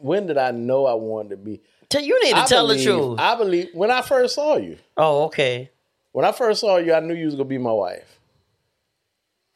When 0.00 0.26
did 0.26 0.38
I 0.38 0.50
know 0.50 0.86
I 0.86 0.94
wanted 0.94 1.30
to 1.30 1.36
be? 1.36 1.60
Tell 1.88 2.02
you 2.02 2.22
need 2.24 2.32
to 2.32 2.38
I 2.42 2.44
tell 2.46 2.66
believe- 2.66 2.84
the 2.84 2.92
truth. 2.92 3.18
I 3.20 3.34
believe 3.36 3.68
when 3.74 3.90
I 3.90 4.02
first 4.02 4.34
saw 4.34 4.56
you. 4.56 4.78
oh, 4.96 5.24
okay. 5.24 5.70
When 6.12 6.24
I 6.24 6.32
first 6.32 6.60
saw 6.60 6.76
you, 6.76 6.94
I 6.94 7.00
knew 7.00 7.14
you 7.14 7.26
was 7.26 7.34
gonna 7.34 7.44
be 7.44 7.58
my 7.58 7.72
wife. 7.72 8.18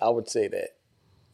I 0.00 0.08
would 0.08 0.28
say 0.28 0.48
that. 0.48 0.70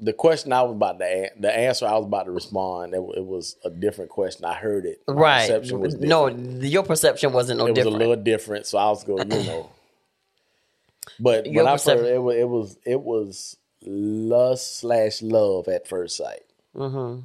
The 0.01 0.13
question 0.13 0.53
I 0.53 0.63
was 0.63 0.73
about 0.73 0.99
to 0.99 1.05
an- 1.07 1.41
the 1.41 1.57
answer 1.57 1.87
I 1.87 1.97
was 1.97 2.05
about 2.07 2.25
to 2.25 2.31
respond, 2.33 2.95
it, 2.95 2.99
it 3.17 3.25
was 3.25 3.57
a 3.65 3.71
different 3.71 4.11
question. 4.11 4.45
I 4.45 4.55
heard 4.55 4.85
it. 4.87 5.01
My 5.07 5.15
Right. 5.15 5.41
perception 5.49 5.81
was 5.81 5.95
No, 5.97 6.27
your 6.29 6.83
perception 6.83 7.33
wasn't 7.33 7.59
no 7.59 7.67
different. 7.69 7.79
it 7.79 7.85
was 7.87 7.95
a 7.95 7.99
little 7.99 8.23
different, 8.23 8.67
so 8.67 8.79
I 8.79 8.89
was 8.91 9.05
going, 9.05 9.31
you 9.31 9.43
know. 9.45 9.71
But 11.21 11.47
Your 11.47 11.63
when 11.65 11.73
I 11.73 11.77
first, 11.77 11.87
it 11.89 12.19
was 12.23 12.37
it 12.37 12.49
was 12.49 12.79
it 12.85 13.01
was 13.01 13.57
lust 13.83 14.79
slash 14.79 15.23
love 15.23 15.69
at 15.69 15.87
first 15.87 16.17
sight. 16.17 16.43
mm-hmm. 16.75 17.21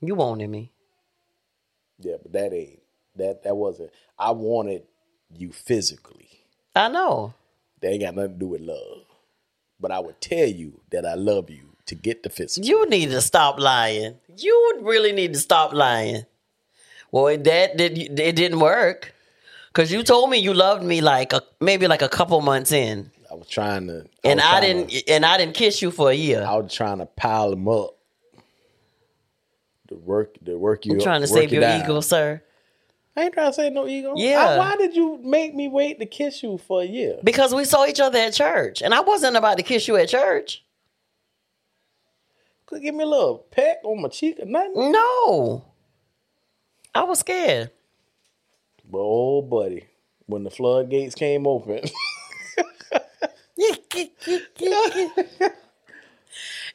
You 0.00 0.14
wanted 0.14 0.48
me. 0.48 0.72
Yeah, 1.98 2.16
but 2.22 2.32
that 2.32 2.52
ain't 2.52 2.80
that 3.16 3.42
that 3.44 3.56
wasn't. 3.56 3.90
I 4.18 4.30
wanted 4.30 4.82
you 5.36 5.52
physically. 5.52 6.28
I 6.74 6.88
know. 6.88 7.34
They 7.80 7.88
ain't 7.90 8.02
got 8.02 8.14
nothing 8.14 8.32
to 8.34 8.38
do 8.38 8.46
with 8.48 8.60
love. 8.62 9.04
But 9.78 9.90
I 9.90 9.98
would 9.98 10.20
tell 10.20 10.46
you 10.46 10.80
that 10.90 11.06
I 11.06 11.14
love 11.14 11.50
you 11.50 11.70
to 11.86 11.94
get 11.94 12.22
the 12.22 12.30
physical. 12.30 12.68
You 12.68 12.88
need 12.88 13.10
to 13.10 13.20
stop 13.20 13.58
lying. 13.58 14.16
You 14.36 14.72
would 14.76 14.84
really 14.86 15.12
need 15.12 15.32
to 15.34 15.38
stop 15.38 15.72
lying. 15.72 16.24
Well, 17.10 17.36
that 17.36 17.76
did 17.76 17.98
it 17.98 18.36
didn't 18.36 18.60
work 18.60 19.12
because 19.72 19.90
you 19.90 20.02
told 20.02 20.30
me 20.30 20.38
you 20.38 20.54
loved 20.54 20.82
me 20.84 21.00
like 21.00 21.32
a, 21.32 21.42
maybe 21.60 21.86
like 21.88 22.02
a 22.02 22.08
couple 22.08 22.40
months 22.40 22.72
in, 22.72 23.10
I 23.30 23.34
was 23.34 23.48
trying 23.48 23.86
to, 23.88 24.06
and 24.24 24.40
I 24.40 24.60
didn't 24.60 24.88
to- 24.90 25.08
and 25.08 25.24
I 25.26 25.36
didn't 25.38 25.54
kiss 25.54 25.80
you 25.82 25.90
for 25.90 26.10
a 26.10 26.14
year. 26.14 26.44
I 26.44 26.56
was 26.56 26.72
trying 26.72 26.98
to 26.98 27.06
pile 27.06 27.50
them 27.50 27.68
up. 27.68 27.96
To 29.90 29.96
work, 29.96 30.36
to 30.44 30.56
work 30.56 30.86
you. 30.86 30.94
I'm 30.94 31.00
trying 31.00 31.20
to 31.20 31.26
save 31.26 31.52
your 31.52 31.60
down. 31.60 31.82
ego, 31.82 32.00
sir. 32.00 32.40
I 33.16 33.24
ain't 33.24 33.34
trying 33.34 33.50
to 33.50 33.52
say 33.52 33.70
no 33.70 33.86
ego. 33.88 34.14
Yeah. 34.16 34.44
I- 34.44 34.56
why 34.58 34.76
did 34.76 34.94
you 34.94 35.18
make 35.22 35.54
me 35.54 35.68
wait 35.68 35.98
to 35.98 36.06
kiss 36.06 36.42
you 36.42 36.58
for 36.58 36.80
a 36.82 36.84
year? 36.84 37.18
Because 37.24 37.52
we 37.54 37.64
saw 37.64 37.84
each 37.86 37.98
other 38.00 38.18
at 38.18 38.32
church, 38.32 38.82
and 38.82 38.94
I 38.94 39.00
wasn't 39.00 39.36
about 39.36 39.56
to 39.58 39.62
kiss 39.64 39.88
you 39.88 39.96
at 39.96 40.08
church. 40.08 40.64
Could 42.66 42.82
give 42.82 42.94
me 42.94 43.02
a 43.02 43.06
little 43.06 43.38
peck 43.50 43.78
on 43.82 44.00
my 44.00 44.08
cheek 44.08 44.38
or 44.38 44.46
nothing. 44.46 44.92
No, 44.92 45.64
I 46.94 47.02
was 47.02 47.18
scared. 47.18 47.72
But 48.88 48.98
oh, 49.00 49.42
buddy, 49.42 49.86
when 50.26 50.44
the 50.44 50.50
floodgates 50.50 51.16
came 51.16 51.48
open, 51.48 51.80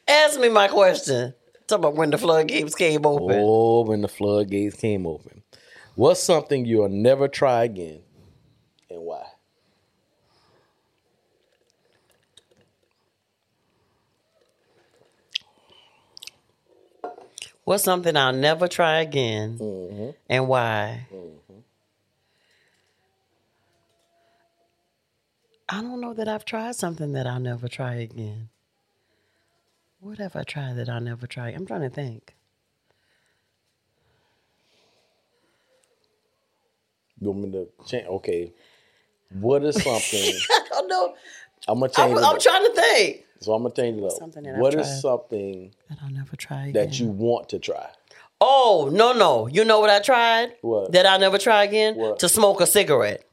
Ask 0.08 0.38
me 0.38 0.48
my 0.48 0.68
question. 0.68 1.34
Talk 1.66 1.78
about 1.80 1.94
when 1.94 2.10
the 2.10 2.18
floodgates 2.18 2.74
came 2.74 3.04
open. 3.04 3.38
oh, 3.40 3.82
when 3.84 4.00
the 4.02 4.08
floodgates 4.08 4.76
came 4.76 5.06
open, 5.06 5.42
what's 5.96 6.22
something 6.22 6.64
you'll 6.64 6.88
never 6.88 7.26
try 7.26 7.64
again, 7.64 8.02
and 8.88 9.00
why? 9.02 9.24
What's 17.64 17.82
something 17.82 18.16
I'll 18.16 18.32
never 18.32 18.68
try 18.68 19.00
again, 19.00 19.58
Mm-hmm. 19.58 20.10
and 20.28 20.48
why? 20.48 21.06
I 25.68 25.80
don't 25.82 26.00
know 26.00 26.14
that 26.14 26.28
I've 26.28 26.44
tried 26.44 26.76
something 26.76 27.12
that 27.14 27.26
I'll 27.26 27.40
never 27.40 27.66
try 27.66 27.94
again. 27.96 28.50
What 30.06 30.18
have 30.18 30.36
I 30.36 30.44
tried 30.44 30.76
that 30.76 30.88
I'll 30.88 31.00
never 31.00 31.26
tried? 31.26 31.56
I'm 31.56 31.66
trying 31.66 31.80
to 31.80 31.90
think. 31.90 32.36
You 37.20 37.32
want 37.32 37.42
me 37.42 37.50
to 37.50 37.66
change? 37.88 38.06
Okay. 38.06 38.52
What 39.32 39.64
is 39.64 39.74
something? 39.82 40.32
I 40.50 40.60
don't 40.70 40.86
know. 40.86 41.16
I'm 41.66 41.80
gonna 41.80 41.92
change 41.92 42.12
I'm, 42.12 42.18
it. 42.18 42.24
I'm 42.24 42.38
trying 42.38 42.66
to 42.66 42.72
think 42.72 43.24
so 43.40 43.52
I'm 43.52 43.64
gonna 43.64 43.74
change 43.74 43.98
it 43.98 44.04
up. 44.04 44.12
Something 44.12 44.44
that 44.44 44.54
I've 44.54 44.60
What 44.60 44.74
is 44.74 44.86
tried. 44.86 45.00
something 45.00 45.74
that 45.88 45.98
I'll 46.00 46.10
never 46.10 46.36
try 46.36 46.66
again. 46.66 46.72
that 46.74 47.00
you 47.00 47.08
want 47.08 47.48
to 47.48 47.58
try? 47.58 47.90
Oh 48.40 48.88
no 48.92 49.12
no! 49.12 49.48
You 49.48 49.64
know 49.64 49.80
what 49.80 49.90
I 49.90 49.98
tried? 49.98 50.52
What? 50.60 50.92
That 50.92 51.06
I'll 51.06 51.18
never 51.18 51.38
try 51.38 51.64
again? 51.64 51.96
What? 51.96 52.20
To 52.20 52.28
smoke 52.28 52.60
a 52.60 52.66
cigarette. 52.68 53.24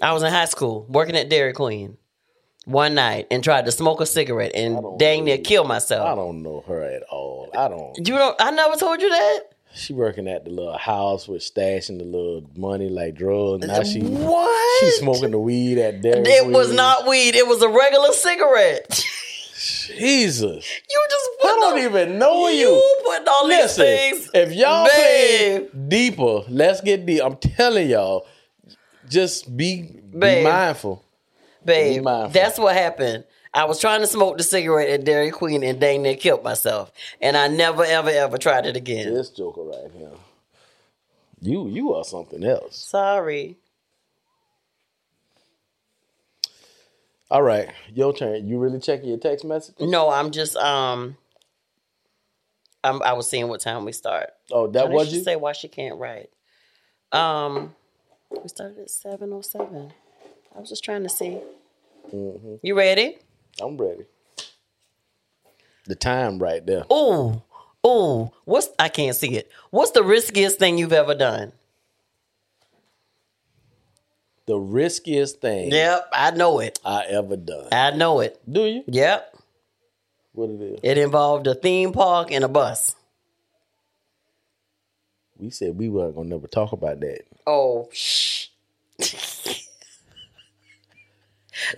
I 0.00 0.12
was 0.12 0.22
in 0.22 0.30
high 0.32 0.44
school 0.44 0.86
working 0.88 1.16
at 1.16 1.28
Dairy 1.28 1.52
Queen 1.52 1.96
one 2.64 2.94
night 2.94 3.26
and 3.30 3.42
tried 3.42 3.64
to 3.66 3.72
smoke 3.72 4.00
a 4.00 4.06
cigarette 4.06 4.52
and 4.54 4.98
dang 4.98 5.24
near 5.24 5.38
kill 5.38 5.64
myself. 5.64 6.06
I 6.06 6.14
don't 6.14 6.42
know 6.42 6.62
her 6.66 6.82
at 6.82 7.02
all. 7.04 7.50
I 7.56 7.68
don't. 7.68 7.96
You 7.98 8.16
don't. 8.16 8.36
I 8.40 8.50
never 8.50 8.76
told 8.76 9.00
you 9.00 9.10
that. 9.10 9.40
She 9.74 9.94
working 9.94 10.28
at 10.28 10.44
the 10.44 10.50
little 10.50 10.76
house 10.76 11.26
with 11.26 11.40
stashing 11.40 11.98
the 11.98 12.04
little 12.04 12.44
money 12.56 12.90
like 12.90 13.14
drugs. 13.14 13.66
Now 13.66 13.82
she 13.82 14.00
what? 14.00 14.80
she 14.80 14.90
smoking 14.98 15.30
the 15.30 15.38
weed 15.38 15.78
at 15.78 16.02
Dairy 16.02 16.22
It 16.26 16.46
was 16.46 16.72
not 16.72 17.08
weed. 17.08 17.34
It 17.34 17.46
was 17.46 17.62
a 17.62 17.68
regular 17.68 18.12
cigarette. 18.12 19.02
Jesus. 19.56 20.68
you 20.90 21.06
just 21.10 21.30
I 21.44 21.46
don't 21.60 21.78
even 21.78 22.18
know 22.18 22.48
you. 22.48 22.68
You 22.68 23.00
putting 23.04 23.28
all 23.28 23.46
Listen, 23.46 23.86
these 23.86 24.26
things. 24.26 24.30
if 24.34 24.52
y'all 24.52 24.86
Babe. 24.86 25.70
play 25.70 25.80
deeper, 25.88 26.40
let's 26.48 26.80
get 26.80 27.06
deep. 27.06 27.22
I'm 27.24 27.36
telling 27.36 27.88
y'all, 27.88 28.26
just 29.08 29.56
be 29.56 30.00
be 30.12 30.42
mindful. 30.42 31.02
Babe, 31.64 32.04
that's 32.32 32.58
what 32.58 32.74
happened. 32.74 33.24
I 33.54 33.64
was 33.64 33.78
trying 33.78 34.00
to 34.00 34.06
smoke 34.06 34.38
the 34.38 34.42
cigarette 34.42 34.88
at 34.88 35.04
Dairy 35.04 35.30
Queen 35.30 35.62
and 35.62 35.78
dang 35.78 36.02
near 36.02 36.16
killed 36.16 36.42
myself. 36.42 36.90
And 37.20 37.36
I 37.36 37.48
never, 37.48 37.84
ever, 37.84 38.08
ever 38.08 38.38
tried 38.38 38.64
it 38.64 38.76
again. 38.76 39.12
This 39.12 39.30
joker 39.30 39.62
right 39.62 39.90
here. 39.94 40.10
You 41.40 41.68
you 41.68 41.92
are 41.94 42.04
something 42.04 42.44
else. 42.44 42.76
Sorry. 42.76 43.58
All 47.30 47.42
right, 47.42 47.70
your 47.92 48.12
turn. 48.12 48.46
You 48.46 48.58
really 48.58 48.78
checking 48.78 49.08
your 49.08 49.18
text 49.18 49.44
message? 49.44 49.74
No, 49.80 50.08
I'm 50.08 50.30
just 50.30 50.56
um 50.56 51.16
I'm, 52.84 53.02
I 53.02 53.12
was 53.14 53.28
seeing 53.28 53.48
what 53.48 53.60
time 53.60 53.84
we 53.84 53.92
start. 53.92 54.30
Oh, 54.50 54.66
that 54.68 54.90
was 54.90 55.12
you. 55.12 55.22
say 55.22 55.36
why 55.36 55.52
she 55.52 55.68
can't 55.68 55.98
write. 55.98 56.30
Um 57.10 57.74
we 58.30 58.48
started 58.48 58.78
at 58.78 58.90
seven 58.90 59.32
oh 59.32 59.40
seven. 59.40 59.92
I 60.54 60.60
was 60.60 60.68
just 60.68 60.84
trying 60.84 61.02
to 61.02 61.08
see. 61.08 61.38
Mm-hmm. 62.12 62.56
You 62.62 62.74
ready? 62.76 63.18
I'm 63.60 63.76
ready. 63.76 64.04
The 65.86 65.94
time 65.94 66.38
right 66.38 66.64
there. 66.64 66.84
Ooh, 66.92 67.42
ooh. 67.86 68.30
What's 68.44 68.68
I 68.78 68.88
can't 68.88 69.16
see 69.16 69.36
it. 69.36 69.50
What's 69.70 69.90
the 69.92 70.02
riskiest 70.02 70.58
thing 70.58 70.78
you've 70.78 70.92
ever 70.92 71.14
done? 71.14 71.52
The 74.46 74.56
riskiest 74.58 75.40
thing 75.40 75.70
Yep, 75.70 76.08
I 76.12 76.32
know 76.32 76.58
it. 76.58 76.78
I 76.84 77.04
ever 77.04 77.36
done. 77.36 77.68
I 77.72 77.90
know 77.90 78.20
it. 78.20 78.40
Do 78.50 78.64
you? 78.66 78.84
Yep. 78.86 79.36
What 80.32 80.50
it 80.50 80.60
is? 80.60 80.80
It 80.82 80.98
involved 80.98 81.46
a 81.46 81.54
theme 81.54 81.92
park 81.92 82.32
and 82.32 82.44
a 82.44 82.48
bus. 82.48 82.94
We 85.38 85.50
said 85.50 85.76
we 85.76 85.88
weren't 85.88 86.14
gonna 86.14 86.28
never 86.28 86.46
talk 86.46 86.72
about 86.72 87.00
that. 87.00 87.22
Oh, 87.46 87.88
shh. 87.92 88.48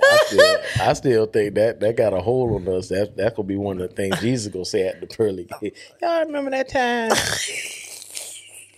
I 0.02 0.18
still, 0.26 0.58
I 0.80 0.92
still 0.94 1.26
think 1.26 1.54
that 1.54 1.80
that 1.80 1.96
got 1.96 2.12
a 2.12 2.20
hold 2.20 2.68
on 2.68 2.74
us. 2.76 2.88
That 2.88 3.16
that 3.16 3.34
could 3.36 3.46
be 3.46 3.56
one 3.56 3.80
of 3.80 3.90
the 3.90 3.94
things 3.96 4.20
Jesus 4.20 4.52
gonna 4.52 4.64
say 4.64 4.86
at 4.86 5.00
the 5.00 5.06
pearly 5.06 5.48
gate. 5.60 5.76
Y'all 6.02 6.24
remember 6.24 6.50
that 6.50 6.68
time? 6.68 7.12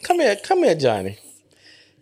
come 0.02 0.20
here, 0.20 0.36
come 0.36 0.62
here, 0.64 0.74
Johnny. 0.74 1.18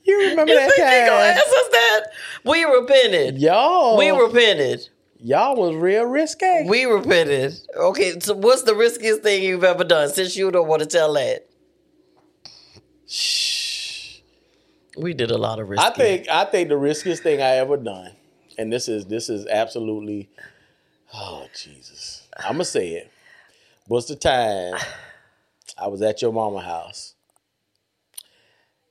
You 0.04 0.28
remember 0.30 0.52
You 0.52 0.58
that 0.58 0.70
think 0.70 0.76
they 0.86 1.06
gonna 1.06 1.24
time? 1.24 1.36
ask 1.38 1.46
us 1.46 1.68
that? 1.70 2.00
We 2.44 2.64
repented. 2.64 3.38
Y'all, 3.38 3.96
We 3.96 4.10
repented. 4.10 4.88
y'all 5.18 5.56
was 5.56 5.74
real 5.76 6.04
risque. 6.04 6.66
We 6.68 6.84
repented. 6.84 7.54
Okay, 7.76 8.20
so 8.20 8.34
what's 8.34 8.62
the 8.62 8.74
riskiest 8.74 9.22
thing 9.22 9.42
you've 9.42 9.64
ever 9.64 9.82
done? 9.84 10.10
Since 10.10 10.36
you 10.36 10.50
don't 10.50 10.68
want 10.68 10.80
to 10.82 10.86
tell 10.86 11.14
that, 11.14 11.46
Shh. 13.06 14.18
we 14.96 15.14
did 15.14 15.30
a 15.30 15.38
lot 15.38 15.58
of 15.58 15.68
risky. 15.68 15.86
I 15.86 15.90
think 15.90 16.28
I 16.28 16.44
think 16.44 16.68
the 16.68 16.76
riskiest 16.76 17.22
thing 17.22 17.40
I 17.40 17.56
ever 17.56 17.76
done, 17.76 18.12
and 18.58 18.72
this 18.72 18.88
is 18.88 19.06
this 19.06 19.28
is 19.28 19.46
absolutely, 19.46 20.28
oh 21.12 21.46
Jesus, 21.60 22.26
I'm 22.38 22.52
gonna 22.52 22.64
say 22.64 22.90
it. 22.90 23.10
Was 23.88 24.06
the 24.06 24.16
time 24.16 24.74
I 25.76 25.88
was 25.88 26.00
at 26.02 26.22
your 26.22 26.32
mama 26.32 26.60
house, 26.60 27.14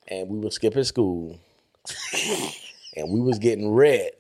and 0.07 0.29
we 0.29 0.39
were 0.39 0.51
skipping 0.51 0.83
school, 0.83 1.39
and 2.95 3.11
we 3.11 3.19
was 3.19 3.39
getting 3.39 3.71
red, 3.71 4.11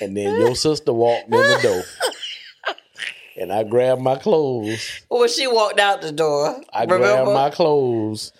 and 0.00 0.16
then 0.16 0.38
your 0.40 0.54
sister 0.54 0.92
walked 0.92 1.24
in 1.24 1.30
the 1.30 1.58
door, 1.62 2.74
and 3.40 3.52
I 3.52 3.64
grabbed 3.64 4.02
my 4.02 4.16
clothes. 4.16 5.02
when 5.08 5.28
she 5.28 5.46
walked 5.46 5.80
out 5.80 6.02
the 6.02 6.12
door. 6.12 6.60
I 6.72 6.82
remember? 6.84 7.06
grabbed 7.06 7.30
my 7.30 7.50
clothes 7.50 8.32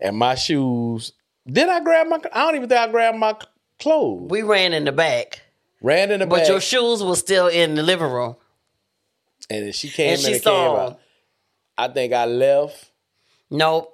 and 0.00 0.16
my 0.16 0.34
shoes. 0.34 1.12
Did 1.46 1.68
I 1.68 1.80
grab 1.80 2.08
my? 2.08 2.18
I 2.32 2.44
don't 2.44 2.56
even 2.56 2.68
think 2.68 2.80
I 2.80 2.90
grabbed 2.90 3.18
my 3.18 3.36
clothes. 3.78 4.30
we 4.30 4.42
ran 4.42 4.72
in 4.72 4.84
the 4.84 4.92
back, 4.92 5.42
Ran 5.82 6.10
in 6.10 6.20
the 6.20 6.26
but 6.26 6.36
back, 6.36 6.44
But 6.46 6.50
your 6.52 6.60
shoes 6.60 7.02
were 7.02 7.16
still 7.16 7.46
in 7.48 7.74
the 7.74 7.82
living 7.82 8.10
room. 8.10 8.36
and 9.50 9.74
she 9.74 9.88
came 9.88 10.14
And 10.14 10.20
in 10.20 10.26
she 10.26 10.32
and 10.34 10.42
saw 10.42 10.50
came 10.74 10.80
out. 10.92 11.00
I 11.78 11.88
think 11.88 12.12
I 12.12 12.24
left. 12.26 12.90
Nope. 13.50 13.92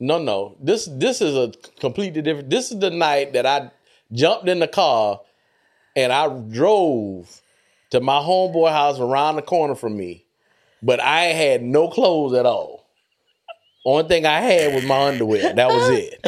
No, 0.00 0.18
no. 0.18 0.56
This 0.60 0.86
this 0.90 1.20
is 1.20 1.34
a 1.36 1.52
completely 1.80 2.22
different. 2.22 2.50
This 2.50 2.70
is 2.72 2.78
the 2.78 2.90
night 2.90 3.32
that 3.32 3.46
I 3.46 3.70
jumped 4.12 4.48
in 4.48 4.58
the 4.60 4.68
car 4.68 5.20
and 5.96 6.12
I 6.12 6.28
drove 6.28 7.40
to 7.90 8.00
my 8.00 8.18
homeboy 8.20 8.70
house 8.70 8.98
around 8.98 9.36
the 9.36 9.42
corner 9.42 9.74
from 9.74 9.96
me, 9.96 10.24
but 10.82 11.00
I 11.00 11.24
had 11.26 11.62
no 11.62 11.88
clothes 11.88 12.34
at 12.34 12.46
all. 12.46 12.84
Only 13.86 14.08
thing 14.08 14.26
I 14.26 14.40
had 14.40 14.74
was 14.74 14.84
my 14.84 15.08
underwear. 15.08 15.52
That 15.54 15.68
was 15.68 15.90
it. 15.90 16.18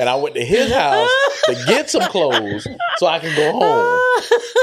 And 0.00 0.08
I 0.08 0.14
went 0.16 0.34
to 0.36 0.44
his 0.44 0.72
house 0.72 1.10
to 1.48 1.64
get 1.66 1.90
some 1.90 2.02
clothes 2.08 2.66
so 2.98 3.06
I 3.06 3.18
can 3.18 3.34
go 3.36 3.52
home. 3.52 4.00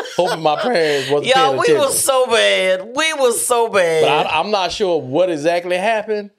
Hoping 0.18 0.42
my 0.44 0.56
parents 0.62 1.10
wasn't 1.10 1.36
Y'all, 1.36 1.48
paying 1.48 1.58
we 1.58 1.64
attention. 1.66 1.78
was 1.82 2.04
so 2.04 2.26
bad. 2.28 2.82
We 2.96 3.14
was 3.14 3.46
so 3.46 3.68
bad. 3.70 4.02
but 4.04 4.32
I, 4.32 4.40
I'm 4.40 4.52
not 4.52 4.72
sure 4.72 5.02
what 5.02 5.30
exactly 5.30 5.78
happened. 5.78 6.32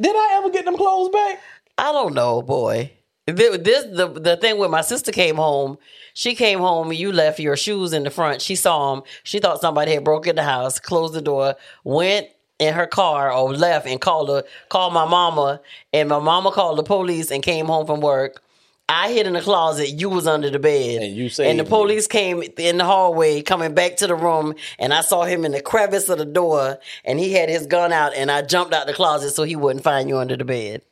Did 0.00 0.16
I 0.16 0.38
ever 0.38 0.50
get 0.50 0.64
them 0.64 0.76
clothes 0.76 1.10
back? 1.10 1.40
I 1.78 1.92
don't 1.92 2.14
know, 2.14 2.42
boy. 2.42 2.92
Th- 3.26 3.60
This 3.60 3.84
the 3.84 4.08
the 4.08 4.36
thing 4.36 4.58
when 4.58 4.70
my 4.70 4.80
sister 4.80 5.12
came 5.12 5.36
home. 5.36 5.78
She 6.14 6.34
came 6.34 6.60
home. 6.60 6.90
And 6.90 6.98
you 6.98 7.12
left 7.12 7.38
your 7.38 7.56
shoes 7.56 7.92
in 7.92 8.02
the 8.04 8.10
front. 8.10 8.40
She 8.40 8.54
saw 8.56 8.94
them. 8.94 9.04
She 9.24 9.38
thought 9.38 9.60
somebody 9.60 9.92
had 9.92 10.04
broken 10.04 10.36
the 10.36 10.42
house. 10.42 10.78
Closed 10.80 11.12
the 11.14 11.20
door. 11.20 11.56
Went 11.84 12.28
in 12.58 12.72
her 12.72 12.86
car 12.86 13.30
or 13.30 13.52
left 13.52 13.86
and 13.86 14.00
called 14.00 14.30
her. 14.30 14.42
Called 14.70 14.94
my 14.94 15.04
mama. 15.04 15.60
And 15.92 16.08
my 16.08 16.18
mama 16.18 16.50
called 16.52 16.78
the 16.78 16.82
police 16.84 17.30
and 17.30 17.42
came 17.42 17.66
home 17.66 17.84
from 17.86 18.00
work. 18.00 18.42
I 18.88 19.10
hid 19.12 19.26
in 19.26 19.32
the 19.32 19.40
closet. 19.40 19.88
You 19.90 20.08
was 20.08 20.26
under 20.28 20.48
the 20.48 20.60
bed. 20.60 21.02
And 21.02 21.16
you 21.16 21.24
And 21.24 21.32
saved 21.32 21.58
the 21.58 21.64
me. 21.64 21.68
police 21.68 22.06
came 22.06 22.42
in 22.56 22.78
the 22.78 22.84
hallway, 22.84 23.42
coming 23.42 23.74
back 23.74 23.96
to 23.96 24.06
the 24.06 24.14
room, 24.14 24.54
and 24.78 24.94
I 24.94 25.00
saw 25.00 25.24
him 25.24 25.44
in 25.44 25.52
the 25.52 25.60
crevice 25.60 26.08
of 26.08 26.18
the 26.18 26.24
door, 26.24 26.78
and 27.04 27.18
he 27.18 27.32
had 27.32 27.48
his 27.48 27.66
gun 27.66 27.92
out, 27.92 28.14
and 28.14 28.30
I 28.30 28.42
jumped 28.42 28.72
out 28.72 28.86
the 28.86 28.92
closet 28.94 29.32
so 29.32 29.42
he 29.42 29.56
wouldn't 29.56 29.82
find 29.84 30.08
you 30.08 30.18
under 30.18 30.36
the 30.36 30.44
bed. 30.44 30.82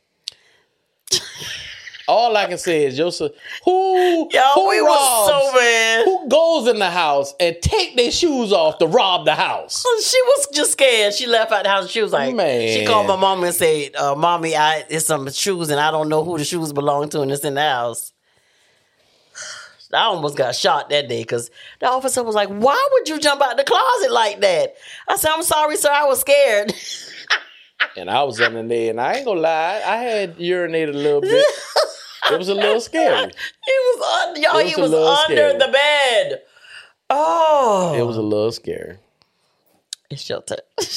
All 2.07 2.37
I 2.37 2.47
can 2.47 2.59
say 2.59 2.85
is, 2.85 2.97
Joseph, 2.99 3.33
who 3.65 4.29
Yo, 4.31 4.41
who 4.55 4.69
we 4.69 4.79
robs, 4.81 4.89
was 4.91 5.29
so 5.29 5.59
mad. 5.59 6.05
who 6.05 6.29
goes 6.29 6.69
in 6.69 6.79
the 6.79 6.91
house 6.91 7.33
and 7.41 7.57
take 7.63 7.97
their 7.97 8.11
shoes 8.11 8.53
off 8.53 8.77
to 8.79 8.87
rob 8.87 9.25
the 9.25 9.35
house? 9.35 9.83
She 10.05 10.21
was 10.23 10.49
just 10.53 10.73
scared. 10.73 11.15
She 11.15 11.27
left 11.27 11.51
out 11.51 11.63
the 11.63 11.71
house. 11.71 11.89
She 11.91 12.03
was 12.03 12.13
like, 12.13 12.35
Man. 12.35 12.79
she 12.79 12.85
called 12.87 13.07
my 13.07 13.17
mom 13.17 13.43
and 13.43 13.55
said, 13.55 13.97
uh, 13.97 14.15
"Mommy, 14.15 14.55
I 14.55 14.85
it's 14.91 15.07
some 15.07 15.31
shoes, 15.31 15.71
and 15.71 15.81
I 15.81 15.91
don't 15.91 16.11
know 16.11 16.23
who 16.25 16.37
the 16.37 16.45
shoes 16.45 16.73
belong 16.75 17.09
to, 17.11 17.23
and 17.23 17.33
it's 17.33 17.45
in 17.45 17.55
the 17.55 17.63
house." 17.63 18.13
I 19.93 20.03
almost 20.03 20.37
got 20.37 20.55
shot 20.55 20.91
that 20.91 21.09
day 21.09 21.23
because 21.23 21.51
the 21.81 21.89
officer 21.89 22.23
was 22.23 22.35
like, 22.35 22.49
"Why 22.51 22.89
would 22.93 23.09
you 23.09 23.19
jump 23.19 23.41
out 23.41 23.57
the 23.57 23.65
closet 23.65 24.13
like 24.13 24.41
that?" 24.43 24.75
I 25.09 25.17
said, 25.17 25.31
"I'm 25.33 25.43
sorry, 25.43 25.77
sir. 25.79 25.91
I 25.91 26.05
was 26.05 26.21
scared." 26.21 26.75
And 27.97 28.11
I 28.11 28.25
was 28.25 28.41
under 28.41 28.67
there, 28.67 28.91
and 28.91 29.01
I 29.01 29.15
ain't 29.15 29.25
gonna 29.25 29.41
lie, 29.41 29.81
I 29.87 29.97
had 29.99 30.37
urinated 30.39 30.89
a 30.89 30.93
little 30.99 31.21
bit. 31.21 31.45
It 32.33 32.39
was 32.39 32.49
a 32.49 32.55
little 32.55 32.81
scary. 32.81 33.31
He 33.67 33.73
was 33.73 34.23
under 34.29 34.41
y'all. 34.41 34.59
It 34.59 34.65
was 34.65 34.75
He 34.75 34.81
was 34.81 34.93
under 34.95 35.35
scary. 35.35 35.59
the 35.59 35.69
bed. 35.73 36.43
Oh, 37.11 37.95
It 37.97 38.03
was 38.07 38.17
a 38.17 38.23
little 38.23 38.53
scary. 38.53 38.99
it's 40.11 40.29
your 40.29 40.43
turn. 40.43 40.59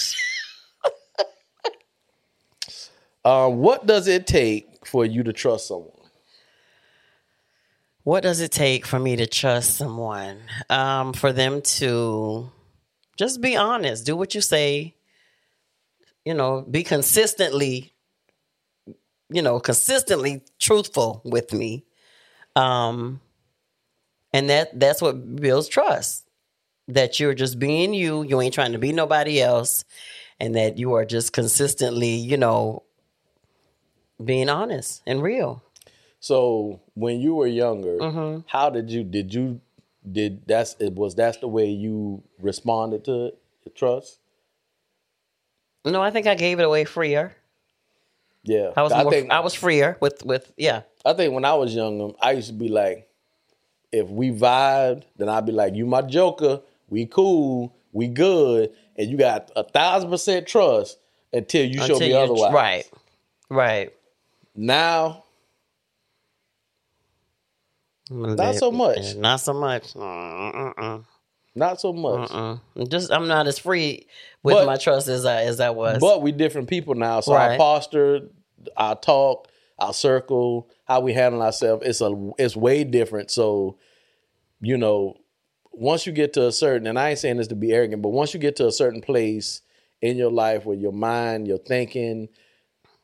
Um, 3.25 3.57
what 3.57 3.85
does 3.85 4.07
it 4.07 4.25
take 4.25 4.85
for 4.85 5.03
you 5.05 5.21
to 5.23 5.33
trust 5.33 5.67
someone? 5.67 5.91
what 8.03 8.23
does 8.23 8.39
it 8.39 8.53
take 8.53 8.85
for 8.85 8.97
me 8.97 9.17
to 9.17 9.27
trust 9.27 9.75
someone? 9.75 10.37
Um, 10.69 11.11
for 11.11 11.33
them 11.33 11.61
to 11.61 12.49
just 13.17 13.41
be 13.41 13.57
honest, 13.57 14.05
do 14.05 14.15
what 14.15 14.33
you 14.33 14.39
say. 14.39 14.95
You 16.23 16.33
know, 16.33 16.61
be 16.61 16.83
consistently, 16.83 17.91
you 19.29 19.41
know, 19.41 19.59
consistently 19.59 20.41
truthful 20.59 21.21
with 21.25 21.53
me. 21.53 21.85
Um, 22.55 23.19
and 24.33 24.49
that 24.49 24.79
that's 24.79 25.01
what 25.01 25.35
builds 25.35 25.67
trust. 25.67 26.25
That 26.87 27.19
you're 27.19 27.33
just 27.33 27.59
being 27.59 27.93
you. 27.93 28.23
You 28.23 28.39
ain't 28.41 28.53
trying 28.53 28.71
to 28.71 28.77
be 28.79 28.93
nobody 28.93 29.41
else, 29.41 29.83
and 30.39 30.55
that 30.55 30.77
you 30.77 30.93
are 30.93 31.05
just 31.05 31.33
consistently, 31.33 32.15
you 32.15 32.37
know, 32.37 32.83
being 34.23 34.49
honest 34.49 35.01
and 35.05 35.21
real. 35.21 35.61
So 36.19 36.81
when 36.95 37.19
you 37.19 37.35
were 37.35 37.47
younger, 37.47 37.97
Mm-hmm. 37.99 38.41
how 38.47 38.69
did 38.69 38.89
you 38.89 39.03
did 39.03 39.33
you 39.33 39.61
did 40.09 40.47
that's 40.47 40.75
it 40.79 40.93
was 40.93 41.15
that's 41.15 41.37
the 41.37 41.47
way 41.47 41.65
you 41.67 42.23
responded 42.39 43.03
to 43.05 43.25
it, 43.65 43.75
trust? 43.75 44.19
No, 45.85 46.01
I 46.01 46.11
think 46.11 46.25
I 46.27 46.35
gave 46.35 46.59
it 46.59 46.63
away 46.63 46.85
freer. 46.85 47.35
Yeah, 48.49 48.71
I 48.77 48.81
was 48.83 48.91
more, 48.93 49.13
I, 49.33 49.39
was 49.41 49.53
freer 49.53 49.97
with 49.99 50.23
with 50.25 50.51
yeah. 50.57 50.83
I 51.05 51.11
think 51.13 51.33
when 51.33 51.43
I 51.43 51.53
was 51.55 51.75
younger, 51.75 52.13
I 52.21 52.31
used 52.31 52.47
to 52.47 52.53
be 52.53 52.69
like, 52.69 53.09
if 53.91 54.07
we 54.07 54.31
vibed, 54.31 55.03
then 55.17 55.27
I'd 55.27 55.45
be 55.45 55.51
like, 55.51 55.75
you 55.75 55.85
my 55.85 56.01
joker, 56.01 56.61
we 56.89 57.05
cool, 57.07 57.75
we 57.91 58.07
good, 58.07 58.71
and 58.95 59.09
you 59.11 59.17
got 59.17 59.51
a 59.57 59.63
thousand 59.63 60.09
percent 60.09 60.47
trust 60.47 60.97
until 61.33 61.65
you 61.65 61.79
show 61.79 61.95
Until 61.95 61.99
me 61.99 62.09
you- 62.09 62.17
otherwise. 62.17 62.53
Right. 62.53 62.83
Right. 63.49 63.93
Now, 64.55 65.23
not 68.09 68.55
so 68.55 68.71
much. 68.71 69.15
Not 69.15 69.41
so 69.41 69.53
much. 69.53 69.93
Uh-uh. 69.95 70.99
Not 71.55 71.81
so 71.81 71.91
much. 71.91 72.31
Uh-uh. 72.31 72.85
Just 72.85 73.11
I'm 73.11 73.27
not 73.27 73.47
as 73.47 73.59
free 73.59 74.07
with 74.43 74.55
But- 74.55 74.65
my 74.67 74.77
trust 74.77 75.07
as 75.07 75.25
I 75.25 75.43
as 75.43 75.59
I 75.59 75.71
was. 75.71 75.99
But 75.99 76.21
we 76.21 76.31
different 76.31 76.69
people 76.69 76.95
now, 76.95 77.19
so 77.19 77.33
our 77.33 77.49
Right. 77.49 77.57
posture, 77.57 78.29
our 78.75 78.95
talk, 78.95 79.49
our 79.79 79.93
circle, 79.93 80.69
how 80.85 81.01
we 81.01 81.13
handle 81.13 81.41
ourselves, 81.41 81.85
it's 81.85 82.01
a 82.01 82.31
it's 82.37 82.55
way 82.55 82.83
different. 82.83 83.31
So, 83.31 83.77
you 84.61 84.77
know, 84.77 85.17
once 85.71 86.07
you 86.07 86.11
get 86.13 86.33
to 86.33 86.47
a 86.47 86.51
certain, 86.51 86.87
and 86.87 86.97
I 86.97 87.11
ain't 87.11 87.19
saying 87.19 87.37
this 87.37 87.47
to 87.47 87.55
be 87.55 87.71
arrogant, 87.71 88.01
but 88.01 88.09
once 88.09 88.33
you 88.33 88.39
get 88.39 88.55
to 88.57 88.67
a 88.67 88.71
certain 88.71 89.01
place 89.01 89.61
in 90.01 90.17
your 90.17 90.31
life 90.31 90.65
where 90.65 90.77
your 90.77 90.91
mind, 90.91 91.47
your 91.47 91.59
thinking, 91.59 92.29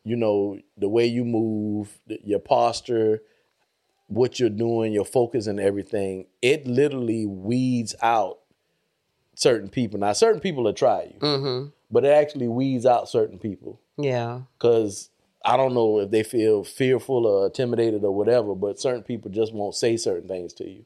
you 0.03 0.15
know, 0.15 0.57
the 0.77 0.89
way 0.89 1.05
you 1.05 1.23
move, 1.23 1.97
your 2.23 2.39
posture, 2.39 3.21
what 4.07 4.39
you're 4.39 4.49
doing, 4.49 4.91
your 4.91 5.05
focus 5.05 5.47
and 5.47 5.59
everything, 5.59 6.25
it 6.41 6.67
literally 6.67 7.25
weeds 7.25 7.95
out 8.01 8.39
certain 9.35 9.69
people. 9.69 9.99
Now, 9.99 10.13
certain 10.13 10.41
people 10.41 10.63
will 10.63 10.73
try 10.73 11.13
you, 11.13 11.37
hmm 11.37 11.67
but 11.91 12.05
it 12.05 12.09
actually 12.09 12.47
weeds 12.47 12.87
out 12.87 13.07
certain 13.07 13.37
people 13.37 13.79
Yeah. 13.97 14.41
because 14.57 15.11
I 15.43 15.57
don't 15.57 15.73
know 15.73 15.99
if 15.99 16.11
they 16.11 16.23
feel 16.23 16.63
fearful 16.63 17.25
or 17.25 17.45
intimidated 17.45 18.03
or 18.03 18.15
whatever, 18.15 18.55
but 18.55 18.79
certain 18.79 19.03
people 19.03 19.29
just 19.29 19.53
won't 19.53 19.75
say 19.75 19.97
certain 19.97 20.27
things 20.27 20.53
to 20.53 20.69
you. 20.69 20.85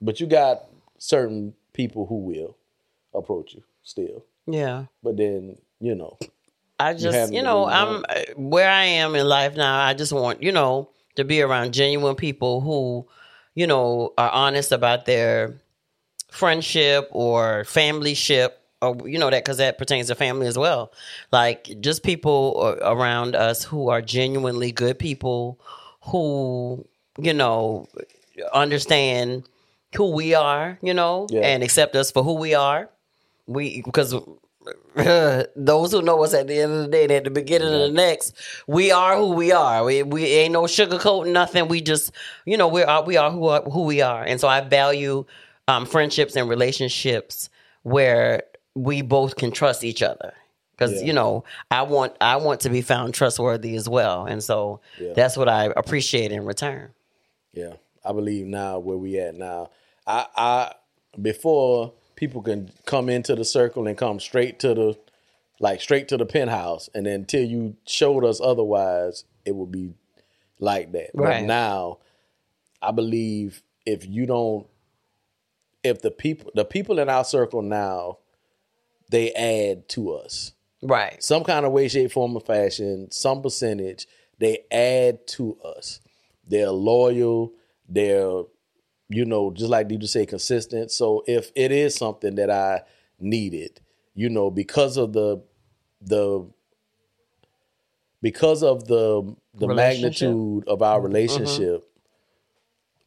But 0.00 0.20
you 0.20 0.26
got 0.26 0.64
certain 0.98 1.54
people 1.72 2.06
who 2.06 2.16
will 2.16 2.56
approach 3.12 3.54
you 3.54 3.62
still. 3.82 4.24
Yeah. 4.46 4.84
But 5.02 5.16
then, 5.16 5.58
you 5.80 5.94
know, 5.94 6.18
I 6.78 6.94
just, 6.94 7.32
you 7.32 7.40
to 7.40 7.44
know, 7.44 7.66
I'm 7.66 8.04
uh, 8.08 8.22
where 8.36 8.70
I 8.70 8.84
am 8.84 9.14
in 9.14 9.26
life 9.26 9.56
now. 9.56 9.80
I 9.80 9.94
just 9.94 10.12
want, 10.12 10.42
you 10.42 10.52
know, 10.52 10.90
to 11.16 11.24
be 11.24 11.42
around 11.42 11.72
genuine 11.72 12.14
people 12.14 12.60
who, 12.60 13.08
you 13.54 13.66
know, 13.66 14.12
are 14.18 14.30
honest 14.30 14.70
about 14.70 15.06
their 15.06 15.54
friendship 16.30 17.08
or 17.10 17.64
family 17.64 18.14
ship 18.14 18.62
or 18.82 18.96
you 19.08 19.18
know 19.18 19.30
that 19.30 19.44
because 19.44 19.56
that 19.58 19.78
pertains 19.78 20.08
to 20.08 20.14
family 20.14 20.46
as 20.46 20.58
well. 20.58 20.92
Like 21.32 21.80
just 21.80 22.02
people 22.02 22.76
around 22.82 23.34
us 23.34 23.64
who 23.64 23.88
are 23.88 24.02
genuinely 24.02 24.72
good 24.72 24.98
people 24.98 25.58
who, 26.02 26.86
you 27.18 27.34
know, 27.34 27.88
understand 28.52 29.48
who 29.96 30.10
we 30.10 30.34
are, 30.34 30.78
you 30.82 30.94
know, 30.94 31.26
Yeah. 31.30 31.40
and 31.40 31.62
accept 31.62 31.96
us 31.96 32.10
for 32.10 32.22
who 32.22 32.34
we 32.34 32.54
are. 32.54 32.90
We 33.46 33.82
because 33.82 34.12
those 34.94 35.92
who 35.92 36.02
know 36.02 36.22
us 36.24 36.34
at 36.34 36.48
the 36.48 36.58
end 36.60 36.72
of 36.72 36.78
the 36.82 36.88
day, 36.88 37.04
and 37.04 37.12
at 37.12 37.24
the 37.24 37.30
beginning 37.30 37.72
of 37.72 37.80
the 37.80 37.88
next, 37.90 38.34
we 38.66 38.90
are 38.90 39.16
who 39.16 39.30
we 39.32 39.52
are. 39.52 39.84
We 39.84 40.02
we 40.02 40.24
ain't 40.26 40.52
no 40.52 40.62
sugarcoating 40.62 41.32
nothing. 41.32 41.68
We 41.68 41.80
just 41.80 42.12
you 42.44 42.56
know 42.56 42.68
we 42.68 42.82
are 42.82 43.02
we 43.04 43.16
are 43.16 43.30
who 43.30 43.46
are, 43.46 43.62
who 43.62 43.82
we 43.82 44.02
are, 44.02 44.22
and 44.24 44.40
so 44.40 44.48
I 44.48 44.60
value 44.60 45.24
um, 45.68 45.86
friendships 45.86 46.36
and 46.36 46.48
relationships 46.48 47.48
where 47.82 48.42
we 48.76 49.00
both 49.02 49.34
can 49.36 49.50
trust 49.50 49.82
each 49.82 50.02
other. 50.02 50.32
Because 50.72 51.00
Yeah. 51.00 51.06
you 51.06 51.12
know, 51.14 51.42
I 51.70 51.82
want 51.82 52.14
I 52.20 52.36
want 52.36 52.60
to 52.60 52.68
be 52.70 52.82
found 52.82 53.14
trustworthy 53.14 53.74
as 53.76 53.88
well, 53.88 54.26
and 54.26 54.44
so 54.44 54.80
Yeah. 55.00 55.14
that's 55.14 55.36
what 55.36 55.48
I 55.48 55.72
appreciate 55.76 56.30
in 56.32 56.44
return. 56.44 56.92
yeah, 57.54 57.72
I 58.04 58.12
believe 58.12 58.46
now 58.46 58.78
where 58.78 58.98
we 58.98 59.18
at 59.18 59.34
now. 59.34 59.70
I, 60.06 60.26
I 60.36 60.74
before 61.20 61.94
people 62.16 62.42
can 62.42 62.70
come 62.84 63.08
into 63.08 63.34
the 63.34 63.44
circle 63.44 63.86
and 63.86 63.96
come 63.96 64.20
straight 64.20 64.58
to 64.60 64.74
the 64.74 64.98
like 65.58 65.80
straight 65.80 66.06
to 66.08 66.18
the 66.18 66.26
penthouse, 66.26 66.90
and 66.94 67.06
then 67.06 67.20
until 67.20 67.42
you 67.46 67.76
showed 67.86 68.22
us 68.26 68.38
otherwise, 68.42 69.24
it 69.46 69.54
would 69.56 69.72
be 69.72 69.94
like 70.58 70.92
that. 70.92 71.10
But 71.14 71.44
now, 71.44 71.98
I 72.82 72.90
believe 72.90 73.62
if 73.86 74.06
you 74.06 74.26
don't, 74.26 74.66
if 75.82 76.02
the 76.02 76.10
people, 76.10 76.50
the 76.54 76.66
people 76.66 76.98
in 76.98 77.08
our 77.08 77.24
circle 77.24 77.62
now, 77.62 78.18
they 79.10 79.32
add 79.32 79.88
to 79.90 80.12
us 80.12 80.52
Right. 80.82 81.22
some 81.22 81.44
kind 81.44 81.64
of 81.66 81.72
way, 81.72 81.88
shape, 81.88 82.12
form, 82.12 82.36
or 82.36 82.40
fashion, 82.40 83.10
some 83.10 83.42
percentage, 83.42 84.06
they 84.38 84.64
add 84.70 85.26
to 85.28 85.58
us. 85.64 86.00
They're 86.46 86.70
loyal. 86.70 87.52
They're, 87.88 88.42
you 89.08 89.24
know, 89.24 89.50
just 89.50 89.70
like 89.70 89.90
you 89.90 89.98
just 89.98 90.12
say, 90.12 90.26
consistent. 90.26 90.90
So 90.90 91.24
if 91.26 91.50
it 91.54 91.72
is 91.72 91.94
something 91.94 92.34
that 92.36 92.50
I 92.50 92.82
needed, 93.18 93.80
you 94.14 94.28
know, 94.28 94.50
because 94.50 94.96
of 94.96 95.12
the 95.12 95.42
the 96.00 96.48
because 98.22 98.62
of 98.62 98.86
the 98.86 99.34
the 99.54 99.68
magnitude 99.68 100.68
of 100.68 100.82
our 100.82 100.98
mm-hmm. 100.98 101.06
Mm-hmm. 101.06 101.14
relationship, 101.14 101.84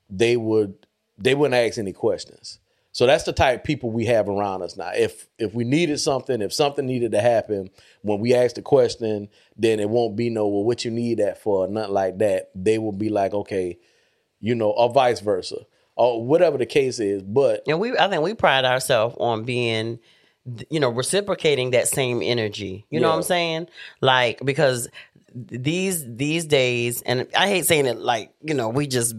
they 0.09 0.37
would 0.37 0.87
they 1.17 1.35
wouldn't 1.35 1.55
ask 1.55 1.77
any 1.77 1.93
questions. 1.93 2.59
So 2.99 3.05
that's 3.05 3.23
the 3.23 3.31
type 3.31 3.59
of 3.59 3.63
people 3.63 3.91
we 3.91 4.03
have 4.07 4.27
around 4.27 4.61
us 4.61 4.75
now. 4.75 4.91
If 4.93 5.25
if 5.37 5.53
we 5.53 5.63
needed 5.63 6.01
something, 6.01 6.41
if 6.41 6.51
something 6.51 6.85
needed 6.85 7.13
to 7.13 7.21
happen, 7.21 7.69
when 8.01 8.19
we 8.19 8.33
ask 8.33 8.57
the 8.57 8.61
question, 8.61 9.29
then 9.55 9.79
it 9.79 9.89
won't 9.89 10.17
be 10.17 10.29
no, 10.29 10.49
well, 10.49 10.65
what 10.65 10.83
you 10.83 10.91
need 10.91 11.19
that 11.19 11.41
for, 11.41 11.65
nothing 11.69 11.93
like 11.93 12.17
that. 12.17 12.49
They 12.53 12.77
will 12.77 12.91
be 12.91 13.07
like, 13.07 13.33
okay, 13.33 13.77
you 14.41 14.53
know, 14.53 14.71
or 14.71 14.91
vice 14.91 15.21
versa, 15.21 15.59
or 15.95 16.25
whatever 16.25 16.57
the 16.57 16.65
case 16.65 16.99
is. 16.99 17.23
But 17.23 17.63
And 17.69 17.79
we, 17.79 17.97
I 17.97 18.09
think 18.09 18.21
we 18.21 18.33
pride 18.33 18.65
ourselves 18.65 19.15
on 19.17 19.45
being, 19.45 19.99
you 20.69 20.81
know, 20.81 20.89
reciprocating 20.89 21.71
that 21.71 21.87
same 21.87 22.21
energy. 22.21 22.85
You 22.89 22.99
know 22.99 23.11
what 23.11 23.15
I'm 23.15 23.23
saying? 23.23 23.69
Like 24.01 24.43
because 24.43 24.89
these 25.33 26.03
these 26.05 26.43
days, 26.43 27.01
and 27.03 27.29
I 27.33 27.47
hate 27.47 27.65
saying 27.65 27.85
it 27.85 27.99
like 27.99 28.33
you 28.43 28.55
know 28.55 28.67
we 28.67 28.87
just 28.87 29.15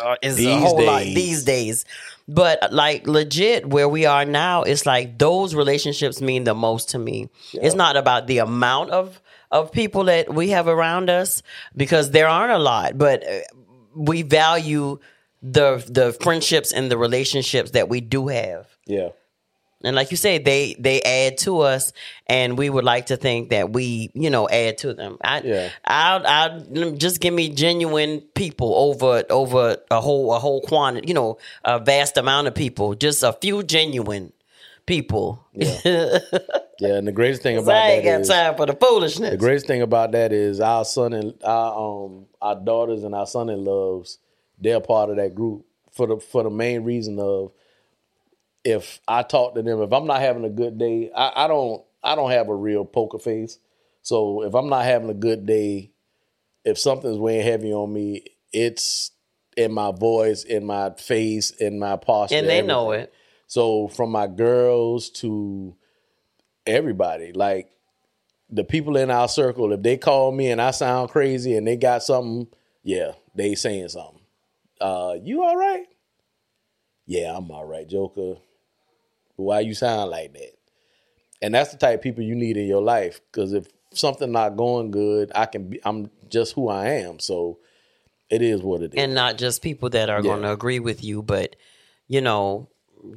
uh, 0.00 0.16
it's 0.22 0.34
a 0.34 0.36
These 0.38 0.60
whole 0.62 0.82
lot 0.84 1.00
days. 1.00 1.14
these 1.14 1.44
days. 1.44 1.84
But 2.28 2.72
like 2.72 3.06
legit, 3.08 3.66
where 3.68 3.88
we 3.88 4.06
are 4.06 4.24
now, 4.24 4.62
it's 4.62 4.86
like 4.86 5.18
those 5.18 5.54
relationships 5.54 6.20
mean 6.20 6.44
the 6.44 6.54
most 6.54 6.90
to 6.90 6.98
me. 6.98 7.28
It's 7.52 7.74
not 7.74 7.96
about 7.96 8.26
the 8.28 8.38
amount 8.38 8.90
of 8.90 9.20
of 9.50 9.72
people 9.72 10.04
that 10.04 10.32
we 10.32 10.50
have 10.50 10.68
around 10.68 11.10
us 11.10 11.42
because 11.76 12.12
there 12.12 12.28
aren't 12.28 12.52
a 12.52 12.58
lot, 12.58 12.96
but 12.96 13.26
uh, 13.26 13.40
we 13.96 14.22
value 14.22 14.98
the 15.42 15.82
the 15.88 16.12
friendships 16.22 16.72
and 16.72 16.90
the 16.90 16.96
relationships 16.98 17.72
that 17.72 17.88
we 17.88 18.00
do 18.00 18.28
have. 18.28 18.68
yeah, 18.86 19.08
And 19.82 19.96
like 19.96 20.10
you 20.10 20.16
said, 20.16 20.44
they 20.44 20.74
they 20.78 21.00
add 21.02 21.38
to 21.38 21.60
us, 21.60 21.92
and 22.26 22.58
we 22.58 22.68
would 22.68 22.84
like 22.84 23.06
to 23.06 23.16
think 23.16 23.50
that 23.50 23.72
we, 23.72 24.10
you 24.14 24.28
know, 24.28 24.48
add 24.48 24.78
to 24.78 24.92
them. 24.92 25.16
I, 25.22 25.40
Yeah. 25.40 25.70
I'll, 25.84 26.26
I'll 26.26 26.92
just 26.92 27.20
give 27.20 27.32
me 27.32 27.48
genuine 27.48 28.20
people 28.34 28.74
over 28.74 29.24
over 29.30 29.78
a 29.90 30.00
whole 30.00 30.34
a 30.34 30.38
whole 30.38 30.60
quantity, 30.60 31.08
you 31.08 31.14
know, 31.14 31.38
a 31.64 31.78
vast 31.78 32.18
amount 32.18 32.46
of 32.46 32.54
people. 32.54 32.94
Just 32.94 33.22
a 33.22 33.32
few 33.32 33.62
genuine 33.62 34.32
people. 34.84 35.46
Yeah. 35.54 35.78
yeah. 36.78 36.96
And 36.96 37.08
the 37.08 37.12
greatest 37.12 37.42
thing 37.42 37.56
about 37.56 37.76
I 37.76 37.90
ain't 37.92 38.04
that 38.04 38.10
got 38.10 38.20
is 38.20 38.28
time 38.28 38.56
for 38.56 38.66
the 38.66 38.74
foolishness. 38.74 39.30
the 39.30 39.36
greatest 39.38 39.66
thing 39.66 39.82
about 39.82 40.12
that 40.12 40.32
is 40.32 40.60
our 40.60 40.84
son 40.84 41.14
and 41.14 41.34
our 41.42 42.04
um 42.04 42.26
our 42.42 42.56
daughters 42.56 43.02
and 43.04 43.14
our 43.14 43.26
son 43.26 43.48
in 43.48 43.64
loves. 43.64 44.18
They're 44.58 44.80
part 44.80 45.08
of 45.08 45.16
that 45.16 45.34
group 45.34 45.64
for 45.92 46.06
the 46.06 46.18
for 46.18 46.42
the 46.42 46.50
main 46.50 46.84
reason 46.84 47.18
of 47.18 47.52
if 48.64 49.00
I 49.08 49.22
talk 49.22 49.54
to 49.54 49.62
them, 49.62 49.82
if 49.82 49.92
I'm 49.92 50.06
not 50.06 50.20
having 50.20 50.44
a 50.44 50.50
good 50.50 50.78
day, 50.78 51.10
I, 51.14 51.44
I 51.44 51.48
don't 51.48 51.82
I 52.02 52.14
don't 52.14 52.30
have 52.30 52.48
a 52.48 52.54
real 52.54 52.84
poker 52.84 53.18
face. 53.18 53.58
So 54.02 54.42
if 54.42 54.54
I'm 54.54 54.68
not 54.68 54.84
having 54.84 55.10
a 55.10 55.14
good 55.14 55.46
day, 55.46 55.92
if 56.64 56.78
something's 56.78 57.18
weighing 57.18 57.44
heavy 57.44 57.72
on 57.72 57.92
me, 57.92 58.24
it's 58.52 59.12
in 59.56 59.72
my 59.72 59.92
voice, 59.92 60.44
in 60.44 60.64
my 60.64 60.90
face, 60.90 61.50
in 61.50 61.78
my 61.78 61.96
posture. 61.96 62.36
and 62.36 62.48
they 62.48 62.62
know 62.62 62.92
it. 62.92 63.12
So 63.46 63.88
from 63.88 64.10
my 64.10 64.26
girls 64.26 65.10
to 65.10 65.76
everybody, 66.66 67.32
like 67.32 67.70
the 68.48 68.64
people 68.64 68.96
in 68.96 69.10
our 69.10 69.28
circle, 69.28 69.72
if 69.72 69.82
they 69.82 69.96
call 69.96 70.32
me 70.32 70.50
and 70.50 70.60
I 70.60 70.70
sound 70.70 71.10
crazy 71.10 71.56
and 71.56 71.66
they 71.66 71.76
got 71.76 72.02
something, 72.02 72.46
yeah, 72.82 73.12
they 73.34 73.54
saying 73.54 73.88
something. 73.88 74.20
Uh, 74.80 75.16
you 75.22 75.42
all 75.42 75.56
right? 75.56 75.86
Yeah, 77.06 77.36
I'm 77.36 77.50
all 77.50 77.64
right, 77.64 77.88
Joker. 77.88 78.36
Why 79.40 79.60
you 79.60 79.74
sound 79.74 80.10
like 80.10 80.32
that? 80.34 80.52
And 81.42 81.54
that's 81.54 81.72
the 81.72 81.78
type 81.78 81.96
of 81.96 82.02
people 82.02 82.22
you 82.22 82.34
need 82.34 82.56
in 82.56 82.66
your 82.66 82.82
life. 82.82 83.20
Because 83.30 83.52
if 83.52 83.66
something 83.92 84.30
not 84.30 84.56
going 84.56 84.90
good, 84.90 85.32
I 85.34 85.46
can 85.46 85.70
be. 85.70 85.80
I'm 85.84 86.10
just 86.28 86.54
who 86.54 86.68
I 86.68 86.88
am. 86.88 87.18
So 87.18 87.58
it 88.28 88.42
is 88.42 88.62
what 88.62 88.82
it 88.82 88.94
is. 88.94 89.02
and 89.02 89.14
not 89.14 89.38
just 89.38 89.62
people 89.62 89.90
that 89.90 90.08
are 90.10 90.22
Yeah. 90.22 90.30
going 90.30 90.42
to 90.42 90.52
agree 90.52 90.78
with 90.78 91.02
you, 91.02 91.22
but 91.22 91.56
you 92.06 92.20
know, 92.20 92.68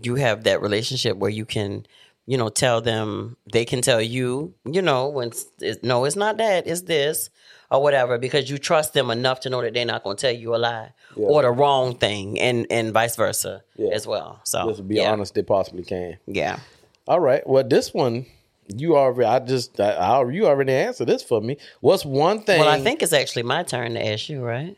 you 0.01 0.15
have 0.15 0.43
that 0.45 0.61
relationship 0.61 1.17
where 1.17 1.29
you 1.29 1.45
can, 1.45 1.85
you 2.25 2.37
know, 2.37 2.49
tell 2.49 2.79
them 2.81 3.37
they 3.51 3.65
can 3.65 3.81
tell 3.81 4.01
you, 4.01 4.53
you 4.65 4.81
know, 4.81 5.09
when 5.09 5.27
it's, 5.29 5.45
it, 5.59 5.83
no, 5.83 6.05
it's 6.05 6.15
not 6.15 6.37
that, 6.37 6.67
it's 6.67 6.81
this 6.83 7.29
or 7.73 7.81
whatever, 7.81 8.17
because 8.17 8.49
you 8.49 8.57
trust 8.57 8.93
them 8.93 9.09
enough 9.09 9.39
to 9.41 9.49
know 9.49 9.61
that 9.61 9.73
they're 9.73 9.83
not 9.85 10.03
going 10.03 10.15
to 10.15 10.21
tell 10.21 10.31
you 10.35 10.55
a 10.55 10.57
lie 10.57 10.91
Yeah. 11.17 11.25
or 11.27 11.41
the 11.41 11.51
wrong 11.51 11.95
thing, 11.97 12.39
and 12.39 12.67
and 12.69 12.93
vice 12.93 13.15
versa 13.17 13.63
Yeah. 13.75 13.89
as 13.89 14.05
well. 14.07 14.39
So 14.45 14.67
just 14.69 14.87
be 14.87 14.95
yeah, 14.95 15.11
honest, 15.11 15.33
they 15.33 15.41
possibly 15.43 15.83
can. 15.83 16.17
yeah. 16.27 16.59
All 17.07 17.19
right. 17.19 17.45
Well, 17.45 17.65
this 17.67 17.93
one, 17.93 18.25
you 18.73 18.95
already. 18.95 19.27
I 19.27 19.39
just. 19.39 19.77
I, 19.79 19.91
I, 19.91 20.29
you 20.29 20.45
already 20.47 20.71
answered 20.71 21.07
this 21.09 21.21
for 21.23 21.41
me. 21.41 21.57
What's 21.81 22.05
one 22.05 22.39
thing? 22.43 22.59
Well, 22.61 22.69
I 22.69 22.79
think 22.79 23.01
it's 23.03 23.11
actually 23.11 23.43
my 23.43 23.63
turn 23.63 23.95
to 23.95 24.05
ask 24.13 24.29
you, 24.29 24.41
right? 24.41 24.77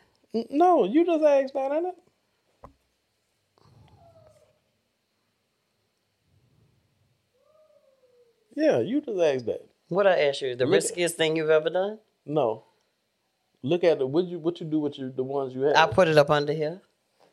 No, 0.50 0.84
you 0.84 1.04
just 1.06 1.22
asked 1.24 1.54
that, 1.54 1.70
ain't 1.72 1.86
it? 1.86 1.94
Yeah, 8.54 8.78
you 8.80 9.00
just 9.00 9.18
asked 9.20 9.46
that. 9.46 9.66
What 9.88 10.06
I 10.06 10.18
asked 10.28 10.42
you, 10.42 10.56
the 10.56 10.64
Look- 10.64 10.74
riskiest 10.74 11.16
thing 11.16 11.36
you've 11.36 11.50
ever 11.50 11.70
done? 11.70 11.98
No. 12.24 12.64
Look 13.62 13.82
at 13.84 13.98
the 13.98 14.06
what 14.06 14.24
you 14.26 14.38
what 14.38 14.60
you 14.60 14.66
do 14.66 14.78
with 14.78 14.98
your 14.98 15.10
the 15.10 15.24
ones 15.24 15.54
you 15.54 15.62
have. 15.62 15.76
I 15.76 15.86
put 15.86 16.08
it 16.08 16.16
up 16.18 16.30
under 16.30 16.52
here. 16.52 16.80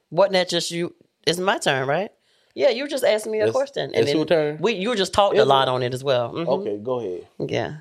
Wasn't 0.09 0.33
that 0.33 0.49
just 0.49 0.71
you? 0.71 0.93
It's 1.27 1.39
my 1.39 1.57
turn, 1.57 1.87
right? 1.87 2.11
Yeah, 2.55 2.69
you 2.69 2.87
just 2.87 3.03
asked 3.03 3.25
me 3.25 3.39
a 3.39 3.43
It's- 3.43 3.51
question, 3.55 3.91
it's 3.93 4.13
your 4.13 4.25
turn? 4.25 4.57
We 4.59 4.73
you 4.73 4.95
just 4.95 5.13
talked 5.13 5.35
Is 5.35 5.41
a 5.41 5.45
lot 5.45 5.67
it? 5.67 5.71
on 5.71 5.81
it 5.83 5.93
as 5.93 6.03
well. 6.03 6.31
Mhm. 6.33 6.47
okay, 6.47 6.77
go 6.77 6.99
ahead. 6.99 7.27
Yeah, 7.39 7.77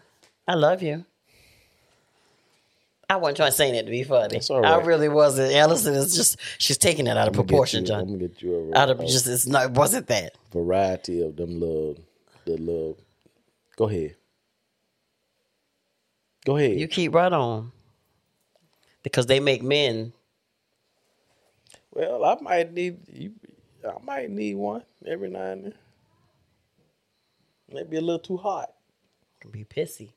I 0.49 0.55
love 0.55 0.83
you. 0.83 1.05
I 3.11 3.17
wasn't 3.17 3.37
trying 3.37 3.51
to 3.51 3.57
say 3.57 3.73
that 3.73 3.85
to 3.85 3.91
be 3.91 4.05
funny. 4.05 4.29
That's 4.37 4.49
all 4.49 4.65
I 4.65 4.77
right. 4.79 4.87
really 4.87 5.09
wasn't. 5.11 5.53
Allison 5.55 5.93
is 5.95 6.17
just 6.17 6.39
she's 6.57 6.79
taking 6.79 7.07
it 7.07 7.11
out 7.11 7.29
of 7.29 7.29
I'm 7.29 7.33
gonna 7.35 7.43
get 7.43 7.49
proportion, 7.49 7.85
you- 7.87 7.93
I'm 7.95 8.01
John. 8.01 8.07
gonna 8.19 8.29
get 8.29 8.43
you 8.43 8.73
a, 8.75 8.79
Out 8.79 8.89
of 8.91 9.01
just 9.01 9.27
it's 9.27 9.47
not 9.47 9.67
it 9.67 9.71
wasn't 9.73 10.07
that. 10.07 10.35
variety 10.53 11.21
of 11.23 11.37
them 11.37 11.61
love 11.61 11.99
the 12.47 12.57
love. 12.57 12.97
Go 13.77 13.89
ahead. 13.89 14.17
Go 16.47 16.57
ahead. 16.57 16.79
You 16.81 16.89
keep 16.89 17.15
right 17.15 17.33
on 17.33 17.73
because 19.03 19.27
they 19.27 19.41
make 19.41 19.63
men. 19.63 20.13
Well, 21.93 22.25
I 22.25 22.37
might 22.41 22.73
need 22.73 22.99
you. 23.13 23.33
I 23.85 24.03
might 24.03 24.31
need 24.31 24.55
one 24.55 24.83
every 25.07 25.29
now 25.29 25.43
and 25.43 25.65
then. 25.65 25.75
Maybe 27.73 27.97
a 27.97 28.01
little 28.01 28.19
too 28.19 28.37
hot. 28.37 28.73
Can 29.41 29.51
be 29.51 29.65
pissy. 29.65 30.13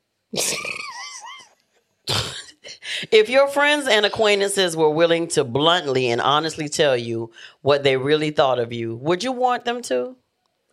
if 3.12 3.30
your 3.30 3.48
friends 3.48 3.88
and 3.88 4.06
acquaintances 4.06 4.76
were 4.76 4.90
willing 4.90 5.28
to 5.30 5.44
bluntly 5.44 6.10
and 6.10 6.22
honestly 6.22 6.70
tell 6.70 6.96
you 6.96 7.32
what 7.62 7.84
they 7.84 7.98
really 7.98 8.32
thought 8.32 8.60
of 8.60 8.72
you, 8.74 8.96
would 8.96 9.24
you 9.24 9.32
want 9.32 9.66
them 9.66 9.82
to? 9.84 10.16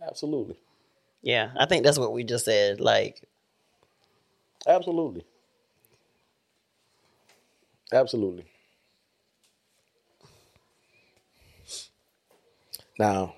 Absolutely, 0.07 0.57
Yeah, 1.23 1.51
I 1.57 1.67
think 1.67 1.85
that's 1.85 1.99
what 1.99 2.13
we 2.13 2.25
just 2.25 2.45
said. 2.45 2.81
Like, 2.81 3.23
absolutely, 4.67 5.25
absolutely. 7.93 8.45
Now, 12.99 13.35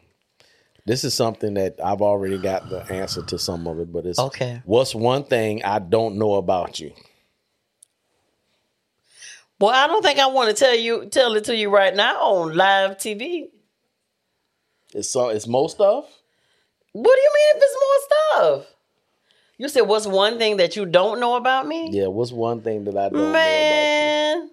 this 0.86 1.04
is 1.04 1.14
something 1.14 1.54
that 1.54 1.76
I've 1.82 2.02
already 2.02 2.38
got 2.38 2.68
the 2.68 2.80
answer 2.92 3.22
to 3.22 3.38
some 3.38 3.66
of 3.66 3.78
it, 3.78 3.92
but 3.92 4.04
it's 4.06 4.18
Okay. 4.18 4.60
What's 4.64 4.94
one 4.94 5.24
thing 5.24 5.64
I 5.64 5.78
don't 5.78 6.16
know 6.16 6.34
about 6.34 6.78
you? 6.80 6.92
well, 9.60 9.70
I 9.74 9.86
don't 9.86 10.02
think 10.02 10.18
I 10.18 10.26
want 10.26 10.50
to 10.50 10.64
tell 10.64 10.74
you 10.76 11.06
tell 11.06 11.36
it 11.36 11.44
to 11.44 11.56
you 11.56 11.70
right 11.70 11.94
now 11.94 12.20
on 12.20 12.54
live 12.56 12.98
TV. 12.98 13.48
It's 14.92 15.08
so 15.10 15.28
it's 15.30 15.46
most 15.46 15.76
stuff. 15.76 16.04
What 16.92 17.16
do 17.16 17.20
you 17.20 17.32
mean 17.34 17.56
if 17.56 17.62
it's 17.62 17.76
more 17.80 18.52
stuff? 18.60 18.74
You 19.56 19.68
said 19.68 19.82
what's 19.82 20.06
one 20.06 20.38
thing 20.38 20.58
that 20.58 20.76
you 20.76 20.84
don't 20.84 21.18
know 21.20 21.36
about 21.36 21.66
me? 21.66 21.90
Yeah, 21.92 22.08
what's 22.08 22.32
one 22.32 22.60
thing 22.60 22.84
that 22.84 22.96
I 22.96 23.08
don't 23.08 23.12
know 23.12 23.28
about 23.30 23.38
you? 23.38 23.38
Man. 23.38 24.50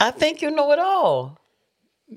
I 0.00 0.10
think 0.10 0.42
you 0.42 0.50
know 0.50 0.72
it 0.72 0.78
all. 0.78 1.38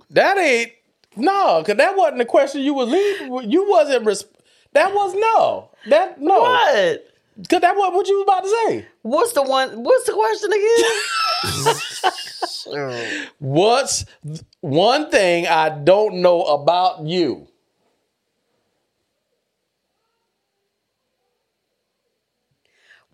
That 0.10 0.38
ain't 0.38 0.72
no, 1.16 1.64
cause 1.64 1.76
that 1.76 1.96
wasn't 1.96 2.18
the 2.20 2.26
question 2.26 2.62
you 2.62 2.74
was 2.74 2.90
leading. 2.90 3.52
You 3.52 3.70
wasn't. 3.70 4.06
Res- 4.06 4.26
that 4.72 4.94
was 4.94 5.14
no. 5.14 5.70
That 5.90 6.20
no. 6.20 6.40
What? 6.40 7.06
Cause 7.50 7.62
that 7.62 7.76
was 7.76 7.94
what 7.94 8.08
you 8.08 8.16
was 8.18 8.24
about 8.24 8.44
to 8.44 8.50
say. 8.50 8.88
What's 9.02 9.34
the 9.34 9.44
one? 9.44 9.84
What's 9.84 10.06
the 10.06 10.14
question 10.14 10.54
again? 10.54 10.86
What's 13.40 14.06
one 14.62 15.10
thing 15.12 15.48
I 15.48 15.70
don't 15.70 16.22
know 16.22 16.44
about 16.44 17.06
you? 17.06 17.48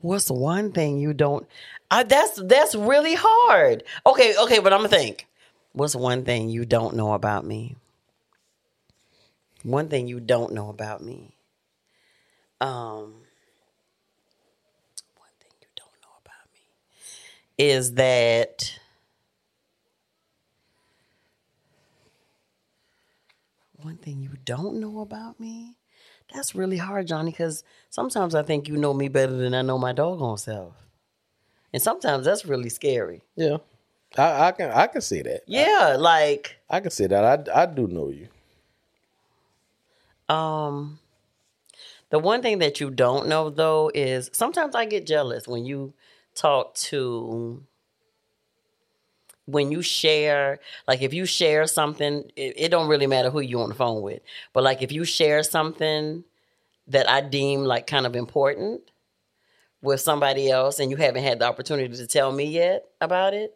What's 0.02 0.26
the 0.26 0.34
one 0.34 0.72
thing 0.72 0.98
you 1.00 1.14
don't? 1.14 1.48
I, 1.92 2.04
that's 2.04 2.42
that's 2.44 2.76
really 2.76 3.16
hard. 3.18 3.84
Okay, 4.06 4.36
okay, 4.44 4.60
but 4.60 4.74
I'm 4.74 4.80
gonna 4.80 4.90
think. 4.90 5.28
What's 5.74 5.96
one 5.96 6.26
thing 6.26 6.50
you 6.50 6.66
don't 6.66 6.96
know 6.96 7.14
about 7.14 7.46
me? 7.46 7.76
One 9.64 9.90
thing 9.90 10.08
you 10.08 10.20
don't 10.20 10.54
know 10.54 10.70
about 10.70 11.04
me. 11.04 11.36
Um, 12.62 13.14
one 15.18 15.32
thing 15.40 15.52
you 15.62 15.68
don't 15.76 15.96
know 16.02 16.16
about 16.24 16.48
me 16.54 16.62
is 17.58 17.94
that. 17.96 18.80
One 23.82 23.98
thing 23.98 24.22
you 24.22 24.32
don't 24.46 24.76
know 24.80 25.00
about 25.00 25.40
me? 25.40 25.78
That's 26.34 26.54
really 26.56 26.78
hard, 26.78 27.08
Johnny, 27.08 27.32
because 27.32 27.64
sometimes 27.90 28.36
I 28.36 28.44
think 28.44 28.68
you 28.68 28.78
know 28.78 28.94
me 28.94 29.08
better 29.08 29.36
than 29.36 29.54
I 29.56 29.62
know 29.64 29.78
my 29.78 29.94
doggone 29.94 30.38
self. 30.38 30.74
And 31.74 31.82
sometimes 31.82 32.26
that's 32.26 32.46
really 32.46 32.70
scary. 32.70 33.22
Yeah, 33.36 33.58
I, 34.18 34.48
I 34.48 34.52
can 34.52 34.72
I 34.72 34.88
can 34.88 35.02
see 35.02 35.22
that. 35.22 35.42
Yeah, 35.46 35.96
like 36.00 36.58
I 36.70 36.80
can 36.80 36.92
see 36.92 37.08
that. 37.08 37.48
I 37.50 37.62
I 37.64 37.66
do 37.66 37.88
know 37.88 38.10
you. 38.10 38.28
um 40.34 41.00
the 42.12 42.20
one 42.20 42.42
thing 42.42 42.60
that 42.60 42.80
you 42.80 42.90
don't 42.90 43.28
know 43.28 43.50
though 43.50 43.92
is 43.94 44.30
sometimes 44.34 44.76
I 44.76 44.86
get 44.86 45.06
jealous 45.06 45.48
when 45.48 45.66
you 45.66 45.94
talk 46.36 46.74
to 46.76 47.64
when 49.46 49.72
you 49.72 49.82
share 49.82 50.60
like 50.88 51.02
if 51.02 51.14
you 51.14 51.26
share 51.26 51.66
something 51.66 52.32
it, 52.36 52.54
it 52.56 52.70
don't 52.70 52.88
really 52.88 53.08
matter 53.08 53.30
who 53.32 53.40
you 53.40 53.60
on 53.60 53.70
the 53.70 53.76
phone 53.76 54.02
with 54.04 54.22
but 54.54 54.64
like 54.64 54.82
if 54.84 54.92
you 54.92 55.04
share 55.04 55.42
something 55.42 56.24
that 56.88 57.10
i 57.10 57.20
deem 57.20 57.62
like 57.62 57.88
kind 57.88 58.06
of 58.06 58.16
important 58.16 58.82
with 59.82 60.02
somebody 60.02 60.50
else 60.52 60.80
and 60.80 60.92
you 60.92 60.98
haven't 60.98 61.24
had 61.24 61.40
the 61.40 61.46
opportunity 61.46 61.96
to 61.96 62.08
tell 62.08 62.32
me 62.32 62.46
yet 62.46 62.86
about 63.02 63.34
it? 63.34 63.56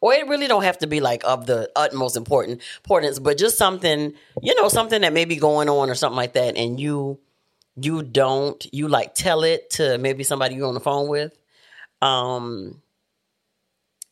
Or 0.00 0.14
it 0.14 0.26
really 0.26 0.46
don't 0.46 0.64
have 0.64 0.78
to 0.78 0.86
be 0.86 1.00
like 1.00 1.22
of 1.24 1.44
the 1.46 1.70
utmost 1.76 2.16
important 2.16 2.62
importance 2.78 3.18
but 3.18 3.36
just 3.36 3.58
something 3.58 4.14
you 4.40 4.54
know 4.54 4.68
something 4.68 5.02
that 5.02 5.12
may 5.12 5.26
be 5.26 5.36
going 5.36 5.68
on 5.68 5.90
or 5.90 5.94
something 5.94 6.16
like 6.16 6.32
that 6.32 6.56
and 6.56 6.80
you 6.80 7.20
you 7.76 8.02
don't 8.02 8.66
you 8.72 8.88
like 8.88 9.14
tell 9.14 9.44
it 9.44 9.68
to 9.70 9.98
maybe 9.98 10.24
somebody 10.24 10.54
you're 10.54 10.66
on 10.66 10.72
the 10.72 10.80
phone 10.80 11.08
with 11.08 11.36
um 12.00 12.80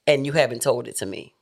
and 0.06 0.26
you 0.26 0.32
haven't 0.32 0.60
told 0.62 0.86
it 0.86 0.96
to 0.96 1.06
me. 1.06 1.34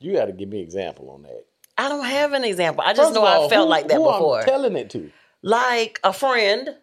You 0.00 0.12
got 0.12 0.26
to 0.26 0.32
give 0.32 0.48
me 0.50 0.58
an 0.58 0.64
example 0.64 1.08
on 1.10 1.22
that. 1.22 1.44
i 1.78 1.88
don't 1.88 2.04
have 2.04 2.32
an 2.34 2.44
example. 2.44 2.84
I 2.86 2.92
just 2.92 3.08
First 3.08 3.14
know 3.14 3.24
all, 3.24 3.46
i 3.46 3.48
felt 3.48 3.66
who- 3.66 3.70
like 3.70 3.88
that 3.88 3.96
who 3.96 4.08
I'm 4.08 4.18
before. 4.18 4.42
telling 4.42 4.76
it 4.76 4.90
to? 4.90 5.10
Like 5.42 5.98
a 6.04 6.12
friend 6.12 6.74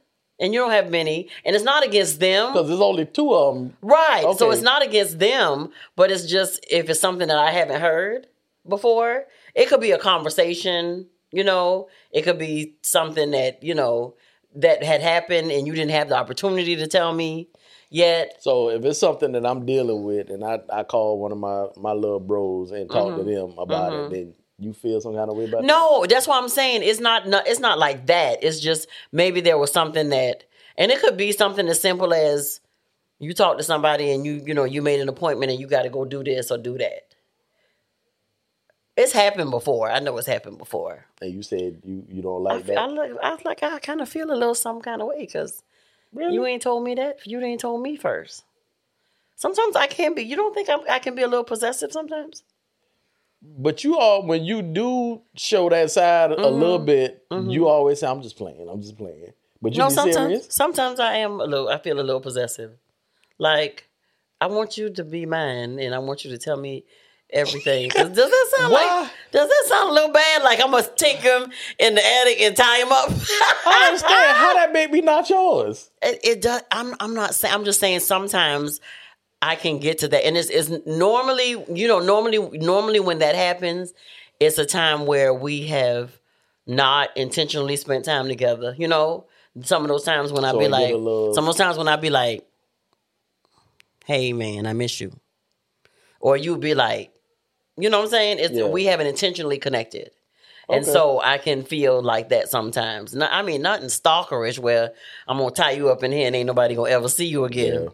and 0.41 0.53
you 0.53 0.59
don't 0.59 0.71
have 0.71 0.89
many 0.89 1.29
and 1.45 1.55
it's 1.55 1.63
not 1.63 1.85
against 1.85 2.19
them 2.19 2.51
because 2.51 2.67
there's 2.67 2.81
only 2.81 3.05
two 3.05 3.33
of 3.33 3.55
them. 3.55 3.77
Right. 3.81 4.25
So 4.37 4.51
it's 4.51 4.61
not 4.61 4.83
against 4.83 5.19
them, 5.19 5.69
but 5.95 6.11
it's 6.11 6.25
just 6.25 6.65
if 6.69 6.89
it's 6.89 6.99
something 6.99 7.29
that 7.29 7.37
I 7.37 7.51
haven't 7.51 7.79
heard 7.79 8.27
before, 8.67 9.25
it 9.55 9.69
could 9.69 9.79
be 9.79 9.91
a 9.91 9.97
conversation, 9.97 11.07
you 11.31 11.43
know, 11.43 11.87
it 12.11 12.23
could 12.23 12.39
be 12.39 12.75
something 12.81 13.31
that, 13.31 13.63
you 13.63 13.75
know, 13.75 14.15
that 14.55 14.83
had 14.83 15.01
happened 15.01 15.51
and 15.51 15.65
you 15.65 15.73
didn't 15.73 15.91
have 15.91 16.09
the 16.09 16.15
opportunity 16.17 16.75
to 16.75 16.87
tell 16.87 17.13
me 17.13 17.47
yet. 17.89 18.37
So 18.41 18.69
if 18.69 18.83
it's 18.83 18.99
something 18.99 19.33
that 19.33 19.45
I'm 19.45 19.65
dealing 19.65 20.03
with, 20.03 20.29
and 20.29 20.43
I, 20.43 20.59
I 20.73 20.83
call 20.83 21.19
one 21.19 21.31
of 21.31 21.37
my 21.37 21.67
my 21.77 21.93
little 21.93 22.19
bros 22.19 22.71
and 22.71 22.89
talk 22.89 23.15
to 23.15 23.23
mm-hmm. 23.23 23.29
them 23.29 23.57
about 23.57 23.93
it, 23.93 23.95
mm-hmm. 23.95 24.13
then 24.13 24.33
you 24.61 24.73
feel 24.73 25.01
some 25.01 25.15
kind 25.15 25.29
of 25.29 25.35
way 25.35 25.45
about 25.45 25.63
it. 25.63 25.67
No, 25.67 26.05
that's 26.07 26.27
why 26.27 26.37
I'm 26.37 26.47
saying 26.47 26.83
it's 26.83 26.99
not, 26.99 27.23
it's 27.25 27.59
not 27.59 27.79
like 27.79 28.05
that. 28.05 28.43
It's 28.43 28.59
just 28.59 28.87
maybe 29.11 29.41
there 29.41 29.57
was 29.57 29.71
something 29.71 30.09
that 30.09 30.45
and 30.77 30.91
it 30.91 31.01
could 31.01 31.17
be 31.17 31.31
something 31.31 31.67
as 31.67 31.81
simple 31.81 32.13
as 32.13 32.59
you 33.19 33.33
talk 33.33 33.57
to 33.57 33.63
somebody 33.63 34.11
and 34.11 34.25
you 34.25 34.41
you 34.45 34.53
know 34.53 34.63
you 34.63 34.81
made 34.81 34.99
an 34.99 35.09
appointment 35.09 35.51
and 35.51 35.59
you 35.59 35.67
got 35.67 35.83
to 35.83 35.89
go 35.89 36.05
do 36.05 36.23
this 36.23 36.51
or 36.51 36.57
do 36.57 36.77
that. 36.77 37.13
It's 38.97 39.13
happened 39.13 39.51
before. 39.51 39.89
I 39.89 39.99
know 39.99 40.17
it's 40.17 40.27
happened 40.27 40.57
before. 40.57 41.05
And 41.21 41.33
you 41.33 41.43
said 41.43 41.81
you 41.83 42.05
you 42.09 42.21
don't 42.21 42.45
I, 42.47 42.55
like 42.55 42.65
fe- 42.65 42.75
that. 42.75 42.81
I, 42.81 42.87
look, 42.87 43.17
I 43.21 43.31
was 43.31 43.45
like 43.45 43.63
I 43.63 43.79
kind 43.79 44.01
of 44.01 44.09
feel 44.09 44.31
a 44.31 44.35
little 44.35 44.55
some 44.55 44.81
kind 44.81 45.01
of 45.01 45.07
way 45.07 45.19
because 45.19 45.61
really? 46.13 46.33
you 46.33 46.45
ain't 46.45 46.61
told 46.61 46.83
me 46.83 46.95
that. 46.95 47.25
You 47.25 47.41
ain't 47.41 47.61
told 47.61 47.81
me 47.81 47.95
first. 47.95 48.43
Sometimes 49.35 49.75
I 49.75 49.87
can 49.87 50.13
be. 50.13 50.23
You 50.23 50.35
don't 50.35 50.53
think 50.53 50.69
I'm, 50.69 50.81
I 50.89 50.99
can 50.99 51.15
be 51.15 51.23
a 51.23 51.27
little 51.27 51.43
possessive 51.43 51.91
sometimes? 51.91 52.43
But 53.41 53.83
you 53.83 53.97
all 53.97 54.25
when 54.25 54.43
you 54.43 54.61
do 54.61 55.21
show 55.35 55.69
that 55.69 55.91
side 55.91 56.31
a 56.31 56.35
Mm-hmm. 56.35 56.59
little 56.59 56.79
bit, 56.79 57.25
you 57.31 57.67
always 57.67 57.99
say, 57.99 58.07
"I'm 58.07 58.21
just 58.21 58.37
playing. 58.37 58.67
I'm 58.69 58.81
just 58.81 58.97
playing." 58.97 59.33
But 59.61 59.73
you 59.73 59.79
no, 59.79 59.89
sometimes 59.89 60.15
serious. 60.15 60.47
sometimes 60.49 60.99
I 60.99 61.17
am 61.17 61.39
a 61.39 61.45
little. 61.45 61.69
I 61.69 61.77
feel 61.79 61.99
a 61.99 62.03
little 62.03 62.21
possessive. 62.21 62.71
Like 63.37 63.87
I 64.39 64.47
want 64.47 64.77
you 64.77 64.89
to 64.91 65.03
be 65.03 65.25
mine, 65.25 65.79
and 65.79 65.93
I 65.95 65.99
want 65.99 66.23
you 66.25 66.31
to 66.31 66.37
tell 66.37 66.57
me 66.57 66.83
everything. 67.31 67.89
Does 67.89 68.13
that 68.15 68.53
sound 68.57 68.73
Why? 68.73 69.01
like? 69.01 69.11
Does 69.31 69.47
that 69.47 69.63
sound 69.67 69.89
a 69.89 69.93
little 69.93 70.11
bad? 70.11 70.43
Like 70.43 70.59
I 70.61 70.67
must 70.67 70.97
take 70.97 71.17
him 71.17 71.51
in 71.79 71.95
the 71.95 72.05
attic 72.05 72.41
and 72.41 72.55
tie 72.55 72.79
him 72.79 72.91
up? 72.91 73.09
I 73.65 73.83
understand 73.87 74.37
how 74.37 74.53
that 74.55 74.73
make 74.73 74.91
me 74.91 75.01
not 75.01 75.29
yours. 75.29 75.89
it, 76.01 76.19
it 76.23 76.41
does. 76.41 76.61
I'm. 76.71 76.95
I'm 76.99 77.13
not 77.13 77.33
saying. 77.35 77.53
I'm 77.53 77.65
just 77.65 77.79
saying. 77.79 77.99
Sometimes 78.01 78.79
I 79.41 79.55
can 79.55 79.79
get 79.79 79.99
to 79.99 80.07
that, 80.09 80.25
and 80.25 80.37
it's, 80.37 80.49
it's 80.49 80.69
normally, 80.85 81.51
you 81.73 81.87
know, 81.87 81.99
normally, 81.99 82.59
normally 82.59 82.99
when 82.99 83.19
that 83.19 83.33
happens, 83.35 83.93
it's 84.39 84.57
a 84.57 84.65
time 84.65 85.05
where 85.05 85.33
we 85.33 85.67
have 85.67 86.19
not 86.67 87.15
intentionally 87.17 87.75
spent 87.75 88.05
time 88.05 88.27
together. 88.27 88.75
You 88.77 88.87
know, 88.87 89.25
some 89.63 89.83
of 89.83 89.89
those 89.89 90.03
times 90.03 90.31
when 90.31 90.45
I 90.45 90.51
So 90.51 90.59
be 90.59 90.67
like, 90.67 90.93
some 90.93 91.43
of 91.43 91.45
those 91.45 91.55
times 91.55 91.77
when 91.77 91.87
I 91.87 91.95
be 91.95 92.09
like, 92.11 92.47
"Hey, 94.05 94.31
man, 94.31 94.67
I 94.67 94.73
miss 94.73 95.01
you," 95.01 95.11
or 96.19 96.37
you 96.37 96.57
be 96.57 96.75
like, 96.75 97.11
you 97.77 97.89
know 97.89 97.97
what 97.97 98.05
I'm 98.05 98.11
saying? 98.11 98.39
It's 98.39 98.53
Yeah. 98.53 98.65
we 98.65 98.85
haven't 98.85 99.07
intentionally 99.07 99.57
connected. 99.57 100.11
And 100.69 100.85
so 100.85 101.19
I 101.21 101.37
can 101.37 101.63
feel 101.63 102.01
like 102.01 102.29
that 102.29 102.49
sometimes. 102.49 103.13
Not, 103.13 103.29
I 103.33 103.41
mean, 103.41 103.61
nothing 103.61 103.87
stalkerish 103.87 104.57
where 104.57 104.93
I'm 105.27 105.37
gonna 105.37 105.51
tie 105.51 105.71
you 105.71 105.89
up 105.89 106.03
in 106.03 106.11
here 106.11 106.27
and 106.27 106.35
ain't 106.35 106.47
nobody 106.47 106.75
gonna 106.75 106.91
ever 106.91 107.09
see 107.09 107.25
you 107.25 107.43
again. 107.43 107.83
Yeah. 107.83 107.89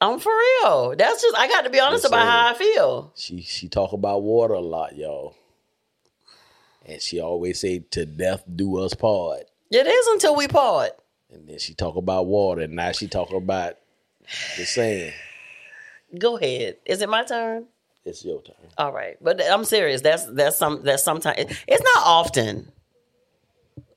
I'm 0.00 0.18
for 0.20 0.32
real. 0.32 0.94
That's 0.96 1.20
just 1.22 1.36
I 1.36 1.48
got 1.48 1.62
to 1.62 1.70
be 1.70 1.80
honest 1.80 2.04
about 2.04 2.26
how 2.26 2.50
I 2.50 2.54
feel. 2.54 3.12
She 3.16 3.42
she 3.42 3.68
talk 3.68 3.92
about 3.92 4.22
water 4.22 4.54
a 4.54 4.60
lot, 4.60 4.96
y'all. 4.96 5.34
And 6.86 7.02
she 7.02 7.20
always 7.20 7.60
say 7.60 7.80
to 7.90 8.06
death 8.06 8.44
do 8.54 8.78
us 8.78 8.94
part. 8.94 9.42
It 9.70 9.86
is 9.86 10.06
until 10.08 10.36
we 10.36 10.48
part. 10.48 10.92
And 11.30 11.48
then 11.48 11.58
she 11.58 11.74
talk 11.74 11.96
about 11.96 12.26
water. 12.26 12.62
And 12.62 12.74
now 12.74 12.92
she 12.92 13.08
talk 13.08 13.32
about 13.32 13.74
the 14.56 14.64
sand. 14.64 15.12
Go 16.18 16.38
ahead. 16.38 16.76
Is 16.86 17.02
it 17.02 17.08
my 17.08 17.24
turn? 17.24 17.66
It's 18.04 18.24
your 18.24 18.40
turn. 18.40 18.56
All 18.78 18.92
right, 18.92 19.16
but 19.20 19.42
I'm 19.50 19.64
serious. 19.64 20.00
That's 20.00 20.24
that's 20.26 20.56
some 20.56 20.82
that's 20.82 21.02
sometimes 21.02 21.36
it's 21.66 21.82
not 21.94 22.04
often, 22.06 22.72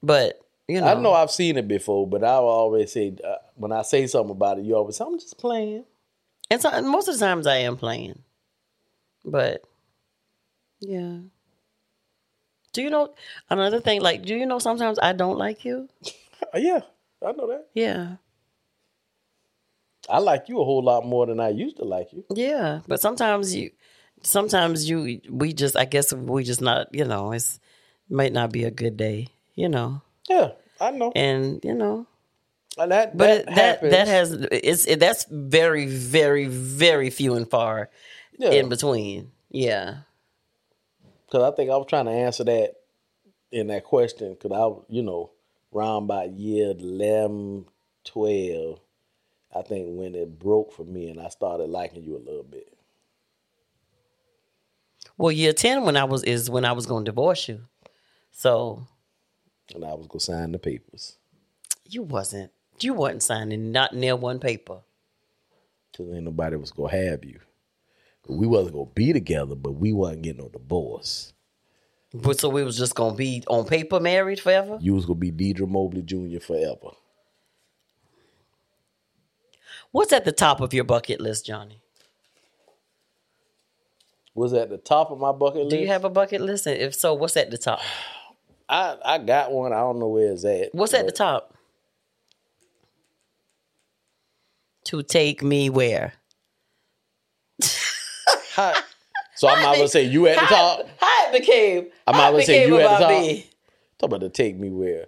but 0.03 0.41
you 0.67 0.81
know, 0.81 0.87
I 0.87 0.95
know 0.95 1.13
I've 1.13 1.31
seen 1.31 1.57
it 1.57 1.67
before, 1.67 2.07
but 2.07 2.23
I 2.23 2.33
always 2.33 2.91
say 2.91 3.15
uh, 3.23 3.35
when 3.55 3.71
I 3.71 3.83
say 3.83 4.07
something 4.07 4.31
about 4.31 4.59
it, 4.59 4.65
you 4.65 4.75
always 4.75 4.97
say, 4.97 5.05
I'm 5.05 5.17
just 5.17 5.37
playing. 5.37 5.85
And 6.51 6.61
so, 6.61 6.81
most 6.81 7.07
of 7.07 7.17
the 7.17 7.25
times 7.25 7.47
I 7.47 7.55
am 7.59 7.77
playing, 7.77 8.21
but 9.25 9.63
yeah. 10.81 11.17
Do 12.73 12.81
you 12.81 12.89
know 12.89 13.13
another 13.49 13.79
thing? 13.81 14.01
Like, 14.01 14.23
do 14.23 14.35
you 14.35 14.45
know 14.45 14.59
sometimes 14.59 14.99
I 15.01 15.13
don't 15.13 15.37
like 15.37 15.65
you? 15.65 15.87
Yeah, 16.53 16.81
I 17.25 17.31
know 17.31 17.47
that. 17.47 17.67
Yeah, 17.73 18.17
I 20.09 20.17
like 20.19 20.49
you 20.49 20.59
a 20.59 20.65
whole 20.65 20.83
lot 20.83 21.05
more 21.05 21.25
than 21.25 21.39
I 21.39 21.49
used 21.49 21.77
to 21.77 21.85
like 21.85 22.11
you. 22.11 22.25
yeah. 22.33 22.81
But 22.87 22.99
sometimes 22.99 23.55
you, 23.55 23.71
sometimes 24.23 24.89
you, 24.89 25.21
we 25.29 25.53
just, 25.53 25.77
I 25.77 25.85
guess 25.85 26.11
we 26.11 26.43
just 26.43 26.59
not, 26.61 26.93
you 26.93 27.05
know, 27.05 27.31
it's 27.31 27.59
might 28.09 28.33
not 28.33 28.51
be 28.51 28.65
a 28.65 28.71
good 28.71 28.97
day, 28.97 29.27
you 29.55 29.69
know, 29.69 30.01
Yeah, 30.27 30.49
I 30.81 30.91
know. 30.91 31.13
and 31.15 31.63
you 31.63 31.73
know, 31.75 32.05
And 32.77 32.91
that, 32.91 33.17
but 33.17 33.45
that, 33.47 33.81
that 33.81 33.91
that 33.91 34.07
has 34.07 34.31
it's 34.31 34.87
it, 34.87 34.99
that's 34.99 35.25
very 35.29 35.87
very 35.87 36.45
very 36.45 37.09
few 37.09 37.33
and 37.35 37.49
far 37.49 37.89
yeah. 38.37 38.51
in 38.51 38.69
between. 38.69 39.31
Yeah. 39.49 39.97
Because 41.25 41.51
I 41.51 41.55
think 41.55 41.69
I 41.69 41.77
was 41.77 41.87
trying 41.87 42.05
to 42.05 42.11
answer 42.11 42.43
that 42.45 42.73
in 43.51 43.67
that 43.67 43.83
question. 43.83 44.33
Because 44.33 44.51
I, 44.51 44.93
you 44.93 45.01
know, 45.03 45.31
around 45.73 46.07
by 46.07 46.25
year 46.25 46.73
11, 46.77 47.65
12, 48.05 48.79
I 49.55 49.61
think 49.61 49.87
when 49.97 50.15
it 50.15 50.39
broke 50.39 50.73
for 50.73 50.83
me 50.83 51.09
and 51.09 51.19
I 51.19 51.29
started 51.29 51.69
liking 51.69 52.03
you 52.03 52.17
a 52.17 52.19
little 52.25 52.43
bit. 52.43 52.73
Well, 55.17 55.31
year 55.31 55.53
ten 55.53 55.83
when 55.83 55.97
I 55.97 56.05
was 56.05 56.23
is 56.23 56.49
when 56.49 56.65
I 56.65 56.71
was 56.71 56.85
going 56.85 57.05
to 57.05 57.11
divorce 57.11 57.47
you. 57.47 57.61
So 58.31 58.87
And 59.75 59.85
I 59.85 59.93
was 59.93 60.07
going 60.07 60.19
to 60.19 60.25
sign 60.25 60.51
the 60.51 60.59
papers. 60.59 61.17
you 61.85 62.03
wasn't 62.03 62.51
you 62.83 62.93
wasn't 62.93 63.23
signing 63.23 63.71
not 63.71 63.95
near 63.95 64.15
one 64.15 64.39
paper. 64.39 64.79
Because 65.91 66.13
ain't 66.13 66.23
nobody 66.23 66.55
was 66.55 66.71
to 66.71 66.85
have 66.85 67.25
you. 67.25 67.39
We 68.27 68.47
wasn't 68.47 68.75
to 68.75 68.87
be 68.93 69.13
together, 69.13 69.55
but 69.55 69.73
we 69.73 69.93
wasn't 69.93 70.21
getting 70.21 70.41
no 70.43 70.49
divorce. 70.49 71.33
But 72.13 72.39
so 72.39 72.49
we 72.49 72.63
was 72.63 72.77
just 72.77 72.95
gonna 72.95 73.15
be 73.15 73.43
on 73.47 73.65
paper 73.65 73.99
married 73.99 74.39
forever. 74.39 74.77
You 74.81 74.93
was 74.93 75.05
to 75.05 75.15
be 75.15 75.31
Deidre 75.31 75.67
Mobley 75.67 76.01
Jr. 76.01 76.39
forever. 76.39 76.91
What's 79.91 80.13
at 80.13 80.25
the 80.25 80.31
top 80.31 80.61
of 80.61 80.73
your 80.73 80.83
bucket 80.83 81.19
list, 81.19 81.45
Johnny? 81.45 81.81
Was 84.33 84.53
at 84.53 84.69
the 84.69 84.77
top 84.77 85.11
of 85.11 85.19
my 85.19 85.31
bucket 85.33 85.63
list. 85.63 85.69
Do 85.71 85.77
you 85.77 85.87
have 85.87 86.05
a 86.05 86.09
bucket 86.09 86.41
list? 86.41 86.65
And 86.65 86.77
if 86.77 86.95
so, 86.95 87.13
what's 87.13 87.35
at 87.35 87.51
the 87.51 87.57
top? 87.57 87.81
I, 88.69 88.97
I 89.03 89.17
got 89.17 89.51
one. 89.51 89.73
I 89.73 89.79
don't 89.79 89.99
know 89.99 90.07
where 90.07 90.31
it's 90.31 90.45
at. 90.45 90.73
What's 90.73 90.93
at 90.93 91.05
the 91.05 91.11
top? 91.11 91.53
To 94.91 95.01
take 95.03 95.41
me 95.41 95.69
where? 95.69 96.13
how- 98.53 98.73
so 99.35 99.47
I'm 99.47 99.63
not 99.63 99.75
to 99.77 99.87
say 99.87 100.03
you 100.03 100.27
at 100.27 100.35
the 100.39 100.45
top. 100.45 100.85
How, 100.99 101.27
I 101.27 101.31
became. 101.31 101.87
I'm 102.05 102.15
not 102.17 102.31
gonna 102.31 102.43
say 102.43 102.67
you 102.67 102.77
at 102.77 102.99
the 102.99 103.05
top. 103.05 103.09
me. 103.21 103.49
Talk 103.97 104.07
about 104.09 104.19
to 104.21 104.29
take 104.29 104.57
me 104.57 104.69
where. 104.69 105.05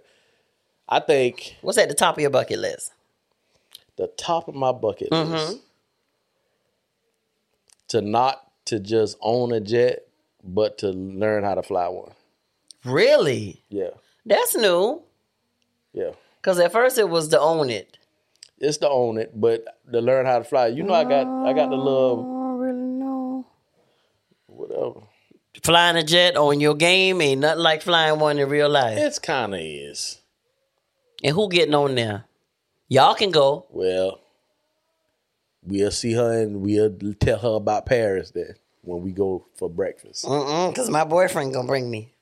I 0.88 1.00
think 1.00 1.56
What's 1.60 1.78
at 1.78 1.88
the 1.88 1.94
top 1.94 2.16
of 2.16 2.20
your 2.22 2.30
bucket 2.30 2.58
list? 2.58 2.92
the 3.96 4.06
top 4.16 4.48
of 4.48 4.54
my 4.56 4.72
bucket 4.72 5.10
Mm-hmm. 5.10 5.32
list 5.32 5.58
to 7.88 8.00
not 8.00 8.50
to 8.64 8.80
just 8.80 9.16
own 9.20 9.52
a 9.52 9.60
jet, 9.60 10.06
but 10.42 10.78
to 10.78 10.88
learn 10.88 11.44
how 11.44 11.54
to 11.54 11.62
fly 11.62 11.86
one. 11.88 12.12
Really? 12.84 13.62
Yeah, 13.68 13.90
That's 14.26 14.56
new. 14.56 15.02
yeah. 15.92 16.10
Because 16.40 16.58
at 16.58 16.72
first 16.72 16.98
it 16.98 17.08
was 17.08 17.28
to 17.28 17.40
own 17.40 17.68
it. 17.70 17.98
It's 18.64 18.78
to 18.78 18.88
own 18.88 19.18
it, 19.18 19.38
but 19.38 19.64
to 19.92 20.00
learn 20.00 20.26
how 20.26 20.38
to 20.38 20.44
fly. 20.44 20.68
You 20.68 20.82
know, 20.82 20.94
I 20.94 21.04
got 21.04 21.26
I 21.46 21.52
got 21.52 21.70
the 21.70 21.76
love. 21.76 22.20
I 22.20 22.56
really 22.56 22.80
know. 22.80 23.46
whatever. 24.46 25.06
Flying 25.62 25.96
a 25.96 26.02
jet 26.02 26.36
on 26.36 26.60
your 26.60 26.74
game 26.74 27.20
ain't 27.20 27.40
nothing 27.40 27.62
like 27.62 27.82
flying 27.82 28.18
one 28.18 28.38
in 28.38 28.48
real 28.48 28.68
life. 28.68 28.98
It's 28.98 29.18
kind 29.18 29.54
of 29.54 29.60
is. 29.60 30.20
And 31.22 31.34
who 31.34 31.48
getting 31.48 31.74
on 31.74 31.94
there? 31.94 32.24
Y'all 32.88 33.14
can 33.14 33.30
go. 33.30 33.66
Well, 33.70 34.20
we'll 35.62 35.90
see 35.90 36.12
her 36.12 36.42
and 36.42 36.60
we'll 36.60 36.94
tell 37.20 37.38
her 37.38 37.54
about 37.54 37.86
Paris 37.86 38.30
then 38.30 38.54
when 38.82 39.02
we 39.02 39.12
go 39.12 39.46
for 39.54 39.70
breakfast. 39.70 40.24
Mm-mm, 40.24 40.70
because 40.70 40.90
my 40.90 41.04
boyfriend 41.04 41.54
gonna 41.54 41.68
bring 41.68 41.90
me. 41.90 42.12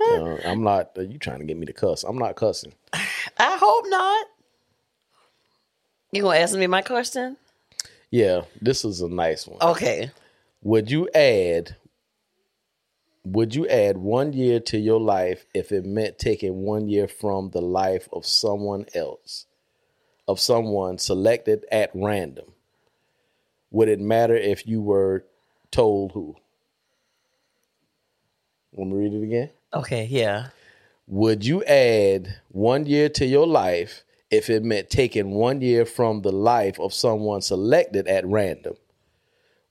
Uh, 0.00 0.36
I'm 0.44 0.62
not. 0.62 0.92
Uh, 0.96 1.02
you 1.02 1.18
trying 1.18 1.40
to 1.40 1.44
get 1.44 1.56
me 1.56 1.66
to 1.66 1.72
cuss? 1.72 2.04
I'm 2.04 2.18
not 2.18 2.36
cussing. 2.36 2.72
I 2.92 3.56
hope 3.60 3.84
not. 3.88 4.26
You 6.12 6.22
gonna 6.22 6.38
ask 6.38 6.56
me 6.56 6.66
my 6.66 6.82
question? 6.82 7.36
Yeah, 8.10 8.42
this 8.60 8.84
is 8.84 9.00
a 9.00 9.08
nice 9.08 9.46
one. 9.46 9.58
Okay. 9.60 10.10
Would 10.62 10.90
you 10.90 11.08
add? 11.14 11.76
Would 13.24 13.54
you 13.54 13.68
add 13.68 13.98
one 13.98 14.32
year 14.32 14.58
to 14.60 14.78
your 14.78 15.00
life 15.00 15.44
if 15.52 15.70
it 15.70 15.84
meant 15.84 16.18
taking 16.18 16.62
one 16.62 16.88
year 16.88 17.06
from 17.06 17.50
the 17.50 17.60
life 17.60 18.08
of 18.10 18.24
someone 18.24 18.86
else, 18.94 19.44
of 20.26 20.40
someone 20.40 20.96
selected 20.96 21.66
at 21.70 21.90
random? 21.94 22.46
Would 23.70 23.88
it 23.88 24.00
matter 24.00 24.34
if 24.34 24.66
you 24.66 24.80
were 24.80 25.26
told 25.70 26.12
who? 26.12 26.36
Want 28.72 28.92
me 28.92 28.96
read 28.96 29.12
it 29.12 29.22
again? 29.22 29.50
Okay, 29.72 30.06
yeah. 30.10 30.48
Would 31.06 31.44
you 31.44 31.64
add 31.64 32.40
one 32.48 32.86
year 32.86 33.08
to 33.10 33.26
your 33.26 33.46
life 33.46 34.04
if 34.30 34.50
it 34.50 34.62
meant 34.62 34.90
taking 34.90 35.30
one 35.30 35.60
year 35.60 35.84
from 35.84 36.22
the 36.22 36.32
life 36.32 36.78
of 36.78 36.92
someone 36.92 37.40
selected 37.40 38.06
at 38.08 38.26
random? 38.26 38.74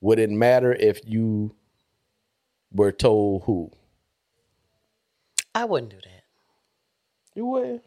Would 0.01 0.19
it 0.19 0.29
matter 0.29 0.73
if 0.73 0.99
you 1.05 1.55
were 2.71 2.91
told 2.91 3.43
who? 3.43 3.71
I 5.53 5.65
wouldn't 5.65 5.91
do 5.91 5.97
that. 5.97 6.23
You 7.35 7.45
would? 7.47 7.81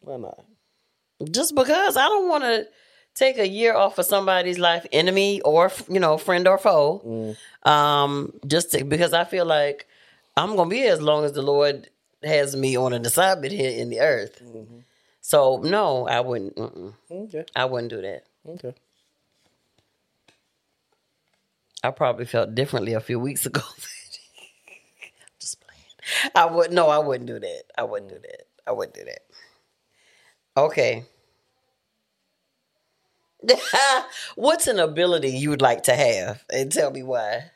Why 0.00 0.16
not? 0.16 0.44
Just 1.30 1.54
because 1.54 1.96
I 1.96 2.06
don't 2.08 2.28
want 2.28 2.44
to 2.44 2.66
take 3.14 3.38
a 3.38 3.48
year 3.48 3.74
off 3.74 3.98
of 3.98 4.06
somebody's 4.06 4.58
life, 4.58 4.86
enemy 4.92 5.40
or 5.42 5.70
you 5.88 6.00
know 6.00 6.16
friend 6.16 6.46
or 6.46 6.56
foe. 6.58 7.34
Um, 7.64 8.32
just 8.46 8.72
to, 8.72 8.84
because 8.84 9.12
I 9.12 9.24
feel 9.24 9.44
like 9.44 9.86
I'm 10.38 10.54
gonna 10.54 10.70
be 10.70 10.76
here 10.76 10.92
as 10.92 11.02
long 11.02 11.24
as 11.24 11.32
the 11.32 11.42
Lord 11.42 11.88
has 12.22 12.54
me 12.54 12.76
on 12.76 12.92
an 12.92 13.04
assignment 13.04 13.52
here 13.52 13.70
in 13.70 13.90
the 13.90 14.00
earth. 14.00 14.40
Mm-hmm. 14.44 14.78
So 15.20 15.60
no, 15.64 16.06
I 16.06 16.20
wouldn't. 16.20 16.54
Mm-mm, 16.56 16.94
Okay. 17.10 17.44
I 17.56 17.64
wouldn't 17.64 17.90
do 17.90 18.00
that. 18.02 18.22
Okay. 18.48 18.74
I 21.82 21.90
probably 21.90 22.24
felt 22.24 22.54
differently 22.54 22.92
a 22.94 23.00
few 23.00 23.18
weeks 23.18 23.46
ago. 23.46 23.60
Just 25.40 25.60
playing. 25.60 26.32
I 26.36 26.46
would 26.46 26.70
no, 26.70 26.88
I 26.88 26.98
wouldn't 26.98 27.26
do 27.26 27.40
that. 27.40 27.62
I 27.76 27.82
wouldn't 27.82 28.10
do 28.10 28.16
mm. 28.16 28.22
that. 28.22 28.42
I 28.66 28.72
wouldn't 28.72 28.94
do 28.94 29.04
that. 29.04 29.22
Okay. 30.56 31.04
What's 34.36 34.68
an 34.68 34.78
ability 34.78 35.30
you 35.30 35.50
would 35.50 35.62
like 35.62 35.82
to 35.84 35.94
have? 35.94 36.44
And 36.52 36.70
tell 36.70 36.92
me 36.92 37.02
why. 37.02 37.50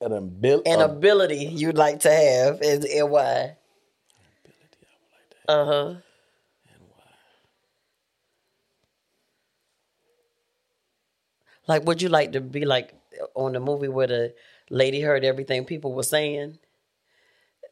An, 0.00 0.12
abil- 0.14 0.62
An 0.64 0.80
ability 0.80 1.36
you'd 1.44 1.76
like 1.76 2.00
to 2.00 2.10
have 2.10 2.62
and, 2.62 2.84
and 2.84 3.10
why. 3.10 3.56
Uh 5.46 5.64
huh. 5.64 5.88
And 5.88 5.98
why? 6.88 7.04
Like, 11.66 11.84
would 11.84 12.00
you 12.00 12.08
like 12.08 12.32
to 12.32 12.40
be 12.40 12.64
like 12.64 12.94
on 13.34 13.52
the 13.52 13.60
movie 13.60 13.88
where 13.88 14.06
the 14.06 14.34
lady 14.70 15.02
heard 15.02 15.24
everything 15.24 15.66
people 15.66 15.92
were 15.92 16.02
saying? 16.02 16.58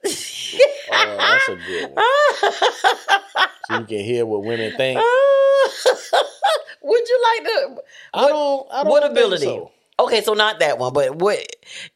oh, 0.05 1.17
that's 1.19 1.49
a 1.49 1.57
good 1.57 1.91
one. 1.95 2.05
so 3.67 3.79
you 3.79 3.87
can 3.87 4.05
hear 4.05 4.27
what 4.27 4.45
women 4.45 4.77
think. 4.77 5.01
would 6.83 7.09
you 7.09 7.23
like 7.23 7.45
to? 7.45 7.83
I 8.13 8.29
don't. 8.29 8.67
I 8.71 8.83
don't 8.83 8.91
what 8.91 9.11
ability? 9.11 9.45
so. 9.47 9.73
Okay, 9.99 10.23
so 10.23 10.35
not 10.35 10.61
that 10.61 10.79
one, 10.79 10.93
but 10.93 11.17
what 11.17 11.39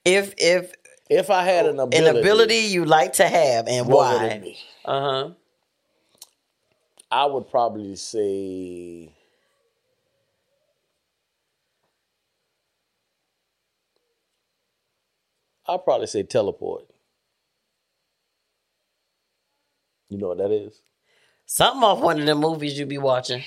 if 0.04 0.34
if 0.38 0.72
If 1.08 1.30
I 1.30 1.44
had 1.44 1.66
an 1.66 1.78
ability, 1.78 2.08
an 2.10 2.16
ability 2.16 2.56
you 2.58 2.84
like 2.84 3.14
to 3.14 3.28
have 3.28 3.68
and 3.68 3.86
what 3.86 4.22
would 4.22 4.22
it 4.32 4.42
why? 4.42 4.92
Uh 4.92 5.00
huh. 5.00 5.30
I 7.10 7.26
would 7.26 7.48
probably 7.50 7.94
say 7.96 9.14
I'd 15.66 15.84
probably 15.84 16.06
say 16.08 16.22
teleport. 16.24 16.86
You 20.08 20.18
know 20.18 20.28
what 20.28 20.38
that 20.38 20.50
is? 20.50 20.80
Something 21.46 21.82
off 21.84 22.00
one 22.00 22.20
of 22.20 22.26
the 22.26 22.34
movies 22.34 22.78
you 22.78 22.86
be 22.86 22.98
watching. 22.98 23.42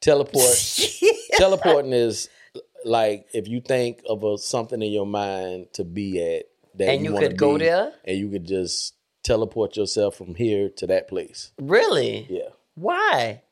Teleport. 0.00 0.90
Teleporting 1.32 1.92
is 1.92 2.28
like 2.84 3.26
if 3.32 3.48
you 3.48 3.60
think 3.60 4.02
of 4.08 4.22
a, 4.24 4.38
something 4.38 4.80
in 4.82 4.92
your 4.92 5.06
mind 5.06 5.72
to 5.74 5.84
be 5.84 6.22
at 6.36 6.44
that 6.76 6.90
And 6.90 7.04
you 7.04 7.12
wanna 7.14 7.28
could 7.28 7.36
go 7.38 7.54
be, 7.58 7.64
there? 7.64 7.92
and 8.04 8.18
you 8.18 8.28
could 8.28 8.44
just 8.46 8.94
teleport 9.22 9.76
yourself 9.76 10.16
from 10.16 10.34
here 10.34 10.68
to 10.76 10.86
that 10.88 11.08
place. 11.08 11.52
Really? 11.58 12.26
Yeah. 12.28 12.48
Why? 12.74 13.42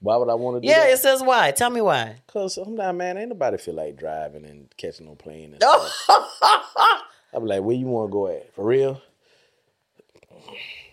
Why 0.00 0.16
would 0.18 0.28
I 0.28 0.34
want 0.34 0.56
to 0.56 0.60
do 0.60 0.68
that? 0.68 0.72
Yeah, 0.72 0.84
that? 0.84 0.92
it 0.92 0.98
says 0.98 1.22
why. 1.22 1.50
Tell 1.52 1.70
me 1.70 1.80
why. 1.80 2.20
Cause 2.26 2.54
sometimes, 2.54 2.96
man, 2.98 3.16
ain't 3.16 3.30
nobody 3.30 3.56
feel 3.56 3.74
like 3.74 3.96
driving 3.96 4.44
and 4.44 4.72
catching 4.76 5.06
no 5.06 5.14
plane. 5.14 5.52
And 5.54 5.56
stuff. 5.62 5.92
I 6.08 7.02
be 7.38 7.40
like, 7.46 7.62
where 7.62 7.74
you 7.76 7.86
want 7.86 8.10
to 8.10 8.12
go 8.12 8.26
at? 8.28 8.54
For 8.54 8.64
real? 8.64 9.00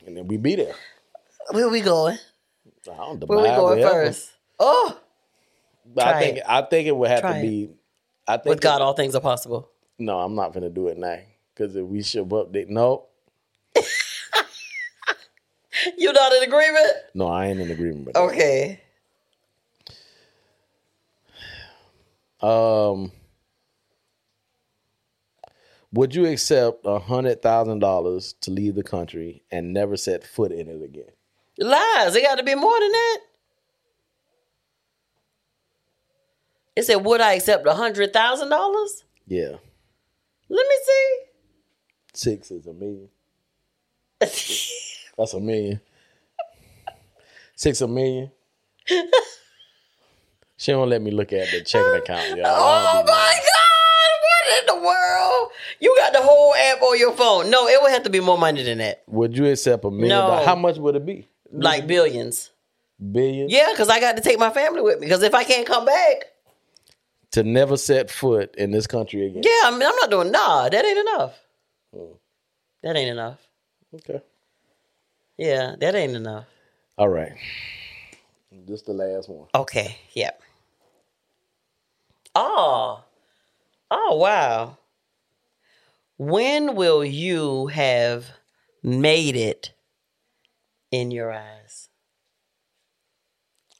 And 0.05 0.17
then 0.17 0.27
we 0.27 0.37
be 0.37 0.55
there. 0.55 0.73
Where 1.51 1.69
we 1.69 1.81
going? 1.81 2.17
I 2.91 2.95
don't 2.95 3.23
Where 3.27 3.39
we 3.39 3.45
going 3.45 3.79
wherever. 3.79 4.05
first? 4.05 4.31
Oh, 4.59 4.97
I 5.97 6.01
Try 6.01 6.19
think 6.19 6.37
it. 6.37 6.43
I 6.47 6.61
think 6.63 6.87
it 6.87 6.95
would 6.95 7.09
have 7.09 7.21
Try 7.21 7.41
to 7.41 7.47
be. 7.47 7.69
I 8.27 8.37
think 8.37 8.47
with 8.55 8.61
God, 8.61 8.81
all 8.81 8.93
things 8.93 9.15
are 9.15 9.21
possible. 9.21 9.69
no, 9.99 10.19
I'm 10.19 10.35
not 10.35 10.53
gonna 10.53 10.69
do 10.69 10.87
it 10.87 10.97
now 10.97 11.19
because 11.53 11.75
if 11.75 11.85
we 11.85 12.01
should 12.01 12.27
update. 12.29 12.69
No, 12.69 13.05
You're 15.97 16.13
not 16.13 16.31
in 16.33 16.43
agreement? 16.43 16.87
no, 17.13 17.27
I 17.27 17.47
ain't 17.47 17.59
in 17.59 17.69
agreement 17.71 18.05
with 18.05 18.13
that. 18.15 18.21
Okay. 18.21 18.79
Um, 22.41 23.13
would 25.93 26.13
you 26.13 26.25
accept 26.25 26.81
a 26.85 26.99
hundred 26.99 27.41
thousand 27.41 27.79
dollars 27.79 28.33
to 28.41 28.51
leave 28.51 28.75
the 28.75 28.83
country 28.83 29.43
and 29.49 29.71
never 29.71 29.95
set 29.95 30.25
foot 30.25 30.51
in 30.51 30.67
it 30.67 30.83
again? 30.83 31.11
Lies. 31.57 32.15
It 32.17 32.23
got 32.23 32.35
to 32.39 32.43
be 32.43 32.53
more 32.55 32.77
than 32.81 32.91
that. 32.91 33.17
It 36.75 36.83
said, 36.83 36.95
"Would 36.97 37.21
I 37.21 37.33
accept 37.33 37.67
a 37.67 37.73
hundred 37.73 38.13
thousand 38.13 38.49
dollars?" 38.49 39.03
Yeah, 39.27 39.55
Let 40.49 40.67
me 40.67 40.75
see. 40.85 41.15
six 42.13 42.51
is 42.51 42.67
a 42.67 42.73
million. 42.73 43.09
That's 44.19 45.33
a 45.33 45.39
million. 45.39 45.79
Six 47.55 47.81
a 47.81 47.87
million. 47.87 48.31
she 50.57 50.71
don't 50.71 50.89
let 50.89 51.01
me 51.01 51.11
look 51.11 51.31
at 51.33 51.49
the 51.51 51.61
checking 51.61 51.93
account, 51.93 52.37
y'all. 52.37 52.45
Oh 52.47 53.03
my 53.05 53.39
God! 53.39 54.19
What 54.23 54.59
in 54.59 54.65
the 54.81 54.85
world? 54.85 55.49
You 55.79 55.95
got 55.97 56.13
the 56.13 56.21
whole 56.21 56.53
app 56.55 56.81
on 56.81 56.99
your 56.99 57.13
phone. 57.13 57.49
No, 57.49 57.67
it 57.67 57.81
would 57.81 57.91
have 57.91 58.03
to 58.03 58.09
be 58.09 58.19
more 58.19 58.37
money 58.37 58.63
than 58.63 58.79
that. 58.79 59.03
Would 59.07 59.37
you 59.37 59.45
accept 59.45 59.85
a 59.85 59.91
million? 59.91 60.09
No. 60.09 60.27
dollars? 60.27 60.45
How 60.45 60.55
much 60.55 60.77
would 60.77 60.95
it 60.95 61.05
be? 61.05 61.27
Like 61.51 61.87
billions. 61.87 62.49
Billions. 63.11 63.51
Yeah, 63.51 63.67
because 63.71 63.89
I 63.89 63.99
got 63.99 64.15
to 64.17 64.23
take 64.23 64.39
my 64.39 64.49
family 64.49 64.81
with 64.81 64.99
me. 64.99 65.05
Because 65.07 65.23
if 65.23 65.33
I 65.35 65.43
can't 65.43 65.67
come 65.67 65.85
back, 65.85 66.25
To 67.33 67.43
never 67.43 67.77
set 67.77 68.11
foot 68.11 68.55
in 68.55 68.71
this 68.71 68.87
country 68.87 69.25
again. 69.25 69.43
yeah, 69.43 69.61
I 69.65 69.71
mean, 69.71 69.83
I'm 69.83 69.95
not 69.95 70.09
doing. 70.09 70.31
Nah, 70.31 70.69
that 70.69 70.85
ain't 70.85 70.99
enough. 70.99 71.39
Hmm. 71.93 72.13
That 72.83 72.95
ain't 72.95 73.09
enough. 73.09 73.39
Okay. 73.95 74.21
Yeah, 75.37 75.75
that 75.79 75.95
ain't 75.95 76.15
enough. 76.15 76.45
All 76.97 77.09
right. 77.09 77.33
Just 78.67 78.85
the 78.85 78.93
last 78.93 79.29
one. 79.29 79.47
Okay. 79.55 79.97
Yep. 80.13 80.41
Oh. 82.35 83.03
Oh, 83.89 83.91
ah, 83.91 84.09
ah, 84.11 84.15
wow. 84.15 84.77
When 86.17 86.75
will 86.75 87.03
you 87.03 87.67
have 87.67 88.27
made 88.81 89.35
it 89.35 89.73
in 90.91 91.11
your 91.11 91.31
eyes? 91.31 91.89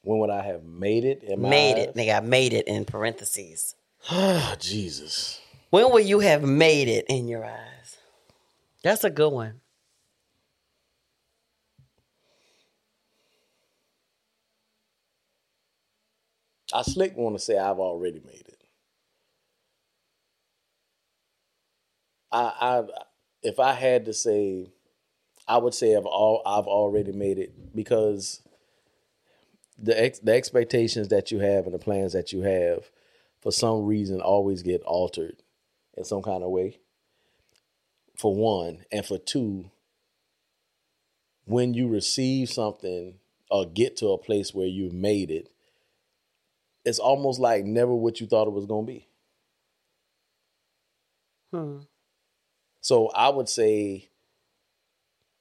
When 0.04 0.20
would 0.20 0.30
I 0.30 0.44
have 0.44 0.64
made 0.64 1.06
it? 1.06 1.24
In 1.24 1.42
my 1.42 1.50
made 1.50 1.78
eyes? 1.78 1.88
it. 1.88 1.96
They 1.96 2.06
got 2.06 2.26
made 2.26 2.54
it 2.54 2.68
in 2.68 2.86
parentheses. 2.86 3.76
Ah, 4.10 4.56
Jesus. 4.60 5.40
When 5.70 5.92
will 5.92 6.02
you 6.02 6.20
have 6.20 6.44
made 6.44 6.90
it 6.90 7.06
in 7.08 7.28
your 7.28 7.46
eyes? 7.46 7.98
That's 8.84 9.06
a 9.06 9.10
good 9.10 9.32
one. 9.32 9.62
I 16.74 16.82
slick 16.82 17.16
want 17.16 17.38
to 17.38 17.44
say 17.44 17.58
I've 17.58 17.80
already 17.80 18.22
made 18.26 18.46
it. 18.48 18.62
I, 22.32 22.52
I, 22.60 22.84
if 23.44 23.60
I 23.60 23.74
had 23.74 24.06
to 24.06 24.14
say, 24.14 24.72
I 25.48 25.58
would 25.58 25.74
say 25.74 25.96
I've 25.96 26.06
all 26.06 26.42
I've 26.46 26.68
already 26.68 27.12
made 27.12 27.38
it 27.38 27.76
because 27.76 28.42
the 29.84 30.02
ex, 30.02 30.20
the 30.20 30.34
expectations 30.34 31.10
that 31.10 31.30
you 31.30 31.40
have 31.40 31.66
and 31.66 31.74
the 31.74 31.80
plans 31.80 32.14
that 32.14 32.32
you 32.32 32.42
have, 32.42 32.90
for 33.42 33.52
some 33.52 33.86
reason, 33.86 34.22
always 34.22 34.64
get 34.64 34.82
altered 34.84 35.44
in 35.98 36.06
some 36.06 36.22
kind 36.22 36.42
of 36.42 36.50
way. 36.50 36.80
For 38.18 38.34
one, 38.34 38.86
and 38.92 39.06
for 39.06 39.18
two, 39.18 39.70
when 41.46 41.74
you 41.74 41.90
receive 41.90 42.50
something 42.50 43.16
or 43.52 43.66
get 43.66 43.98
to 43.98 44.10
a 44.10 44.18
place 44.18 44.54
where 44.54 44.68
you've 44.68 44.94
made 44.94 45.30
it, 45.30 45.50
it's 46.86 47.00
almost 47.00 47.40
like 47.40 47.66
never 47.66 47.94
what 47.94 48.22
you 48.22 48.28
thought 48.28 48.48
it 48.48 48.54
was 48.54 48.66
going 48.66 48.86
to 48.86 48.92
be. 48.92 49.08
Hmm. 51.52 51.78
So 52.80 53.10
I 53.10 53.30
would 53.30 53.50
say 53.50 54.10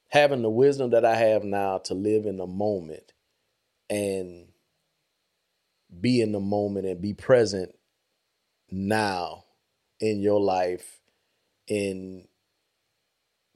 having 0.09 0.41
the 0.41 0.49
wisdom 0.49 0.89
that 0.91 1.05
I 1.05 1.15
have 1.15 1.43
now 1.43 1.77
to 1.79 1.93
live 1.93 2.25
in 2.25 2.37
the 2.37 2.47
moment 2.47 3.13
and 3.93 4.47
be 6.01 6.19
in 6.19 6.31
the 6.31 6.39
moment 6.39 6.87
and 6.87 6.99
be 6.99 7.13
present 7.13 7.75
now 8.71 9.43
in 9.99 10.19
your 10.19 10.41
life, 10.41 10.99
in 11.67 12.27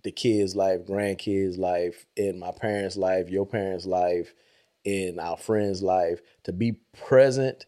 the 0.03 0.11
kids' 0.11 0.55
life, 0.55 0.85
grandkids' 0.85 1.57
life, 1.57 2.05
in 2.15 2.37
my 2.37 2.51
parents' 2.51 2.95
life, 2.95 3.29
your 3.29 3.47
parents' 3.47 3.87
life, 3.87 4.35
in 4.85 5.19
our 5.19 5.37
friends' 5.37 5.81
life, 5.81 6.21
to 6.43 6.53
be 6.53 6.73
present 6.95 7.65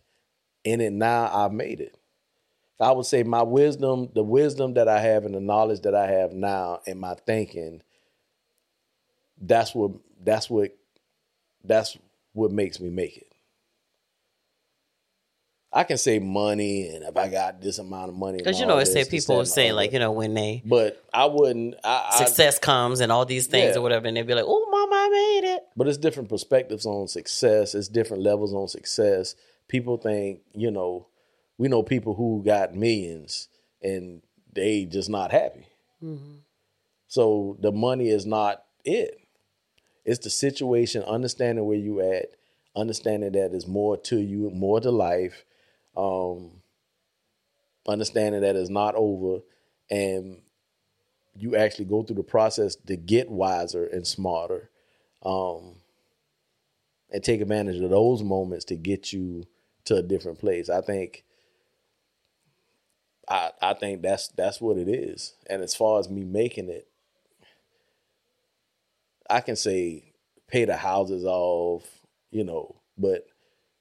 in 0.63 0.79
it 0.79 0.93
now, 0.93 1.25
I've 1.33 1.51
made 1.51 1.81
it. 1.81 1.97
I 2.79 2.91
would 2.91 3.07
say 3.07 3.23
my 3.23 3.41
wisdom, 3.41 4.09
the 4.13 4.23
wisdom 4.23 4.75
that 4.75 4.87
I 4.87 4.99
have 4.99 5.25
and 5.25 5.33
the 5.33 5.39
knowledge 5.41 5.81
that 5.81 5.95
I 5.95 6.05
have 6.05 6.33
now 6.33 6.81
and 6.85 6.99
my 6.99 7.15
thinking, 7.15 7.81
that's 9.41 9.73
what 9.73 9.91
that's 10.23 10.49
what 10.51 10.77
that's 11.63 11.97
what 12.39 12.51
makes 12.51 12.79
me 12.79 12.89
make 12.89 13.17
it. 13.17 13.27
I 15.71 15.83
can 15.83 15.97
say 15.99 16.17
money 16.17 16.87
and 16.89 17.03
if 17.03 17.15
I 17.15 17.27
got 17.27 17.61
this 17.61 17.77
amount 17.77 18.09
of 18.09 18.15
money, 18.15 18.39
Because 18.39 18.59
you 18.59 18.65
know, 18.65 18.77
it 18.77 18.85
this, 18.85 18.93
said 18.93 19.09
people 19.09 19.45
saying 19.45 19.71
other. 19.71 19.75
like 19.75 19.93
you 19.93 19.99
know 19.99 20.11
when 20.11 20.33
they 20.33 20.63
but 20.65 21.03
I 21.13 21.25
wouldn't. 21.25 21.75
I, 21.83 22.09
I, 22.11 22.25
success 22.25 22.57
comes 22.57 23.01
and 23.01 23.11
all 23.11 23.23
these 23.25 23.45
things 23.45 23.73
Yeah. 23.75 23.79
or 23.79 23.81
whatever, 23.83 24.07
and 24.07 24.17
they'd 24.17 24.25
be 24.25 24.33
like, 24.33 24.45
"Oh, 24.47 24.67
mama, 24.71 24.95
I 24.95 25.09
made 25.41 25.53
it." 25.55 25.63
but 25.77 25.87
it's 25.87 25.99
different 25.99 26.29
perspectives 26.29 26.87
on 26.87 27.07
success. 27.07 27.75
It's 27.75 27.87
different 27.87 28.23
levels 28.23 28.51
on 28.53 28.67
success. 28.67 29.35
People 29.67 29.97
think, 29.97 30.39
you 30.55 30.71
know, 30.71 31.07
we 31.59 31.67
know 31.67 31.83
people 31.83 32.15
who 32.15 32.41
got 32.43 32.73
millions 32.73 33.47
and 33.83 34.23
they 34.51 34.85
just 34.85 35.09
not 35.09 35.31
happy. 35.31 35.67
Mm-hmm. 36.03 36.37
So 37.07 37.57
the 37.59 37.71
money 37.71 38.09
is 38.09 38.25
not 38.25 38.63
it. 38.83 39.19
It's 40.05 40.23
the 40.23 40.29
situation, 40.29 41.03
understanding 41.03 41.65
where 41.65 41.77
you 41.77 42.01
at, 42.01 42.29
understanding 42.75 43.31
that 43.33 43.51
there's 43.51 43.67
more 43.67 43.97
to 43.97 44.17
you, 44.17 44.49
more 44.51 44.79
to 44.79 44.91
life, 44.91 45.43
um, 45.95 46.61
understanding 47.87 48.41
that 48.41 48.55
it's 48.55 48.69
not 48.69 48.95
over, 48.95 49.39
and 49.89 50.41
you 51.35 51.55
actually 51.55 51.85
go 51.85 52.03
through 52.03 52.17
the 52.17 52.23
process 52.23 52.75
to 52.75 52.97
get 52.97 53.29
wiser 53.29 53.85
and 53.85 54.05
smarter 54.05 54.69
um, 55.23 55.75
and 57.11 57.23
take 57.23 57.41
advantage 57.41 57.81
of 57.81 57.89
those 57.89 58.21
moments 58.23 58.65
to 58.65 58.75
get 58.75 59.13
you 59.13 59.45
to 59.85 59.95
a 59.95 60.03
different 60.03 60.39
place. 60.39 60.69
I 60.69 60.81
think 60.81 61.23
I 63.27 63.51
I 63.61 63.73
think 63.73 64.01
that's 64.01 64.27
that's 64.29 64.59
what 64.59 64.77
it 64.77 64.89
is. 64.89 65.35
And 65.49 65.61
as 65.61 65.73
far 65.75 65.99
as 65.99 66.09
me 66.09 66.23
making 66.23 66.69
it, 66.69 66.88
I 69.29 69.41
can 69.41 69.55
say 69.55 70.13
pay 70.47 70.65
the 70.65 70.75
houses 70.75 71.25
off, 71.25 71.83
you 72.31 72.43
know, 72.43 72.81
but 72.97 73.25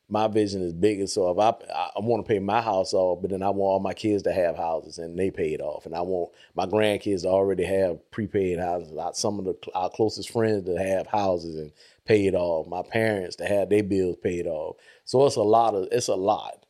my 0.08 0.26
vision 0.26 0.62
is 0.62 0.72
bigger. 0.72 1.06
So 1.06 1.30
if 1.30 1.38
I 1.38 1.50
I 1.74 2.00
want 2.00 2.24
to 2.24 2.28
pay 2.28 2.38
my 2.38 2.62
house 2.62 2.94
off, 2.94 3.20
but 3.20 3.30
then 3.30 3.42
I 3.42 3.50
want 3.50 3.60
all 3.60 3.80
my 3.80 3.92
kids 3.94 4.22
to 4.24 4.32
have 4.32 4.56
houses 4.56 4.98
and 4.98 5.18
they 5.18 5.30
pay 5.30 5.52
it 5.52 5.60
off, 5.60 5.86
and 5.86 5.94
I 5.94 6.00
want 6.00 6.32
my 6.54 6.66
grandkids 6.66 7.22
to 7.22 7.28
already 7.28 7.64
have 7.64 8.10
prepaid 8.10 8.58
houses. 8.58 8.92
Some 9.14 9.38
of 9.38 9.44
the 9.44 9.56
our 9.74 9.90
closest 9.90 10.30
friends 10.30 10.64
to 10.64 10.76
have 10.76 11.06
houses 11.06 11.56
and 11.56 11.72
pay 12.06 12.26
it 12.26 12.34
off. 12.34 12.66
My 12.66 12.82
parents 12.82 13.36
to 13.36 13.46
have 13.46 13.68
their 13.68 13.82
bills 13.82 14.16
paid 14.22 14.46
off. 14.46 14.76
So 15.04 15.26
it's 15.26 15.36
a 15.36 15.42
lot 15.42 15.74
of 15.74 15.88
it's 15.92 16.08
a 16.08 16.14
lot. 16.14 16.64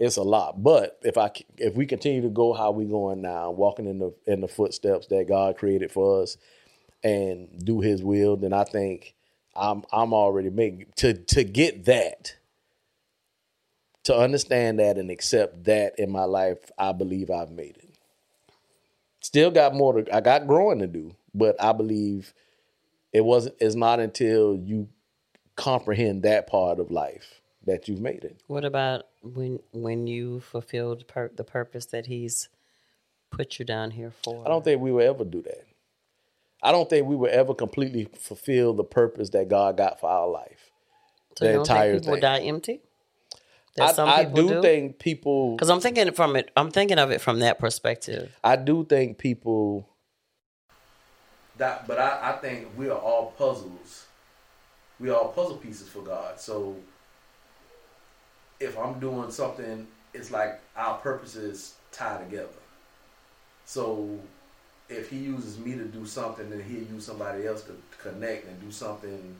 It's 0.00 0.16
a 0.16 0.22
lot. 0.22 0.60
But 0.62 0.98
if 1.02 1.16
I 1.16 1.30
if 1.56 1.76
we 1.76 1.86
continue 1.86 2.22
to 2.22 2.28
go 2.28 2.52
how 2.52 2.72
we 2.72 2.84
going 2.84 3.22
now, 3.22 3.52
walking 3.52 3.86
in 3.86 3.98
the 4.00 4.12
in 4.26 4.40
the 4.40 4.48
footsteps 4.48 5.06
that 5.08 5.28
God 5.28 5.56
created 5.56 5.92
for 5.92 6.22
us, 6.22 6.36
and 7.04 7.64
do 7.64 7.80
His 7.80 8.02
will, 8.02 8.36
then 8.36 8.52
I 8.52 8.64
think 8.64 9.14
I'm 9.54 9.84
I'm 9.92 10.12
already 10.12 10.50
making 10.50 10.86
to 10.96 11.14
to 11.14 11.44
get 11.44 11.84
that, 11.84 12.34
to 14.04 14.16
understand 14.16 14.80
that 14.80 14.98
and 14.98 15.10
accept 15.10 15.64
that 15.64 15.98
in 15.98 16.10
my 16.10 16.24
life. 16.24 16.70
I 16.78 16.92
believe 16.92 17.30
I've 17.30 17.52
made 17.52 17.76
it. 17.76 17.94
Still 19.20 19.50
got 19.50 19.74
more 19.74 20.02
to. 20.02 20.14
I 20.14 20.20
got 20.20 20.46
growing 20.46 20.80
to 20.80 20.86
do, 20.86 21.14
but 21.34 21.62
I 21.62 21.72
believe 21.72 22.34
it 23.12 23.24
wasn't. 23.24 23.56
It's 23.60 23.74
not 23.74 24.00
until 24.00 24.56
you 24.56 24.88
comprehend 25.56 26.24
that 26.24 26.46
part 26.48 26.80
of 26.80 26.90
life 26.90 27.40
that 27.64 27.88
you've 27.88 28.00
made 28.00 28.24
it. 28.24 28.40
What 28.46 28.64
about 28.64 29.06
when 29.22 29.60
when 29.72 30.06
you 30.06 30.40
fulfilled 30.40 31.06
pur- 31.06 31.32
the 31.34 31.44
purpose 31.44 31.86
that 31.86 32.06
He's 32.06 32.48
put 33.30 33.58
you 33.58 33.64
down 33.64 33.92
here 33.92 34.12
for? 34.22 34.44
I 34.44 34.48
don't 34.48 34.64
think 34.64 34.80
we 34.80 34.92
will 34.92 35.08
ever 35.08 35.24
do 35.24 35.42
that. 35.42 35.63
I 36.64 36.72
don't 36.72 36.88
think 36.88 37.06
we 37.06 37.14
will 37.14 37.28
ever 37.30 37.54
completely 37.54 38.08
fulfill 38.18 38.72
the 38.72 38.84
purpose 38.84 39.28
that 39.30 39.48
God 39.48 39.76
got 39.76 40.00
for 40.00 40.08
our 40.08 40.26
life. 40.26 40.70
so 41.36 41.44
the 41.44 41.50
you 41.50 41.56
don't 41.58 41.62
entire 41.62 41.92
think 41.92 42.02
people 42.02 42.14
thing. 42.14 42.20
die 42.22 42.40
empty. 42.40 42.80
That 43.76 43.90
I, 43.90 43.92
some 43.92 44.08
I 44.08 44.24
people 44.24 44.48
do, 44.48 44.62
think 44.62 44.98
people. 44.98 45.56
because 45.56 45.68
I'm 45.68 45.80
thinking 45.80 46.10
from 46.12 46.36
it. 46.36 46.50
I'm 46.56 46.70
thinking 46.70 46.98
of 46.98 47.10
it 47.10 47.20
from 47.20 47.40
that 47.40 47.58
perspective. 47.58 48.34
I 48.42 48.56
do 48.56 48.84
think 48.84 49.18
people. 49.18 49.88
That, 51.58 51.86
but 51.86 51.98
I, 51.98 52.32
I 52.32 52.38
think 52.38 52.68
we 52.76 52.88
are 52.88 52.98
all 52.98 53.32
puzzles. 53.36 54.06
We 54.98 55.10
are 55.10 55.16
all 55.16 55.28
puzzle 55.28 55.56
pieces 55.58 55.88
for 55.88 56.00
God. 56.02 56.40
So 56.40 56.76
if 58.58 58.78
I'm 58.78 58.98
doing 59.00 59.30
something, 59.30 59.86
it's 60.14 60.30
like 60.30 60.60
our 60.76 60.98
purposes 60.98 61.74
tie 61.92 62.22
together. 62.24 62.48
So 63.66 64.18
if 64.94 65.10
He 65.10 65.18
uses 65.18 65.58
me 65.58 65.72
to 65.72 65.84
do 65.84 66.06
something, 66.06 66.48
then 66.50 66.62
He'll 66.62 66.94
use 66.94 67.04
somebody 67.04 67.46
else 67.46 67.62
to 67.64 67.76
connect 67.98 68.46
and 68.46 68.60
do 68.60 68.70
something 68.70 69.36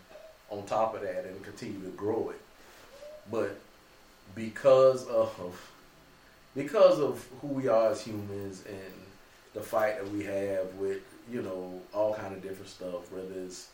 on 0.50 0.64
top 0.66 0.94
of 0.94 1.02
that 1.02 1.24
and 1.24 1.42
continue 1.42 1.80
to 1.80 1.90
grow 1.96 2.30
it. 2.30 2.40
But 3.30 3.58
because 4.34 5.06
of 5.06 5.70
because 6.54 7.00
of 7.00 7.26
who 7.40 7.48
we 7.48 7.68
are 7.68 7.90
as 7.90 8.02
humans 8.02 8.64
and 8.68 8.92
the 9.54 9.60
fight 9.60 9.96
that 9.98 10.12
we 10.12 10.24
have 10.24 10.72
with 10.74 11.00
you 11.30 11.42
know 11.42 11.80
all 11.92 12.14
kind 12.14 12.34
of 12.34 12.42
different 12.42 12.68
stuff 12.68 13.10
whether 13.12 13.32
it's 13.44 13.68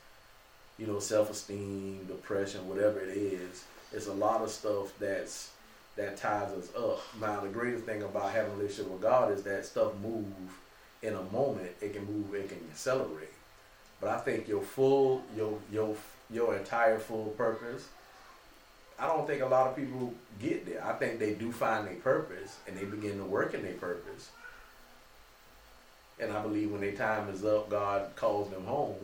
you 0.79 0.87
know 0.87 0.99
self-esteem 0.99 2.05
depression 2.07 2.67
whatever 2.69 3.01
it 3.01 3.17
is 3.17 3.65
it's 3.93 4.07
a 4.07 4.13
lot 4.13 4.41
of 4.41 4.51
stuff 4.51 4.93
that's 4.99 5.51
that 5.97 6.17
ties 6.17 6.51
us 6.53 6.69
up 6.77 7.01
now 7.21 7.41
the 7.41 7.49
greatest 7.49 7.85
thing 7.85 8.03
about 8.03 8.31
having 8.33 8.53
a 8.53 8.57
relationship 8.57 8.91
with 8.91 9.03
god 9.03 9.33
is 9.33 9.43
that 9.43 9.65
stuff 9.65 9.93
move 10.03 10.27
in 11.03 11.15
a 11.15 11.23
moment 11.33 11.71
it 11.81 11.93
can 11.95 12.05
move 12.05 12.35
it 12.35 12.49
can 12.49 12.59
accelerate 12.71 13.33
but 14.01 14.11
i 14.11 14.19
think 14.19 14.49
your 14.49 14.63
full 14.63 15.23
your 15.37 15.59
your 15.73 15.97
your 16.31 16.57
entire 16.57 16.99
full 16.99 17.27
purpose 17.37 17.89
I 19.01 19.07
don't 19.07 19.27
think 19.27 19.41
a 19.41 19.47
lot 19.47 19.69
of 19.69 19.77
people 19.77 20.13
get 20.39 20.67
there. 20.67 20.85
I 20.85 20.93
think 20.93 21.19
they 21.19 21.33
do 21.33 21.51
find 21.51 21.87
their 21.87 21.95
purpose 21.95 22.59
and 22.69 22.77
they 22.77 22.85
begin 22.85 23.17
to 23.17 23.25
work 23.25 23.55
in 23.55 23.63
their 23.63 23.73
purpose. 23.73 24.31
And 26.21 26.31
I 26.31 26.43
believe 26.43 26.71
when 26.71 26.83
their 26.83 26.93
time 26.93 27.31
is 27.31 27.43
up, 27.43 27.71
God 27.71 28.11
calls 28.15 28.51
them 28.51 28.67
home. 28.67 28.99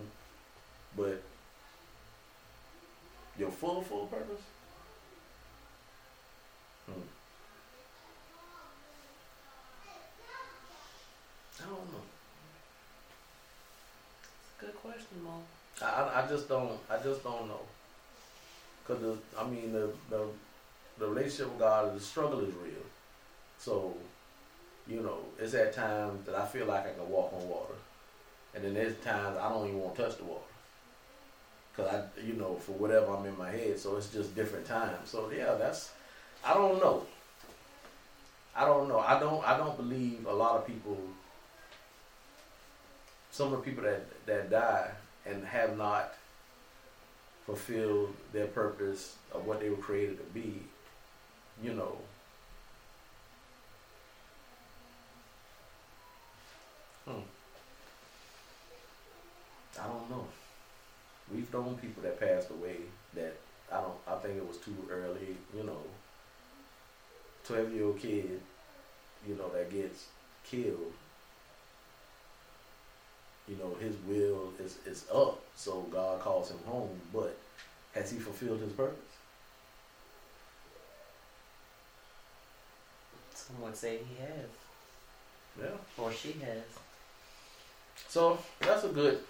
But 0.95 1.23
your 3.39 3.51
full, 3.51 3.81
full 3.81 4.07
purpose? 4.07 4.43
Hmm. 6.85 7.01
Good 14.59 14.75
question, 14.77 15.23
Mo. 15.23 15.43
I, 15.83 16.23
I 16.23 16.27
just 16.29 16.49
don't 16.49 16.79
I 16.91 16.97
just 17.03 17.23
don't 17.23 17.49
know. 17.49 17.61
Cause 18.87 19.01
the 19.01 19.17
I 19.39 19.47
mean 19.47 19.73
the 19.73 19.91
the 20.09 20.25
the 20.99 21.07
relationship 21.07 21.51
with 21.51 21.59
God, 21.59 21.95
the 21.95 22.01
struggle 22.01 22.41
is 22.41 22.55
real. 22.55 22.83
So, 23.59 23.95
you 24.87 25.01
know, 25.01 25.19
it's 25.39 25.55
at 25.55 25.75
times 25.75 26.25
that 26.27 26.35
I 26.35 26.47
feel 26.47 26.67
like 26.67 26.87
I 26.87 26.93
can 26.93 27.09
walk 27.11 27.33
on 27.35 27.49
water, 27.49 27.75
and 28.55 28.65
then 28.65 28.75
there's 28.75 28.97
times 28.99 29.37
I 29.39 29.49
don't 29.51 29.69
even 29.69 29.81
want 29.81 29.97
to 29.97 30.03
touch 30.03 30.17
the 30.17 30.25
water. 30.25 30.41
Cause 31.77 31.89
I, 31.93 32.23
you 32.27 32.33
know, 32.35 32.55
for 32.55 32.73
whatever 32.73 33.15
I'm 33.15 33.27
in 33.27 33.37
my 33.37 33.51
head, 33.51 33.79
so 33.79 33.97
it's 33.97 34.09
just 34.09 34.35
different 34.35 34.67
times. 34.67 35.11
So 35.11 35.31
yeah, 35.37 35.55
that's 35.55 35.93
I 36.45 36.55
don't 36.55 36.81
know. 36.81 37.05
I 38.55 38.65
don't 38.65 38.89
know. 38.89 39.01
I 39.01 39.21
don't. 39.21 39.47
I 39.47 39.59
don't 39.59 39.77
believe 39.77 40.27
a 40.27 40.33
lot 40.33 40.57
of 40.57 40.67
people. 40.67 40.97
Some 43.37 43.53
of 43.53 43.59
the 43.63 43.71
people 43.71 43.85
that 43.85 44.07
that 44.25 44.49
die 44.49 44.89
and 45.27 45.45
have 45.45 45.77
not 45.77 46.15
fulfilled 47.45 48.15
their 48.33 48.47
purpose 48.47 49.17
of 49.31 49.45
what 49.47 49.61
they 49.61 49.69
were 49.69 49.77
created 49.77 50.17
to 50.17 50.25
be, 50.33 50.63
you 51.63 51.75
know. 51.75 51.99
Hmm. 57.05 57.29
I 59.79 59.87
don't 59.87 60.09
know. 60.09 60.25
We've 61.31 61.53
known 61.53 61.77
people 61.77 62.05
that 62.05 62.19
passed 62.19 62.49
away 62.49 62.77
that 63.13 63.37
I 63.71 63.83
don't. 63.83 63.99
I 64.09 64.15
think 64.15 64.39
it 64.39 64.49
was 64.49 64.57
too 64.57 64.75
early. 64.91 65.37
You 65.55 65.65
know, 65.65 65.83
twelve 67.47 67.71
year 67.71 67.85
old 67.85 67.99
kid, 67.99 68.41
you 69.29 69.35
know, 69.35 69.51
that 69.51 69.71
gets 69.71 70.07
killed 70.43 70.95
you 73.49 73.57
know, 73.57 73.75
his 73.81 73.95
will 74.07 74.53
is, 74.59 74.79
is 74.87 75.05
up, 75.15 75.41
so 75.55 75.83
God 75.93 76.21
calls 76.21 76.51
him 76.51 76.59
home, 76.67 77.01
but 77.13 77.37
has 77.95 78.11
he 78.11 78.19
fulfilled 78.19 78.61
his 78.61 78.73
purpose? 78.73 78.99
Some 83.35 83.61
would 83.63 83.77
say 83.77 83.99
he 83.99 84.17
has. 84.23 84.49
Yeah. 85.61 85.77
Or 86.03 86.13
she 86.13 86.33
has. 86.33 86.65
So 88.09 88.39
that's 88.61 88.85
a 88.85 88.89
good 88.89 89.21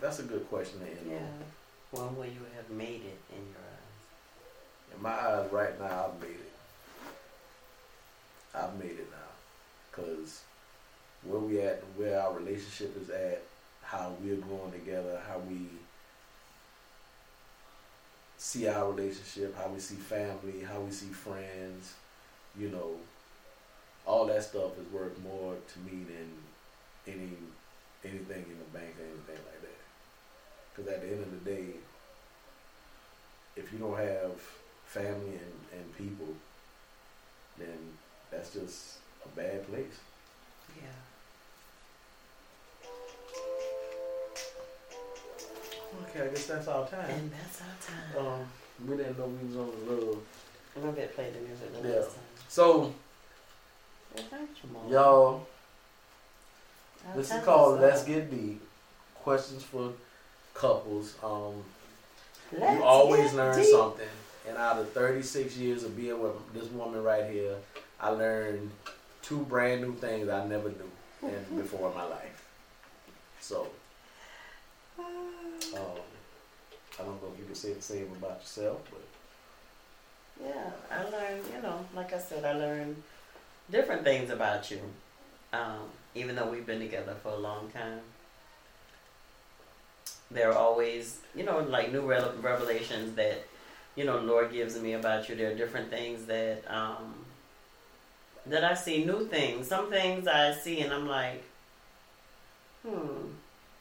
that's 0.00 0.20
a 0.20 0.22
good 0.22 0.48
question 0.48 0.80
to 0.80 0.86
end 0.86 0.98
Yeah. 1.10 1.16
on. 1.16 1.44
When 1.90 2.16
will 2.16 2.24
you 2.26 2.46
have 2.56 2.70
made 2.70 3.02
it 3.04 3.18
in 3.30 3.42
your 3.50 3.60
eyes? 3.60 4.94
In 4.96 5.02
my 5.02 5.10
eyes 5.10 5.52
right 5.52 5.78
now 5.78 6.06
I've 6.12 6.20
made 6.20 6.30
it. 6.36 6.52
I've 8.54 8.74
made 8.78 8.98
it 8.98 9.10
now. 9.10 9.32
Cause 9.92 10.42
where 11.24 11.40
we 11.40 11.60
at, 11.60 11.82
where 11.96 12.20
our 12.20 12.34
relationship 12.34 12.96
is 13.00 13.10
at, 13.10 13.42
how 13.82 14.12
we're 14.22 14.36
growing 14.36 14.72
together, 14.72 15.20
how 15.28 15.38
we 15.40 15.66
see 18.38 18.68
our 18.68 18.90
relationship, 18.90 19.56
how 19.56 19.68
we 19.68 19.78
see 19.78 19.96
family, 19.96 20.62
how 20.66 20.80
we 20.80 20.90
see 20.90 21.06
friends, 21.06 21.94
you 22.58 22.68
know, 22.70 22.94
all 24.06 24.26
that 24.26 24.42
stuff 24.42 24.78
is 24.78 24.92
worth 24.92 25.18
more 25.22 25.54
to 25.54 25.78
me 25.80 26.04
than 26.04 26.30
any 27.06 27.30
anything 28.04 28.44
in 28.48 28.58
the 28.58 28.78
bank 28.78 28.94
or 28.98 29.04
anything 29.04 29.44
like 29.44 29.60
that. 29.60 29.80
Because 30.74 30.90
at 30.92 31.02
the 31.02 31.08
end 31.08 31.22
of 31.22 31.44
the 31.44 31.50
day, 31.50 31.66
if 33.56 33.72
you 33.72 33.78
don't 33.78 33.98
have 33.98 34.32
family 34.86 35.32
and, 35.32 35.78
and 35.78 35.96
people, 35.98 36.34
then 37.58 37.78
that's 38.30 38.54
just 38.54 38.98
a 39.24 39.28
bad 39.36 39.66
place. 39.68 39.89
That's 46.50 46.68
our 46.68 46.86
time. 46.86 47.10
And 47.10 47.30
that's 47.32 47.60
our 47.62 48.22
time. 48.26 48.26
Um, 48.40 48.88
we 48.88 48.96
didn't 48.96 49.18
know 49.18 49.26
we 49.26 49.46
was 49.48 49.56
on 49.56 49.70
the 49.86 49.92
little. 49.92 50.22
I'm 50.76 50.82
gonna 50.82 51.06
play 51.08 51.30
the 51.30 51.40
music 51.40 51.82
the 51.82 51.88
Yeah. 51.88 51.94
last 51.96 52.14
time. 52.14 52.24
So, 52.48 52.94
Well, 54.14 54.24
you, 54.40 54.70
Mom. 54.72 54.92
y'all, 54.92 55.46
this 57.14 57.30
is 57.32 57.44
called. 57.44 57.80
Let's 57.80 58.04
Get 58.04 58.30
Deep. 58.30 58.60
Questions 59.14 59.62
for 59.62 59.92
couples. 60.54 61.14
Um, 61.22 61.62
Let's 62.52 62.72
you 62.72 62.82
always 62.82 63.32
learn 63.34 63.56
deep. 63.56 63.66
something. 63.70 64.08
And 64.48 64.56
out 64.56 64.78
of 64.78 64.90
36 64.92 65.56
years 65.56 65.84
of 65.84 65.96
being 65.96 66.20
with 66.20 66.32
this 66.54 66.68
woman 66.70 67.04
right 67.04 67.30
here, 67.30 67.54
I 68.00 68.08
learned 68.08 68.70
two 69.22 69.40
brand 69.44 69.82
new 69.82 69.94
things 69.94 70.28
I 70.28 70.46
never 70.46 70.70
knew 70.70 71.30
before 71.56 71.90
in 71.90 71.96
my 71.96 72.04
life. 72.06 72.48
So, 73.40 73.68
um, 74.98 75.99
I 77.00 77.04
don't 77.04 77.22
know 77.22 77.28
if 77.32 77.38
you 77.38 77.46
can 77.46 77.54
say 77.54 77.72
the 77.72 77.82
same 77.82 78.10
about 78.16 78.40
yourself, 78.40 78.80
but 78.90 80.46
Yeah, 80.46 80.70
I 80.90 81.02
learned, 81.04 81.44
you 81.54 81.62
know, 81.62 81.84
like 81.94 82.12
I 82.12 82.18
said, 82.18 82.44
I 82.44 82.52
learned 82.52 83.02
different 83.70 84.04
things 84.04 84.30
about 84.30 84.70
you. 84.70 84.80
Um, 85.52 85.80
even 86.14 86.34
though 86.36 86.48
we've 86.50 86.66
been 86.66 86.80
together 86.80 87.14
for 87.22 87.30
a 87.30 87.36
long 87.36 87.70
time, 87.70 88.00
there 90.30 90.50
are 90.50 90.56
always, 90.56 91.20
you 91.34 91.44
know, 91.44 91.58
like 91.60 91.92
new 91.92 92.02
revelations 92.02 93.14
that, 93.16 93.44
you 93.96 94.04
know, 94.04 94.18
Lord 94.18 94.52
gives 94.52 94.78
me 94.78 94.92
about 94.92 95.28
you. 95.28 95.34
There 95.34 95.50
are 95.50 95.54
different 95.54 95.90
things 95.90 96.26
that, 96.26 96.62
um, 96.68 97.14
that 98.46 98.64
I 98.64 98.74
see, 98.74 99.04
new 99.04 99.26
things. 99.26 99.68
Some 99.68 99.90
things 99.90 100.26
I 100.28 100.52
see 100.52 100.80
and 100.80 100.92
I'm 100.92 101.08
like, 101.08 101.42
hmm. 102.86 103.26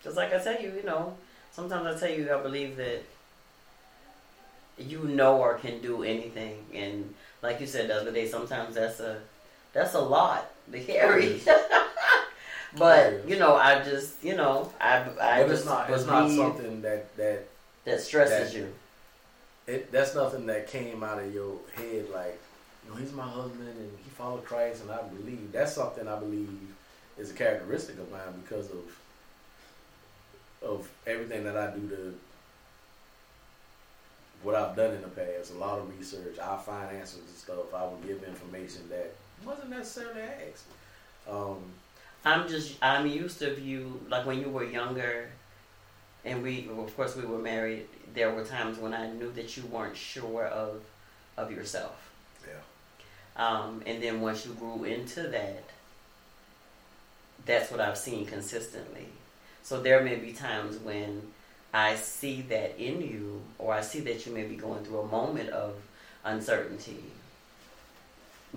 Just 0.04 0.16
like 0.18 0.34
I 0.34 0.40
tell 0.40 0.60
you, 0.62 0.74
you 0.76 0.84
know, 0.84 1.16
sometimes 1.52 1.86
I 1.86 2.08
tell 2.08 2.18
you 2.18 2.34
I 2.34 2.42
believe 2.42 2.78
that 2.78 3.04
you 4.78 5.04
know 5.04 5.38
or 5.38 5.56
can 5.56 5.82
do 5.82 6.04
anything. 6.04 6.66
And 6.74 7.14
like 7.42 7.60
you 7.60 7.68
said 7.68 7.90
the 7.90 7.96
other 8.02 8.12
day 8.12 8.28
sometimes 8.28 8.76
that's 8.76 9.00
a 9.00 9.20
that's 9.74 9.94
a 9.94 10.02
lot 10.02 10.50
to 10.72 10.80
carry. 10.80 11.42
but 12.78 13.28
you 13.28 13.36
know 13.40 13.56
i 13.56 13.84
just 13.84 14.24
you 14.24 14.36
know 14.36 14.72
i 14.80 14.98
i 15.20 15.42
but 15.42 15.48
just 15.48 15.62
it's 15.62 15.66
not 15.66 15.90
it's 15.90 16.06
not 16.06 16.30
something 16.30 16.84
that 16.84 17.16
that 17.18 17.48
that 17.84 18.00
stresses 18.00 18.54
that- 18.54 18.60
you. 18.60 18.72
it 19.66 19.92
that's 19.92 20.14
nothing 20.14 20.46
that 20.46 20.68
came 20.68 21.02
out 21.04 21.18
of 21.18 21.34
your 21.34 21.58
head 21.76 22.06
like 22.14 22.40
you 22.86 22.92
know 22.92 22.96
he's 22.98 23.12
my 23.12 23.28
husband 23.28 23.68
and 23.68 23.98
he 24.04 24.10
followed 24.12 24.46
Christ 24.46 24.84
and 24.84 24.92
I 24.92 25.02
believe. 25.02 25.52
That's 25.52 25.74
something 25.74 26.08
I 26.08 26.20
believe 26.20 26.50
is 27.18 27.32
a 27.32 27.34
characteristic 27.34 27.98
of 27.98 28.12
mine 28.12 28.22
because 28.44 28.70
of 28.70 28.80
of 30.62 30.90
everything 31.08 31.44
that 31.44 31.58
I 31.58 31.72
do 31.72 31.88
to 31.90 32.14
what 34.44 34.56
I've 34.56 34.76
done 34.76 34.94
in 34.94 35.02
the 35.02 35.08
past, 35.08 35.52
a 35.52 35.58
lot 35.58 35.80
of 35.80 35.98
research, 35.98 36.40
I 36.40 36.58
find 36.58 36.96
answers 36.96 37.22
and 37.28 37.36
stuff. 37.36 37.74
I 37.74 37.86
would 37.86 38.06
give 38.06 38.24
information 38.24 38.88
that 38.90 39.14
wasn't 39.46 39.70
necessarily 39.70 40.22
asked. 40.22 40.66
Um, 41.30 41.58
i'm 42.26 42.50
just 42.50 42.76
i'm 42.82 43.08
used 43.08 43.40
to 43.40 43.58
you 43.62 44.02
like 44.10 44.26
when 44.26 44.42
you 44.42 44.50
were 44.50 44.66
younger 44.66 45.30
and 46.26 46.44
we 46.44 46.68
of 46.78 46.94
course 46.98 47.16
we 47.16 47.24
were 47.24 47.38
married 47.38 47.88
there 48.14 48.34
were 48.34 48.44
times 48.44 48.78
when 48.78 48.94
i 48.94 49.10
knew 49.10 49.32
that 49.32 49.56
you 49.56 49.64
weren't 49.68 49.96
sure 49.96 50.44
of 50.46 50.82
of 51.38 51.50
yourself 51.50 52.12
yeah. 52.46 52.56
Um, 53.40 53.82
and 53.86 54.04
then 54.04 54.22
once 54.22 54.46
you 54.46 54.54
grew 54.54 54.84
into 54.84 55.24
that, 55.24 55.64
that's 57.46 57.72
what 57.72 57.80
I've 57.80 57.98
seen 57.98 58.26
consistently. 58.26 59.08
So 59.70 59.80
there 59.80 60.02
may 60.02 60.16
be 60.16 60.34
times 60.34 60.80
when 60.80 61.22
I 61.76 61.94
see 61.94 62.42
that 62.50 62.80
in 62.80 63.02
you, 63.02 63.40
or 63.60 63.72
I 63.72 63.82
see 63.82 64.00
that 64.00 64.26
you 64.26 64.34
may 64.34 64.42
be 64.42 64.56
going 64.56 64.84
through 64.84 65.02
a 65.02 65.06
moment 65.06 65.52
of 65.52 65.76
uncertainty. 66.26 67.04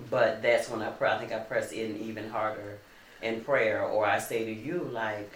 But 0.09 0.41
that's 0.41 0.71
when 0.71 0.81
I 0.81 0.89
pray. 0.89 1.11
I 1.11 1.19
think 1.19 1.31
I 1.31 1.37
press 1.37 1.71
in 1.71 1.99
even 1.99 2.31
harder 2.31 2.79
in 3.21 3.41
prayer, 3.41 3.83
or 3.83 4.07
I 4.07 4.17
say 4.17 4.43
to 4.43 4.51
you, 4.51 4.89
like, 4.91 5.31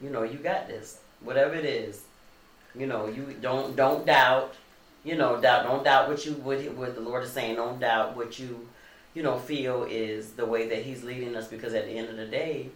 you 0.00 0.10
know, 0.10 0.24
you 0.24 0.38
got 0.38 0.66
this. 0.66 0.98
Whatever 1.20 1.54
it 1.54 1.64
is, 1.64 2.02
you 2.74 2.88
know, 2.88 3.06
you 3.06 3.32
don't 3.40 3.76
don't 3.76 4.04
doubt 4.04 4.56
you 5.04 5.14
know, 5.14 5.40
doubt. 5.40 5.62
Don't 5.62 5.84
doubt 5.84 6.08
what 6.08 6.26
you 6.26 6.32
what, 6.32 6.58
what 6.72 6.96
the 6.96 7.00
Lord 7.00 7.22
is 7.22 7.30
saying. 7.30 7.54
Don't 7.54 7.78
doubt 7.78 8.16
what 8.16 8.40
you, 8.40 8.66
you 9.14 9.22
know, 9.22 9.38
feel 9.38 9.84
is 9.84 10.32
the 10.32 10.46
way 10.46 10.68
that 10.68 10.82
He's 10.82 11.04
leading 11.04 11.36
us. 11.36 11.46
Because 11.46 11.74
at 11.74 11.84
the 11.84 11.92
end 11.92 12.08
of 12.08 12.16
the 12.16 12.26
day, 12.26 12.70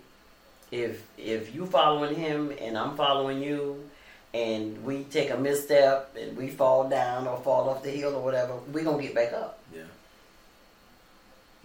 if 0.70 1.06
if 1.18 1.55
you 1.55 1.66
following 1.66 2.14
Him 2.14 2.52
and 2.60 2.76
I'm 2.78 2.97
following 2.97 3.42
you, 3.42 3.88
and 4.32 4.82
we 4.84 5.05
take 5.05 5.30
a 5.30 5.36
misstep 5.36 6.14
and 6.18 6.36
we 6.36 6.48
fall 6.48 6.88
down 6.88 7.26
or 7.26 7.38
fall 7.38 7.68
off 7.68 7.82
the 7.82 7.90
hill 7.90 8.14
or 8.14 8.22
whatever, 8.22 8.55
we 8.72 8.82
gonna 8.82 9.02
get 9.02 9.14
back 9.14 9.32
up. 9.32 9.59
Yeah. 9.74 9.82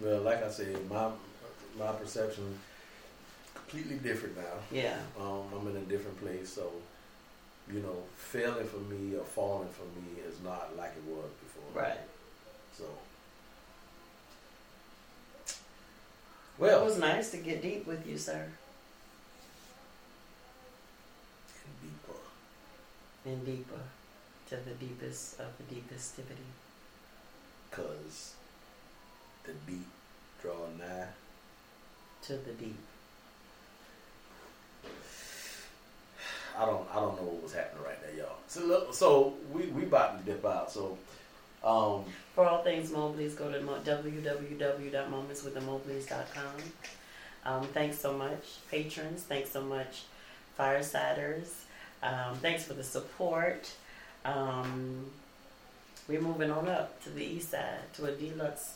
Well, 0.00 0.20
like 0.22 0.42
I 0.42 0.50
said, 0.50 0.88
my 0.90 1.08
my 1.78 1.92
perception 1.92 2.58
completely 3.54 3.96
different 3.98 4.36
now. 4.36 4.54
Yeah, 4.70 4.98
Um, 5.18 5.42
I'm 5.54 5.66
in 5.68 5.76
a 5.76 5.80
different 5.86 6.20
place, 6.20 6.48
so 6.52 6.70
you 7.72 7.80
know, 7.80 7.96
failing 8.16 8.66
for 8.66 8.78
me 8.78 9.16
or 9.16 9.24
falling 9.24 9.68
for 9.70 9.82
me 9.98 10.20
is 10.28 10.40
not 10.44 10.76
like 10.76 10.92
it 10.96 11.02
was 11.10 11.28
before. 11.42 11.82
right. 11.82 11.98
So. 12.76 12.84
Well, 16.58 16.80
it 16.82 16.84
was 16.84 16.98
nice 16.98 17.30
to 17.32 17.36
get 17.38 17.60
deep 17.60 17.86
with 17.86 18.06
you, 18.06 18.16
sir. 18.16 18.46
And 23.26 23.44
deeper 23.44 23.80
to 24.48 24.56
the 24.56 24.70
deepest 24.72 25.38
of 25.40 25.46
the 25.58 25.64
deepest 25.74 26.18
activity. 26.18 26.46
Cause 27.70 28.34
the 29.44 29.52
deep 29.66 29.86
draw 30.40 30.66
nigh. 30.78 31.08
To 32.22 32.32
the 32.32 32.52
deep. 32.52 32.78
I 36.58 36.64
don't 36.64 36.88
I 36.90 36.94
don't 36.96 37.16
know 37.16 37.24
what 37.28 37.42
was 37.42 37.52
happening 37.52 37.84
right 37.84 38.00
there, 38.02 38.14
y'all. 38.24 38.38
So 38.48 38.64
look, 38.64 38.94
so 38.94 39.34
we 39.52 39.66
we 39.66 39.82
about 39.84 40.18
to 40.18 40.24
dip 40.32 40.44
out. 40.44 40.70
So 40.72 40.96
um 41.64 42.04
For 42.34 42.46
all 42.46 42.62
things 42.62 42.90
Mobleys, 42.90 43.36
go 43.36 43.50
to 43.50 43.60
mo- 43.60 43.80
www.momentswiththemobleys.com. 43.84 46.54
Um, 47.44 47.62
thanks 47.68 47.98
so 47.98 48.12
much, 48.12 48.58
patrons. 48.70 49.22
Thanks 49.22 49.50
so 49.50 49.60
much, 49.62 50.02
firesiders. 50.58 51.65
Um, 52.02 52.36
thanks 52.36 52.64
for 52.64 52.74
the 52.74 52.84
support. 52.84 53.70
Um, 54.24 55.06
we're 56.08 56.20
moving 56.20 56.50
on 56.50 56.68
up 56.68 57.02
to 57.04 57.10
the 57.10 57.24
east 57.24 57.50
side 57.50 57.92
to 57.94 58.06
a 58.06 58.12
deluxe. 58.12 58.74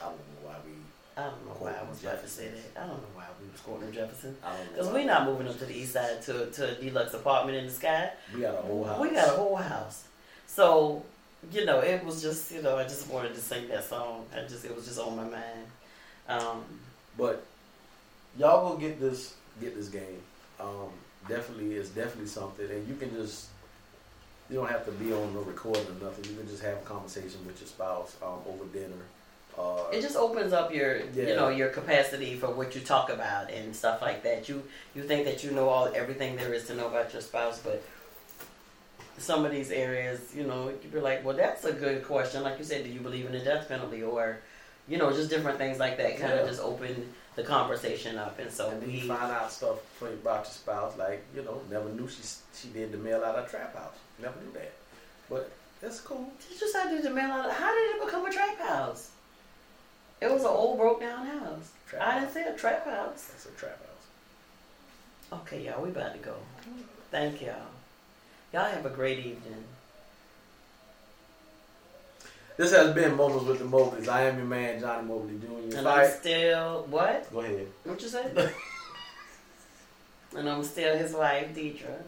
I 0.00 0.06
don't 0.06 0.16
know 0.16 0.48
why 0.48 0.54
we 0.66 0.72
I 1.16 1.26
don't 1.26 1.46
know 1.46 1.54
why 1.60 1.70
I 1.70 1.88
was 1.88 2.02
about 2.02 2.20
to 2.22 2.28
say 2.28 2.48
that. 2.48 2.82
I 2.82 2.86
don't 2.86 2.96
know 2.96 3.14
why 3.14 3.24
we 3.40 3.46
was 3.48 3.86
to 3.86 3.92
Jefferson. 3.92 4.36
I 4.44 4.48
don't 4.48 4.64
know. 4.66 4.72
Because 4.72 4.88
we're 4.88 5.04
not 5.04 5.26
moving 5.26 5.46
up 5.46 5.56
to 5.58 5.64
the 5.64 5.76
east 5.76 5.92
side 5.92 6.20
to, 6.22 6.46
to 6.50 6.72
a 6.72 6.74
deluxe 6.74 7.14
apartment 7.14 7.56
in 7.56 7.66
the 7.66 7.72
sky. 7.72 8.10
We 8.34 8.40
got 8.40 8.54
a 8.54 8.62
whole 8.62 8.84
house. 8.84 9.00
We 9.00 9.10
got 9.10 9.28
a 9.28 9.36
whole 9.36 9.56
house. 9.56 10.04
So, 10.48 11.04
you 11.52 11.64
know, 11.64 11.78
it 11.80 12.04
was 12.04 12.20
just, 12.20 12.50
you 12.50 12.62
know, 12.62 12.76
I 12.76 12.82
just 12.82 13.08
wanted 13.08 13.34
to 13.34 13.40
sing 13.40 13.68
that 13.68 13.84
song. 13.84 14.26
I 14.34 14.40
just, 14.40 14.64
it 14.64 14.74
was 14.74 14.86
just 14.86 14.98
on 14.98 15.16
my 15.16 15.22
mind. 15.22 15.66
Um, 16.28 16.64
But 17.16 17.44
y'all 18.38 18.70
go 18.70 18.76
get 18.78 19.00
this 19.00 19.34
get 19.60 19.74
this 19.76 19.88
game. 19.88 20.20
Um, 20.60 20.90
definitely, 21.28 21.74
it's 21.74 21.90
definitely 21.90 22.26
something, 22.26 22.68
and 22.70 22.86
you 22.88 22.94
can 22.94 23.10
just 23.14 23.46
you 24.50 24.56
don't 24.56 24.68
have 24.68 24.84
to 24.86 24.92
be 24.92 25.12
on 25.12 25.32
the 25.34 25.40
recording 25.40 25.86
or 25.86 26.04
nothing. 26.04 26.30
You 26.30 26.36
can 26.38 26.46
just 26.48 26.62
have 26.62 26.76
a 26.78 26.80
conversation 26.82 27.44
with 27.46 27.60
your 27.60 27.68
spouse 27.68 28.16
um, 28.22 28.40
over 28.46 28.64
dinner. 28.66 29.02
Uh, 29.58 29.84
it 29.92 30.02
just 30.02 30.16
opens 30.16 30.52
up 30.52 30.74
your, 30.74 30.98
you 31.14 31.36
know, 31.36 31.48
your 31.48 31.68
capacity 31.68 32.34
for 32.34 32.48
what 32.48 32.74
you 32.74 32.80
talk 32.80 33.08
about 33.08 33.50
and 33.52 33.74
stuff 33.74 34.02
like 34.02 34.24
that. 34.24 34.48
You, 34.48 34.64
you 34.96 35.04
think 35.04 35.24
that 35.26 35.44
you 35.44 35.52
know 35.52 35.68
all 35.68 35.88
everything 35.94 36.34
there 36.34 36.52
is 36.52 36.66
to 36.66 36.74
know 36.74 36.88
about 36.88 37.12
your 37.12 37.22
spouse, 37.22 37.60
but 37.60 37.80
some 39.16 39.44
of 39.44 39.52
these 39.52 39.70
areas, 39.70 40.34
you 40.34 40.42
know, 40.42 40.68
you'd 40.82 40.92
be 40.92 40.98
like, 40.98 41.24
well, 41.24 41.36
that's 41.36 41.64
a 41.64 41.72
good 41.72 42.04
question. 42.04 42.42
Like 42.42 42.58
you 42.58 42.64
said, 42.64 42.82
do 42.84 42.90
you 42.90 42.98
believe 43.00 43.26
in 43.26 43.32
the 43.32 43.38
death 43.38 43.68
penalty 43.68 44.02
or, 44.02 44.38
you 44.88 44.98
know, 44.98 45.12
just 45.12 45.30
different 45.30 45.56
things 45.56 45.78
like 45.78 45.96
that 45.98 46.18
kind 46.18 46.34
Yeah. 46.34 46.40
of 46.40 46.48
just 46.48 46.60
open 46.60 47.12
the 47.36 47.42
conversation 47.42 48.16
up. 48.16 48.38
And 48.38 48.50
so 48.50 48.70
and 48.70 48.86
we, 48.86 49.00
find 49.00 49.32
out 49.32 49.50
stuff 49.52 49.80
for, 49.98 50.08
about 50.08 50.44
your 50.44 50.52
spouse, 50.52 50.96
like 50.98 51.24
you 51.34 51.42
know, 51.42 51.60
never 51.70 51.88
knew 51.90 52.08
she 52.08 52.22
she 52.54 52.68
did 52.68 52.92
the 52.92 52.98
mail 52.98 53.24
out 53.24 53.36
of 53.36 53.50
trap 53.50 53.76
house. 53.76 53.96
Never 54.20 54.34
knew 54.40 54.52
that, 54.52 54.72
but 55.28 55.50
that's 55.80 56.00
cool. 56.00 56.30
Did 56.48 56.60
you 56.60 56.70
say 56.70 56.90
did 56.90 57.02
the 57.02 57.10
mail 57.10 57.30
out? 57.30 57.50
How 57.50 57.74
did 57.74 57.96
it 57.96 58.04
become 58.04 58.26
a 58.26 58.32
trap 58.32 58.58
house? 58.58 59.10
It 60.20 60.30
was 60.30 60.42
an 60.42 60.48
old 60.48 60.78
broke 60.78 61.00
down 61.00 61.26
house. 61.26 61.70
Trap 61.88 62.02
I 62.02 62.14
didn't 62.14 62.24
house. 62.26 62.34
say 62.34 62.44
a 62.44 62.56
trap 62.56 62.84
house. 62.86 63.24
That's 63.26 63.46
a 63.46 63.50
trap 63.50 63.78
house. 63.78 65.40
Okay, 65.40 65.64
y'all, 65.64 65.82
we 65.82 65.90
about 65.90 66.12
to 66.12 66.18
go. 66.18 66.34
Thank 67.10 67.42
y'all. 67.42 67.54
Y'all 68.52 68.70
have 68.70 68.86
a 68.86 68.90
great 68.90 69.18
evening. 69.18 69.64
This 72.56 72.70
has 72.70 72.94
been 72.94 73.16
Moments 73.16 73.46
with 73.46 73.58
the 73.58 73.64
Mobleys. 73.64 74.06
I 74.08 74.26
am 74.26 74.36
your 74.36 74.46
man, 74.46 74.78
Johnny 74.78 75.08
Mobley 75.08 75.38
Jr. 75.40 75.78
And 75.78 75.88
I'm 75.88 76.08
still 76.08 76.86
what? 76.88 77.32
Go 77.32 77.40
ahead. 77.40 77.66
What 77.82 78.00
you 78.00 78.08
say? 78.08 78.30
and 80.36 80.48
I'm 80.48 80.62
still 80.62 80.96
his 80.96 81.14
wife, 81.14 81.52
Deidre, 81.52 82.02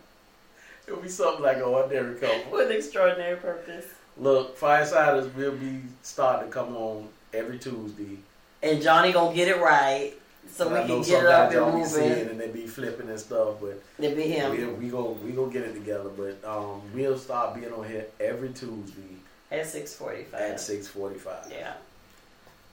It'll 0.87 1.01
be 1.01 1.09
something 1.09 1.43
like 1.43 1.57
an 1.57 1.65
ordinary 1.65 2.15
couple. 2.15 2.53
with 2.53 2.71
an 2.71 2.77
extraordinary 2.77 3.37
purpose. 3.39 3.87
Look, 4.17 4.57
Firesiders 4.57 5.35
will 5.35 5.57
be 5.57 5.81
starting 6.03 6.49
to 6.49 6.55
come 6.55 6.77
on 6.77 7.09
every 7.35 7.59
Tuesday. 7.59 8.19
And 8.63 8.81
Johnny 8.81 9.13
gonna 9.13 9.35
get 9.35 9.49
it 9.49 9.59
right, 9.59 10.13
so 10.49 10.69
I 10.73 10.83
we 10.83 10.87
can 10.87 11.03
get 11.03 11.25
it 11.25 11.29
up 11.29 11.53
and 11.53 11.75
moving. 11.75 12.29
and 12.29 12.41
they 12.41 12.49
be 12.49 12.69
flipping 12.69 13.09
and 13.09 13.19
stuff, 13.19 13.57
but 13.61 13.83
It 13.99 14.15
be 14.15 14.23
we 14.23 14.29
him 14.29 14.79
we 14.81 14.89
go 14.91 15.19
we 15.25 15.33
gonna 15.33 15.53
get 15.53 15.63
it 15.65 15.75
together. 15.75 16.09
But 16.09 16.39
um, 16.49 16.83
we'll 16.95 17.19
start 17.19 17.57
being 17.57 17.73
on 17.73 17.87
here 17.87 18.07
every 18.21 18.51
Tuesday 18.51 19.17
at 19.51 19.67
six 19.67 19.95
forty 19.95 20.25
five. 20.25 20.41
at 20.41 20.61
six 20.61 20.89
forty 20.89 21.19
five. 21.19 21.47
Yeah. 21.51 21.75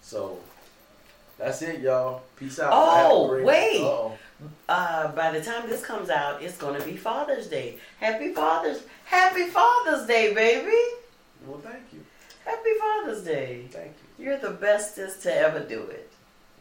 So 0.01 0.37
that's 1.37 1.61
it, 1.61 1.79
y'all. 1.81 2.21
Peace 2.35 2.59
out. 2.59 2.69
Oh, 2.73 2.95
Have 2.95 3.11
a 3.11 3.27
great- 3.29 3.45
wait. 3.45 3.81
Uh-oh. 3.81 4.17
Uh, 4.67 5.07
by 5.13 5.31
the 5.31 5.41
time 5.41 5.69
this 5.69 5.85
comes 5.85 6.09
out, 6.09 6.41
it's 6.41 6.57
gonna 6.57 6.83
be 6.83 6.97
Father's 6.97 7.47
Day. 7.47 7.77
Happy 7.99 8.33
Father's 8.33 8.81
Happy 9.05 9.47
Father's 9.47 10.05
Day, 10.05 10.33
baby. 10.33 10.75
Well, 11.47 11.59
thank 11.59 11.83
you, 11.93 12.03
Happy 12.45 12.69
Father's 12.79 13.23
Day. 13.23 13.65
thank 13.69 13.93
you. 14.17 14.25
You're 14.25 14.37
the 14.39 14.51
bestest 14.51 15.21
to 15.23 15.33
ever 15.35 15.59
do 15.61 15.81
it. 15.83 16.09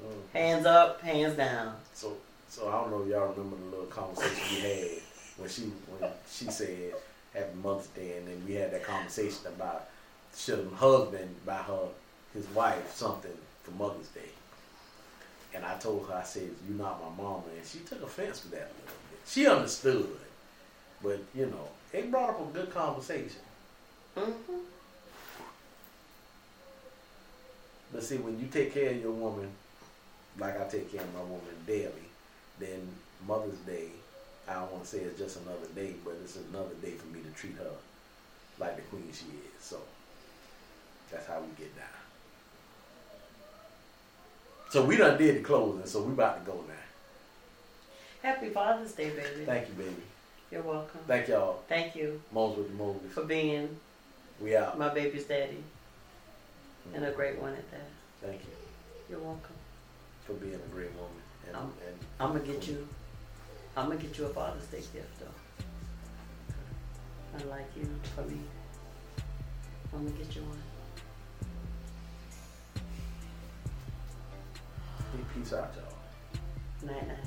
Mm. 0.03 0.09
Hands 0.33 0.67
up, 0.67 1.01
hands 1.01 1.37
down. 1.37 1.77
So, 1.95 2.17
so 2.49 2.69
I 2.69 2.73
don't 2.73 2.91
know 2.91 3.03
if 3.03 3.09
y'all 3.09 3.29
remember 3.33 3.57
the 3.57 3.65
little 3.71 3.87
conversation 3.87 4.57
we 4.57 4.61
had 4.61 4.89
when 5.37 5.49
she 5.49 5.63
when 5.99 6.11
she 6.31 6.45
said 6.47 6.95
Happy 7.35 7.55
Mother's 7.63 7.87
Day, 7.89 8.17
and 8.19 8.29
then 8.29 8.43
we 8.47 8.55
had 8.55 8.73
that 8.73 8.85
conversation 8.85 9.47
about 9.47 9.89
should 10.37 10.69
a 10.73 10.77
husband 10.77 11.35
buy 11.45 11.59
her 11.59 11.89
his 12.35 12.47
wife 12.49 12.95
something 12.95 13.37
for 13.63 13.71
Mother's 13.73 14.09
Day. 14.09 14.31
And 15.55 15.65
I 15.65 15.77
told 15.79 16.09
her, 16.09 16.15
I 16.15 16.23
said, 16.23 16.51
"You're 16.67 16.79
not 16.79 17.01
my 17.03 17.23
mama," 17.23 17.45
and 17.57 17.67
she 17.67 17.81
took 17.81 18.03
offense 18.03 18.41
to 18.41 18.49
that 18.49 18.71
a 18.71 18.75
little 18.81 19.03
bit. 19.11 19.21
She 19.27 19.47
understood, 19.47 20.09
but 21.03 21.21
you 21.35 21.47
know, 21.47 21.69
it 21.93 22.11
brought 22.11 22.31
up 22.31 22.41
a 22.41 22.53
good 22.53 22.73
conversation. 22.73 23.43
Mm-hmm. 24.17 24.59
But 27.93 28.03
see, 28.03 28.17
when 28.17 28.41
you 28.41 28.47
take 28.47 28.73
care 28.73 28.91
of 28.91 29.01
your 29.01 29.13
woman, 29.13 29.51
like 30.39 30.59
I 30.59 30.65
take 30.67 30.91
care 30.91 31.03
of 31.03 31.15
my 31.15 31.21
woman 31.21 31.55
daily, 31.67 32.09
then 32.59 32.89
Mother's 33.27 33.59
Day, 33.67 33.89
I 34.49 34.55
don't 34.55 34.73
want 34.73 34.85
to 34.85 34.91
say 34.91 34.99
it's 35.01 35.19
just 35.19 35.39
another 35.43 35.67
day, 35.75 35.95
but 36.03 36.15
it's 36.25 36.37
another 36.37 36.75
day 36.81 36.93
for 36.93 37.07
me 37.09 37.23
to 37.23 37.31
treat 37.39 37.57
her 37.57 37.71
like 38.59 38.77
the 38.77 38.83
queen 38.83 39.09
she 39.13 39.27
is. 39.27 39.63
So 39.63 39.79
that's 41.13 41.27
how 41.27 41.41
we 41.41 41.47
get 41.63 41.75
down. 41.77 41.85
So 44.71 44.85
we 44.85 44.97
done 44.97 45.19
did 45.19 45.37
the 45.37 45.41
closing, 45.41 45.85
so 45.87 46.03
we 46.03 46.13
about 46.13 46.45
to 46.45 46.51
go 46.51 46.59
now. 46.67 46.75
Happy 48.29 48.49
Father's 48.49 48.93
Day, 48.93 49.11
baby. 49.11 49.45
Thank 49.45 49.69
you, 49.69 49.75
baby. 49.75 49.97
You're 50.51 50.63
welcome. 50.63 51.01
Thank 51.07 51.29
y'all. 51.29 51.61
Thank 51.69 51.95
you 51.97 52.21
Moles 52.33 52.57
with 52.57 52.69
the 52.77 52.83
Mobleys. 52.83 53.11
for 53.13 53.25
being 53.25 53.77
We 54.41 54.57
out. 54.57 54.79
my 54.79 54.89
baby's 54.93 55.25
daddy 55.25 55.63
and 56.95 57.05
a 57.05 57.11
great 57.11 57.39
one 57.41 57.53
at 57.53 57.71
that. 57.71 57.89
Thank 58.21 58.43
you 58.43 58.51
You're 59.11 59.19
welcome. 59.21 59.55
for 60.27 60.35
being 60.35 60.55
a 60.55 60.75
great 60.75 60.93
woman. 60.95 61.11
And, 61.47 61.57
Um, 61.57 61.73
and 61.87 61.97
I'm 62.21 62.29
gonna 62.33 62.41
get 62.41 62.67
you. 62.69 62.87
I'm 63.77 63.89
gonna 63.89 63.99
get 64.01 64.17
you 64.19 64.27
a 64.27 64.29
Father's 64.29 64.67
Day 64.67 64.79
gift 64.81 65.21
though. 65.21 65.27
I 67.39 67.43
like 67.45 67.67
you, 67.77 67.89
for 68.15 68.23
me, 68.23 68.39
I'm 69.95 70.05
gonna 70.07 70.11
get 70.23 70.35
you 70.37 70.43
one. 70.43 70.63
Peace 75.35 75.53
out, 75.53 75.75
y'all. 75.77 76.91
Night 76.91 77.09
night. 77.09 77.19